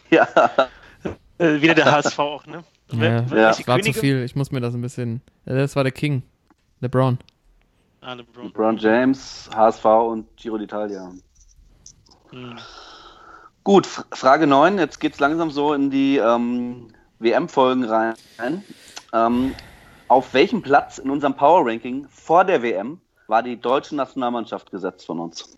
[0.09, 0.27] Ja,
[1.37, 2.63] Äh, wieder der HSV auch, ne?
[2.91, 3.21] Ja, ja.
[3.21, 5.21] Das war zu viel, ich muss mir das ein bisschen.
[5.45, 6.23] Ja, das war der King.
[6.79, 7.17] LeBron.
[8.01, 8.45] Ah, LeBron.
[8.45, 11.09] LeBron James, HSV und Giro d'Italia.
[12.31, 12.57] Hm.
[13.63, 14.77] Gut, Frage 9.
[14.77, 16.87] Jetzt geht es langsam so in die ähm,
[17.19, 18.15] WM-Folgen rein.
[19.13, 19.55] Ähm,
[20.09, 25.19] auf welchem Platz in unserem Power-Ranking vor der WM war die deutsche Nationalmannschaft gesetzt von
[25.19, 25.57] uns?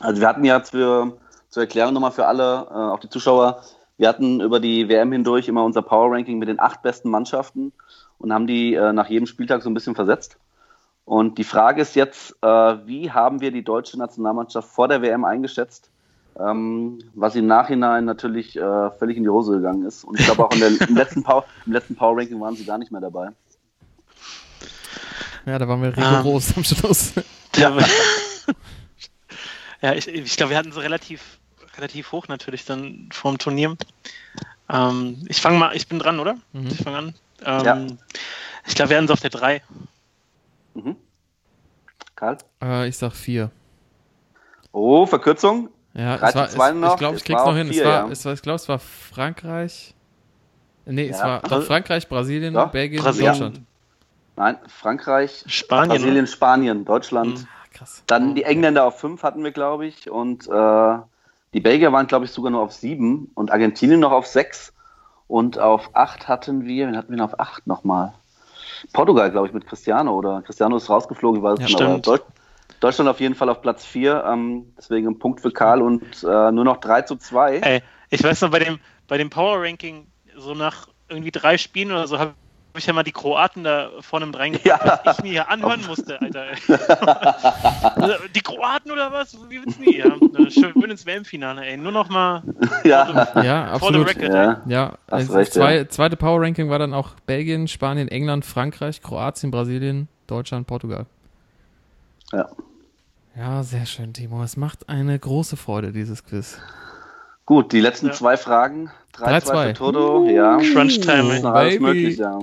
[0.00, 1.18] Also wir hatten ja für,
[1.48, 3.62] zur Erklärung nochmal für alle, äh, auch die Zuschauer,
[3.96, 7.72] wir hatten über die WM hindurch immer unser Power-Ranking mit den acht besten Mannschaften
[8.18, 10.38] und haben die äh, nach jedem Spieltag so ein bisschen versetzt.
[11.04, 15.24] Und die Frage ist jetzt, äh, wie haben wir die deutsche Nationalmannschaft vor der WM
[15.24, 15.90] eingeschätzt?
[16.38, 20.04] Ähm, was im Nachhinein natürlich äh, völlig in die Hose gegangen ist.
[20.04, 22.64] Und ich glaube auch in der, im, letzten Power, im letzten Power Ranking waren sie
[22.64, 23.30] gar nicht mehr dabei.
[25.44, 27.14] Ja, da waren wir rigoros am Schluss.
[27.56, 27.76] Ja,
[29.80, 31.38] ja ich, ich glaube, wir hatten so relativ,
[31.76, 33.76] relativ hoch natürlich dann vorm Turnier.
[34.70, 36.36] Ähm, ich fange mal, ich bin dran, oder?
[36.52, 36.66] Mhm.
[36.68, 37.14] Ich fange an.
[37.44, 37.86] Ähm, Ja.
[38.66, 39.62] Ich glaube, wir hatten sie auf der 3.
[40.74, 40.96] Mhm.
[42.16, 42.36] Karl?
[42.62, 43.50] Äh, ich sag vier.
[44.72, 45.70] Oh, Verkürzung?
[45.94, 46.92] Ja, 3 es war, zu 2 es, noch.
[46.92, 47.68] ich glaube, ich Es krieg's war noch hin.
[47.68, 48.12] vier, es, war, ja.
[48.12, 49.94] es war, ich glaube, es war Frankreich.
[50.84, 51.24] Nee, es Ja.
[51.26, 53.32] war doch Frankreich, Brasilien, Doch, Belgien, Brasilien.
[53.32, 53.60] Deutschland.
[54.36, 55.88] Nein, Frankreich, Spanien.
[56.00, 57.38] Brasilien, Spanien, Deutschland.
[57.40, 57.48] Mhm.
[57.78, 58.02] Krass.
[58.06, 60.10] Dann die Engländer auf 5 hatten wir, glaube ich.
[60.10, 60.98] Und äh,
[61.54, 64.72] die Belgier waren, glaube ich, sogar nur auf 7 und Argentinien noch auf 6.
[65.28, 68.14] Und auf 8 hatten wir, wen hatten wir noch auf 8 nochmal?
[68.92, 72.06] Portugal, glaube ich, mit Cristiano oder Cristiano ist rausgeflogen, ich weiß Ja, nicht, aber stimmt.
[72.06, 72.22] Deut
[72.80, 76.52] Deutschland auf jeden Fall auf Platz 4, ähm, deswegen ein Punkt für Karl und äh,
[76.52, 77.56] nur noch 3 zu 2.
[77.58, 78.78] Ey, ich weiß noch, bei dem,
[79.08, 80.06] bei dem Power Ranking,
[80.36, 82.34] so nach irgendwie drei Spielen oder so, habe
[82.78, 85.00] ich ja mal die Kroaten da vorne mit reingebracht, Ja.
[85.04, 86.46] was ich mir hier anhören musste, Alter.
[87.98, 89.36] Also, die Kroaten oder was?
[89.48, 89.98] Wie willst du die?
[89.98, 91.76] Ja, schön ins WM-Finale, ey.
[91.76, 92.42] Nur noch mal
[92.84, 94.08] Ja, Ja, for the absolut.
[94.08, 94.32] record.
[94.34, 94.62] ja.
[94.66, 95.88] Ja, Hast also recht, zwei, ja.
[95.88, 101.06] zweite Power Ranking war dann auch Belgien, Spanien, England, Frankreich, Kroatien, Brasilien, Deutschland, Portugal.
[102.32, 102.48] ja.
[103.36, 104.42] Ja, sehr schön, Timo.
[104.42, 106.58] Es macht eine große Freude, dieses Quiz.
[107.46, 108.12] Gut, die letzten Ja.
[108.12, 108.90] zwei Fragen.
[109.12, 109.66] 3-2 3-2.
[109.68, 110.56] für Toto, ja.
[110.56, 112.36] Crunch Time, Ist noch alles möglich, ja.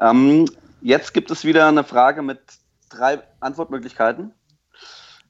[0.00, 0.46] Ähm,
[0.80, 2.40] jetzt gibt es wieder eine Frage mit
[2.88, 4.32] drei Antwortmöglichkeiten.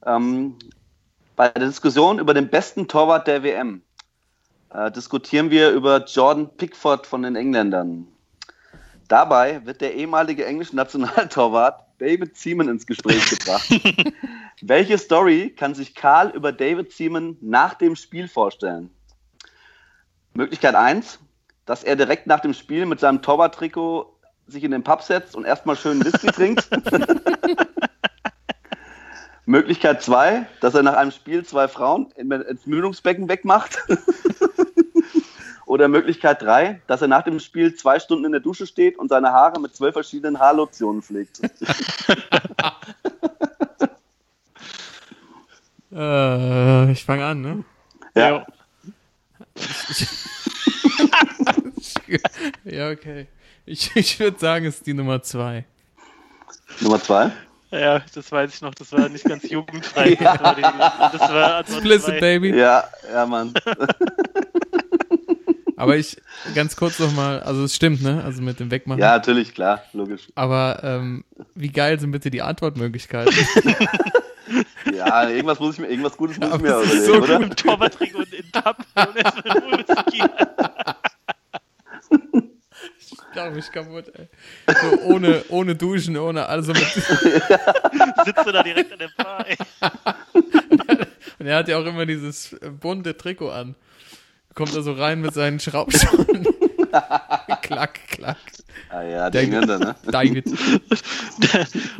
[0.06, 0.56] Ähm,
[1.36, 3.82] bei der Diskussion über den besten Torwart der WM
[4.72, 8.06] äh, diskutieren wir über Jordan Pickford von den Engländern.
[9.08, 13.68] Dabei wird der ehemalige englische Nationaltorwart David Seaman ins Gespräch gebracht.
[14.62, 18.90] Welche Story kann sich Karl über David Seaman nach dem Spiel vorstellen?
[20.32, 21.18] Möglichkeit 1,
[21.66, 24.09] dass er direkt nach dem Spiel mit seinem Torwarttrikot
[24.50, 26.68] sich in den Pub setzt und erstmal schön Whisky trinkt.
[29.46, 33.78] Möglichkeit 2, dass er nach einem Spiel zwei Frauen in- ins Mündungsbecken wegmacht.
[35.66, 39.08] Oder Möglichkeit 3, dass er nach dem Spiel zwei Stunden in der Dusche steht und
[39.08, 41.40] seine Haare mit zwölf verschiedenen Haarlotionen pflegt.
[45.92, 47.64] Äh, ich fange an, ne?
[48.14, 48.46] Ja.
[52.64, 53.26] ja, okay.
[53.70, 55.64] Ich, ich würde sagen, es ist die Nummer zwei.
[56.80, 57.30] Nummer 2.
[57.70, 60.14] Ja, das weiß ich noch, das war nicht ganz jugendfrei.
[60.20, 62.14] Das war, die, das war Antwort Split zwei.
[62.14, 62.58] it, baby.
[62.58, 62.82] Ja,
[63.12, 63.54] ja, Mann.
[65.76, 66.20] Aber ich,
[66.54, 68.24] ganz kurz nochmal, also es stimmt, ne?
[68.24, 69.00] Also mit dem Wegmachen.
[69.00, 70.26] Ja, natürlich, klar, logisch.
[70.34, 71.24] Aber ähm,
[71.54, 73.32] wie geil sind bitte die Antwortmöglichkeiten?
[74.92, 77.38] Ja, irgendwas muss ich mir, irgendwas Gutes muss ich Aber mir überlegen, so oder?
[77.38, 79.16] Mit Torwarttrikot und in Pub und
[83.42, 84.28] glaube mich kaputt, ey.
[84.80, 86.82] So ohne, ohne Duschen, ohne also mit.
[86.92, 89.56] Sitzt du da direkt an der Bar, ey.
[91.38, 93.74] Und er hat ja auch immer dieses bunte Trikot an.
[94.54, 96.46] Kommt da so rein mit seinen Schraubschuhen.
[97.62, 98.36] klack, klack.
[98.90, 99.94] Ah ja, Der- die Engländer, ne?
[100.10, 100.44] David.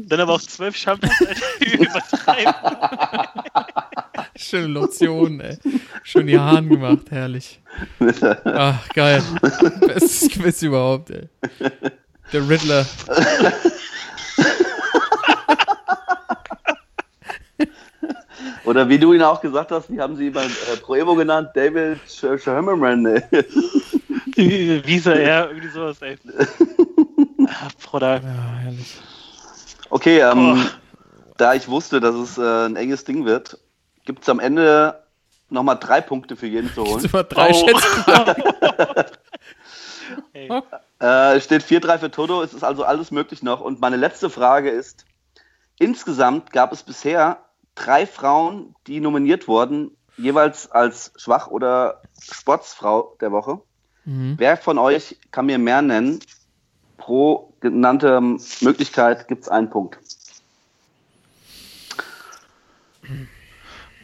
[0.00, 1.10] Dann aber auch zwölf Shampoos,
[1.60, 2.54] übertreiben.
[4.42, 5.58] Schöne Lotion, ey.
[6.02, 7.60] Schön die Haaren gemacht, herrlich.
[8.44, 9.22] Ach, geil.
[9.80, 11.28] Bestes Quiz überhaupt, ey.
[12.32, 12.86] Der Riddler.
[18.64, 21.14] Oder wie du ihn auch gesagt hast, wie haben sie ihn beim äh, Pro Evo
[21.14, 21.48] genannt?
[21.54, 23.22] David Sch- Sherman, ne?
[24.36, 26.16] Visa, ja, irgendwie sowas, ey.
[27.46, 28.16] Ah, Bruder.
[28.22, 28.96] Ja, herrlich.
[29.90, 30.68] Okay, ähm, Oh.
[31.36, 33.58] da ich wusste, dass es äh, ein enges Ding wird,
[34.10, 35.04] gibt es am Ende
[35.50, 37.04] nochmal drei Punkte für jeden zu holen.
[37.04, 37.54] Immer drei Oh.
[37.54, 39.06] Schätze.
[40.32, 40.50] Ey.
[41.00, 43.60] Äh, es steht 4-3 für Toto, es ist also alles möglich noch.
[43.60, 45.04] Und meine letzte Frage ist,
[45.78, 47.38] insgesamt gab es bisher
[47.76, 53.60] drei Frauen, die nominiert wurden, jeweils als Schwach- oder Sportsfrau der Woche.
[54.06, 54.34] Mhm.
[54.38, 56.18] Wer von euch kann mir mehr nennen?
[56.96, 58.20] pro genannte
[58.60, 59.98] Möglichkeit gibt es einen Punkt.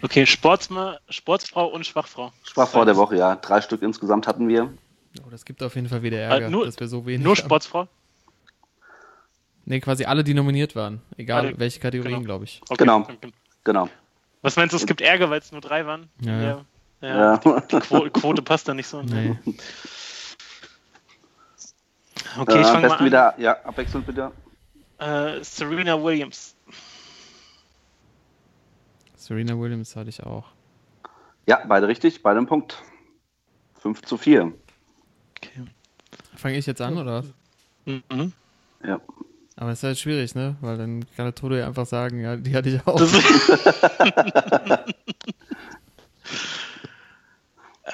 [0.03, 2.33] Okay, Sportsma Sportsfrau und Schwachfrau.
[2.43, 3.37] Schwachfrau der Woche, ja.
[3.37, 4.73] Drei Stück insgesamt hatten wir.
[5.25, 7.35] Oh, das gibt auf jeden Fall wieder Ärger, Äh, nur- dass wir so wenig Nur
[7.37, 7.45] haben.
[7.45, 7.89] Sportsfrau?
[9.65, 11.01] Nee, quasi alle, die nominiert waren.
[11.17, 12.25] Egal Alle, welche Kategorien, genau.
[12.27, 12.61] glaube ich.
[12.69, 12.77] Okay.
[12.85, 13.07] Genau.
[13.65, 13.89] Genau.
[14.43, 16.09] Was meinst du, es gibt Ärger, weil es nur drei waren?
[16.21, 16.65] Ja, ja.
[17.01, 17.39] ja.
[17.43, 17.61] Ja.
[17.61, 19.03] Die Quo Quote passt da nicht so.
[19.03, 19.37] Nee.
[22.39, 23.05] Okay, äh, ich fange mal an.
[23.05, 24.31] wieder, ja, abwechselnd bitte.
[24.99, 26.55] Äh, Serena Williams.
[29.27, 30.45] Serena Williams hatte ich auch.
[31.49, 32.81] Ja, beide richtig, beide einen Punkt.
[33.81, 34.53] 5 zu 4.
[35.37, 35.65] Okay.
[36.37, 37.27] Fange ich jetzt an, oder was?
[37.87, 38.33] Mhm.
[38.85, 39.01] Ja.
[39.57, 40.55] Aber es ist halt schwierig, ne?
[40.61, 43.01] Weil dann kann der Tode ja einfach sagen, ja, die hatte ich auch.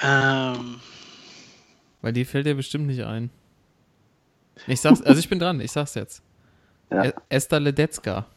[0.01, 0.79] ähm,
[2.01, 3.31] Weil die fällt dir bestimmt nicht ein.
[4.67, 6.21] Ich sag's, also ich bin dran, ich sag's jetzt.
[6.91, 7.05] Ja.
[7.05, 8.27] E- Esther Ledetzka.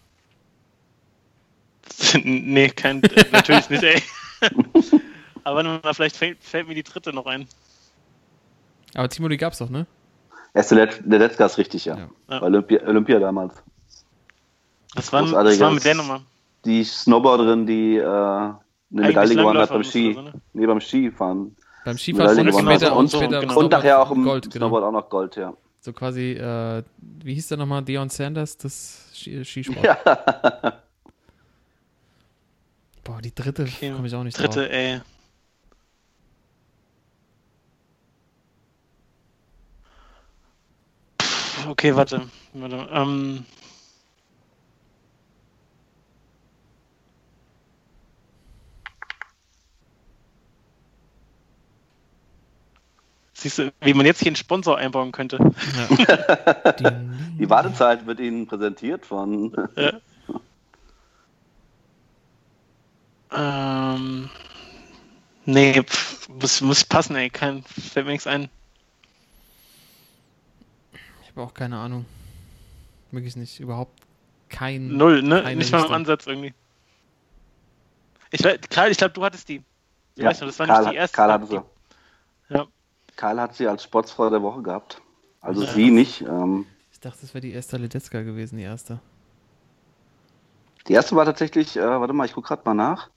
[2.24, 3.02] nee, kein,
[3.32, 4.02] natürlich nicht, ey.
[5.44, 7.46] Aber mal, vielleicht fällt, fällt mir die dritte noch ein.
[8.94, 9.86] Aber Timo, die gab's doch, ne?
[10.54, 12.08] Erste Let Ledetzka ist richtig, ja.
[12.28, 12.42] Ja.
[12.42, 13.54] Olympia, Olympia damals.
[14.94, 16.22] Was war, Großartiges- war mit der Nummer?
[16.64, 18.56] Die Snowboarderin, die äh, eine
[18.90, 20.14] Medaille gewonnen hat beim Ski.
[20.14, 20.32] So, ne?
[20.54, 21.54] Nee, beim Skifahren.
[21.84, 23.42] Beim Skifahren und später, Und und so, später genau.
[23.42, 24.66] Und Snowboard nachher auch im Gold, genau.
[24.66, 25.52] Snowboard auch noch Gold, ja.
[25.80, 27.82] So quasi, äh, wie hieß der nochmal?
[27.82, 29.84] Dion Sanders, das Ski Skisport.
[29.84, 29.98] Ja.
[33.06, 34.72] Boah, die dritte Okay, komme ich auch nicht Dritte, drauf.
[34.72, 35.00] ey.
[41.22, 42.28] Pff, Okay, warte.
[42.52, 42.88] warte.
[42.92, 43.46] Ähm,
[53.34, 55.38] Siehst du, wie man jetzt hier einen Sponsor einbauen könnte.
[55.38, 56.72] Ja.
[56.72, 59.52] Die- Die Wartezeit wird Ihnen präsentiert von.
[63.36, 64.30] Ähm,
[65.44, 65.82] nee,
[66.28, 67.28] muss, muss passen, ey.
[67.30, 68.48] Kein, fällt mir nichts ein.
[71.22, 72.06] Ich habe auch keine Ahnung.
[73.10, 73.60] Wirklich nicht.
[73.60, 74.00] Überhaupt
[74.48, 74.96] kein.
[74.96, 75.54] Null, ne?
[75.54, 75.92] Nicht mal im.
[75.92, 76.54] Ansatz irgendwie.
[78.30, 79.62] Ich, Karl, ich glaube, du hattest die.
[80.16, 81.16] Du Ja, noch, das war Karl, nicht die erste.
[81.16, 81.60] Karl hatte sie.
[82.48, 82.66] Ja.
[83.16, 85.00] Karl hat sie als Sportsfrau der Woche gehabt.
[85.40, 85.72] Also Ja.
[85.72, 86.22] sie nicht.
[86.22, 89.00] Ähm, Ich dachte, das wäre die Esther Ledetzka gewesen, die erste.
[90.88, 93.10] die erste war tatsächlich, äh, warte mal, ich gucke gerade mal nach.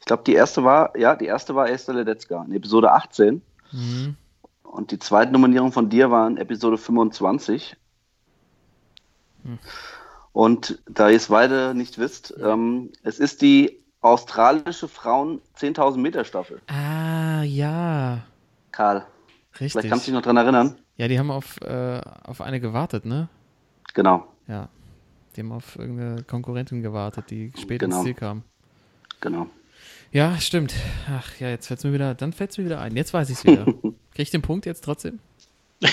[0.00, 3.42] Ich glaube, die erste war, ja, die erste war Esther Ledetzka in Episode 18.
[3.72, 4.16] Mhm.
[4.62, 7.76] Und die zweite Nominierung von dir war in Episode 25.
[9.44, 9.58] Hm.
[10.32, 16.24] Und da ihr es beide nicht wisst, ähm, es ist die australische Frauen 10.000 Meter
[16.24, 16.60] Staffel.
[16.66, 18.22] Ah, ja.
[18.70, 19.06] Karl,
[19.52, 19.72] Richtig.
[19.72, 20.76] vielleicht kannst du dich noch dran erinnern.
[20.98, 23.28] Ja, die haben auf, äh, auf eine gewartet, ne?
[23.94, 24.68] Genau, Ja.
[25.34, 27.96] Die haben auf irgendeine Konkurrentin gewartet, die spät Genau.
[27.96, 28.42] ins Ziel kam.
[29.20, 29.46] genau.
[30.12, 30.72] Ja, stimmt.
[31.10, 32.96] Ach ja, jetzt fällt's mir wieder, dann fällt's mir wieder ein.
[32.96, 33.64] Jetzt weiß ich's wieder.
[33.84, 35.18] Krieg ich den Punkt jetzt trotzdem?
[35.80, 35.92] ja,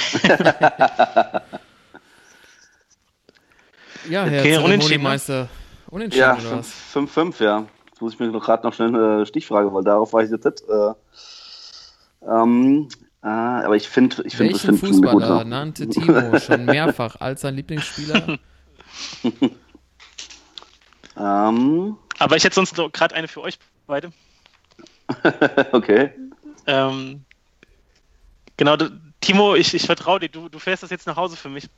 [4.10, 5.50] Herr Okay, unentschieden, ne?
[5.88, 6.74] Unentschieden Ja, oder was?
[6.94, 7.66] 5-5, ja.
[7.88, 10.46] Jetzt muss ich mir noch gerade noch schnell eine Stichfrage, weil darauf war ich jetzt
[10.46, 10.64] nicht.
[10.70, 10.94] Äh,
[12.26, 12.88] ähm,
[13.22, 15.50] äh, aber ich finde, ich finde, ich Welchen finde eine Fußballer gute.
[15.50, 18.40] nannte Timo schon mehrfach als sein Lieblingsspieler?
[21.16, 24.12] Ähm, Aber ich hätte sonst gerade eine für euch beide.
[25.72, 26.12] okay.
[26.66, 27.24] Ähm,
[28.58, 28.90] genau, du,
[29.22, 30.30] Timo, ich, ich vertraue dir.
[30.30, 31.70] Du, du fährst das jetzt nach Hause für mich.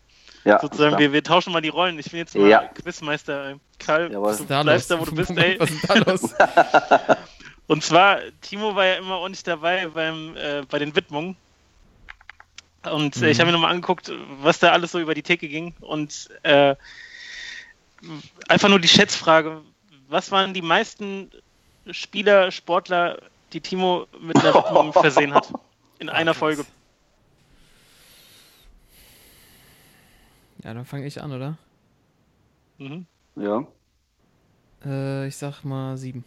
[0.44, 1.98] Ja, Sozusagen, wir, wir tauschen mal die Rollen.
[1.98, 2.68] Ich bin jetzt mal Ja.
[2.68, 3.50] Quizmeister.
[3.50, 3.56] ey.
[3.80, 4.12] Karl.
[4.22, 5.60] Was du bleibst da, wo du bist, ey.
[5.60, 6.22] Was ist da los?
[7.68, 11.36] Und zwar, Timo war ja immer ordentlich dabei beim, äh, bei den Widmungen.
[12.84, 14.12] Und äh, ich habe mir nochmal angeguckt,
[14.42, 15.74] was da alles so über die Theke ging.
[15.82, 16.76] Und äh,
[18.48, 19.62] einfach nur die Schätzfrage:
[20.08, 21.32] Was waren die meisten
[21.92, 23.20] Spieler, Sportler,
[23.54, 25.52] die Timo mit einer Widmung versehen hat?
[26.00, 26.66] In einer Folge.
[30.64, 31.58] Ja, dann fange ich an, oder?
[32.78, 33.06] Mhm.
[33.36, 33.66] Ja.
[34.84, 36.24] Äh, ich sag mal sieben.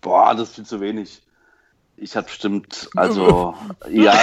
[0.00, 1.22] Boah, das ist viel zu wenig.
[1.96, 3.54] Ich hatte bestimmt, also,
[3.88, 4.18] ja,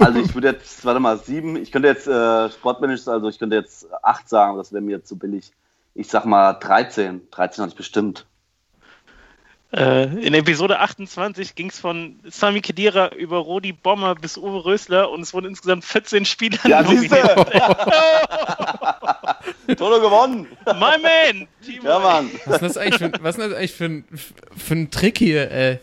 [0.00, 3.56] also ich würde jetzt, warte mal, sieben, ich könnte jetzt äh, sportmännisch, also ich könnte
[3.56, 5.52] jetzt acht sagen, das wäre mir zu billig.
[5.94, 7.28] Ich sag mal 13.
[7.30, 8.26] 13 hatte ich bestimmt.
[9.72, 15.10] Äh, in Episode 28 ging es von Sami Khedira über Rodi Bommer bis Uwe Rösler
[15.10, 17.16] und es wurden insgesamt 14 Spieler Ja, siehste!
[17.16, 17.48] nominiert.
[19.78, 20.46] Toto gewonnen!
[20.66, 21.48] My man!
[21.64, 22.30] Timo, Ja, Mann!
[22.46, 24.04] Was ist das eigentlich für, ein- was ist das eigentlich für, ein,
[24.56, 25.78] für ein Trick hier, ey?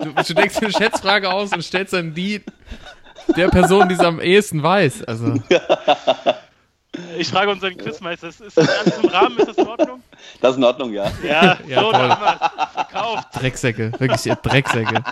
[0.00, 2.40] Du, du denkst dir eine Schätzfrage aus und stellst dann die
[3.36, 5.02] der Person, die es am ehesten weiß.
[5.04, 5.26] Also,
[7.18, 9.38] Ich frage unseren Quizmeister, ist, ist das alles im Rahmen?
[9.38, 10.02] Ist das in Ordnung?
[10.40, 11.10] Das ist in Ordnung, ja.
[11.26, 12.38] Ja, Ja, so, haben.
[12.72, 13.28] Verkauft.
[13.34, 15.02] Drecksäcke, wirklich ihr Drecksäcke.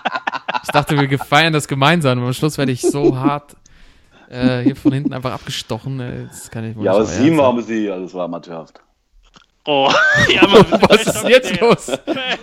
[0.63, 3.55] Ich dachte, wir feiern das gemeinsam, aber am Schluss werde ich so hart
[4.31, 6.01] äh, hier von hinten einfach abgestochen.
[6.01, 8.81] äh, Das kann ich wohl Ja, nicht aber sieben waren sie, also das war amateurhaft.
[9.67, 9.91] Oh,
[10.29, 11.93] ja, Mann, Was ist denn jetzt los?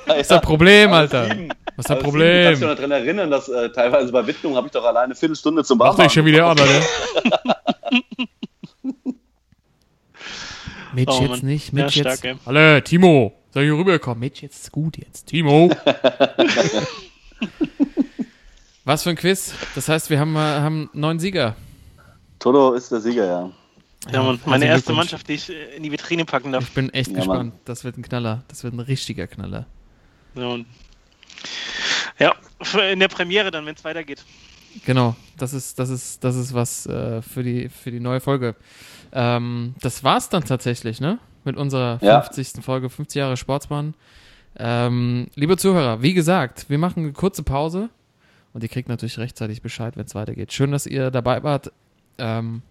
[0.08, 1.30] Was ist das Problem, Alter?
[1.30, 1.48] Was ist das
[1.86, 2.60] Du kannst dich Problem?
[2.60, 5.78] noch daran erinnern, dass äh, teilweise bei Widmung habe ich doch alleine eine Viertelstunde zum
[5.78, 6.04] Mach Warmmachen.
[6.06, 6.82] dich schon wieder an, Alter.
[10.94, 11.40] Mitch Oh, jetzt Mann.
[11.46, 12.26] nicht, Ja, Mitch stark, jetzt.
[12.26, 12.36] ey.
[12.46, 14.20] Alle, Timo, soll ich hier rüberkommen?
[14.20, 15.28] Mitch, jetzt ist gut jetzt.
[15.28, 15.70] Timo.
[18.84, 19.54] Was für ein Quiz.
[19.76, 21.56] Das heißt, wir haben, äh, haben neun Sieger.
[22.40, 23.52] Toto ist der Sieger, ja.
[24.12, 24.98] Ja, Mann, herzlichen meine erste Glückwunsch.
[24.98, 26.64] Mannschaft, die ich äh, in die Vitrine packen darf.
[26.64, 27.54] Ich bin echt Ja, gespannt.
[27.66, 28.44] Das wird ein Knaller.
[28.48, 29.68] Das wird ein richtiger Knaller.
[32.18, 32.34] Ja,
[32.92, 34.24] in der Premiere dann, wenn es weitergeht.
[34.86, 38.56] Genau, das ist, das ist, das ist was äh, für, die, für die neue Folge.
[39.12, 41.20] Ähm, das war's dann tatsächlich, ne?
[41.44, 42.22] Mit unserer Ja.
[42.22, 42.64] 50.
[42.64, 43.94] Folge, 50 Jahre Sportsmann.
[44.58, 47.90] Ähm, liebe Zuhörer, wie gesagt, wir machen eine kurze Pause
[48.54, 50.52] und ihr kriegt natürlich rechtzeitig Bescheid, wenn es weitergeht.
[50.54, 51.72] Schön, dass ihr dabei wart.
[52.18, 52.62] Ähm,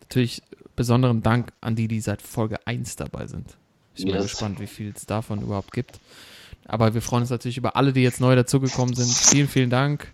[0.00, 0.42] natürlich
[0.76, 3.56] besonderen Dank an die, die seit Folge 1 dabei sind.
[3.94, 4.22] Ich bin Yes.
[4.24, 6.00] gespannt, wie viel es davon überhaupt gibt.
[6.66, 9.08] Aber wir freuen uns natürlich über alle, die jetzt neu dazugekommen sind.
[9.10, 10.12] Vielen, vielen Dank,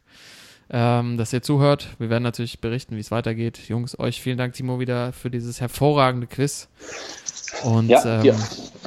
[0.71, 1.89] ähm, dass ihr zuhört.
[1.99, 3.59] Wir werden natürlich berichten, wie es weitergeht.
[3.69, 6.69] Jungs, euch vielen Dank, Timo, wieder für dieses hervorragende Quiz.
[7.65, 8.37] Und Ja, ähm, dir,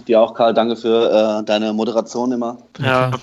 [0.07, 2.57] dir auch, Karl, danke für äh, deine Moderation immer.
[2.79, 3.19] Ja, mal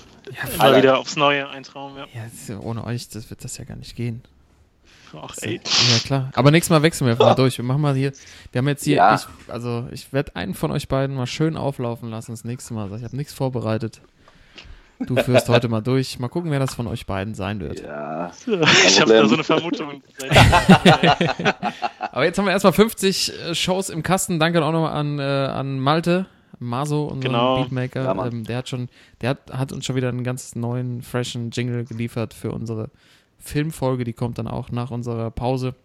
[0.57, 0.77] Alter.
[0.77, 2.05] wieder aufs Neue, ein Traum, ja.
[2.13, 2.21] ja,
[2.55, 4.21] ja- ohne euch das wird das ja gar nicht gehen.
[5.15, 5.61] Ach, ey.
[5.63, 6.31] Ja, klar.
[6.35, 7.57] Aber nächstes Mal wechseln wir einfach mal durch.
[7.57, 8.11] Wir machen mal hier.
[8.51, 8.97] Wir haben jetzt hier.
[8.97, 9.15] Ja.
[9.15, 12.91] Ich, also, ich werde einen von euch beiden mal schön auflaufen lassen das nächste Mal.
[12.93, 14.01] Ich habe nichts vorbereitet.
[14.99, 16.17] Du führst heute mal durch.
[16.19, 17.81] Mal gucken, wer das von euch beiden sein wird.
[17.81, 18.31] Ja,
[18.87, 20.01] Ich habe da so eine Vermutung.
[22.11, 24.39] Aber jetzt haben wir erstmal 50 äh, Shows im Kasten.
[24.39, 26.25] Danke auch nochmal an, äh, an Malte,
[26.59, 27.61] Maso, unseren Genau.
[27.61, 28.03] Beatmaker.
[28.03, 28.89] Ja, ähm, der hat schon,
[29.21, 32.89] der hat, hat uns schon wieder einen ganz neuen, freshen Jingle geliefert für unsere
[33.37, 34.03] Filmfolge.
[34.03, 35.75] Die kommt dann auch nach unserer Pause.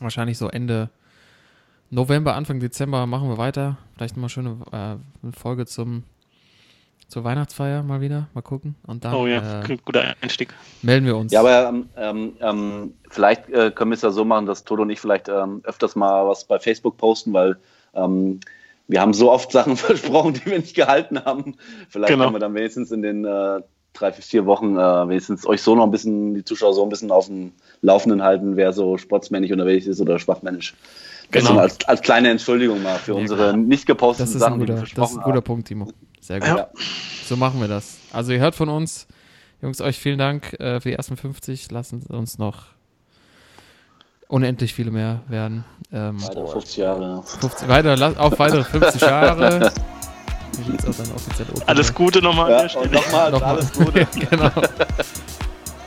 [0.00, 0.88] Wahrscheinlich so Ende
[1.90, 3.76] November, Anfang Dezember machen wir weiter.
[3.96, 6.04] Vielleicht nochmal schöne äh, eine Folge zum
[7.10, 8.28] zur Weihnachtsfeier mal wieder.
[8.34, 8.76] Mal gucken.
[8.86, 10.54] Und dann Oh ja, äh, guter Einstieg.
[10.82, 11.32] melden wir uns.
[11.32, 14.82] ja aber ähm, ähm, ähm, vielleicht äh, können wir es ja so machen, dass Toto
[14.82, 17.56] und ich vielleicht ähm, öfters mal was bei Facebook posten, weil
[17.94, 18.40] ähm,
[18.88, 21.56] wir haben so oft Sachen versprochen, die wir nicht gehalten haben.
[21.88, 22.24] Vielleicht Genau.
[22.24, 23.60] können wir dann wenigstens in den äh,
[23.92, 27.10] drei, vier Wochen äh, wenigstens euch so noch ein bisschen, die Zuschauer so ein bisschen
[27.10, 30.74] auf dem Laufenden halten, wer so sportsmännisch unterwegs ist oder schwachmännisch.
[31.30, 31.58] Genau.
[31.58, 33.56] als, als kleine Entschuldigung mal für Ja, unsere klar.
[33.56, 35.42] nicht geposteten Das ist, Sachen, ein guter, das ist ein guter haben.
[35.44, 35.92] Punkt, Timo.
[36.20, 36.48] Sehr gut.
[36.48, 36.68] Ja.
[37.26, 37.96] So machen wir das.
[38.12, 39.06] Also ihr hört von uns.
[39.62, 41.70] Jungs, euch vielen Dank äh, für die ersten 50.
[41.70, 42.64] Lassen Sie uns noch
[44.28, 45.64] unendlich viele mehr werden.
[45.92, 47.22] Ähm, Weitere 50 Jahre.
[47.22, 49.72] 50, weiter, auf weitere 50 Jahre.
[51.66, 51.94] Alles.
[51.94, 53.50] Gute nochmal Ja, und nochmal Nochmal.
[53.50, 54.06] alles Gute.
[54.30, 54.50] genau.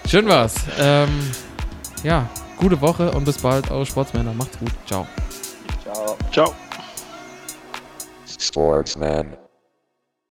[0.08, 0.56] Schön war's.
[0.80, 1.10] Ähm,
[2.04, 2.28] ja,
[2.64, 3.70] gute Woche und bis bald.
[3.70, 4.34] Eure Sportsmänner.
[4.34, 4.72] Macht's gut.
[4.86, 5.06] Ciao.
[5.84, 6.18] Ciao.
[6.32, 6.56] Ciao.
[8.40, 9.43] Sportsman.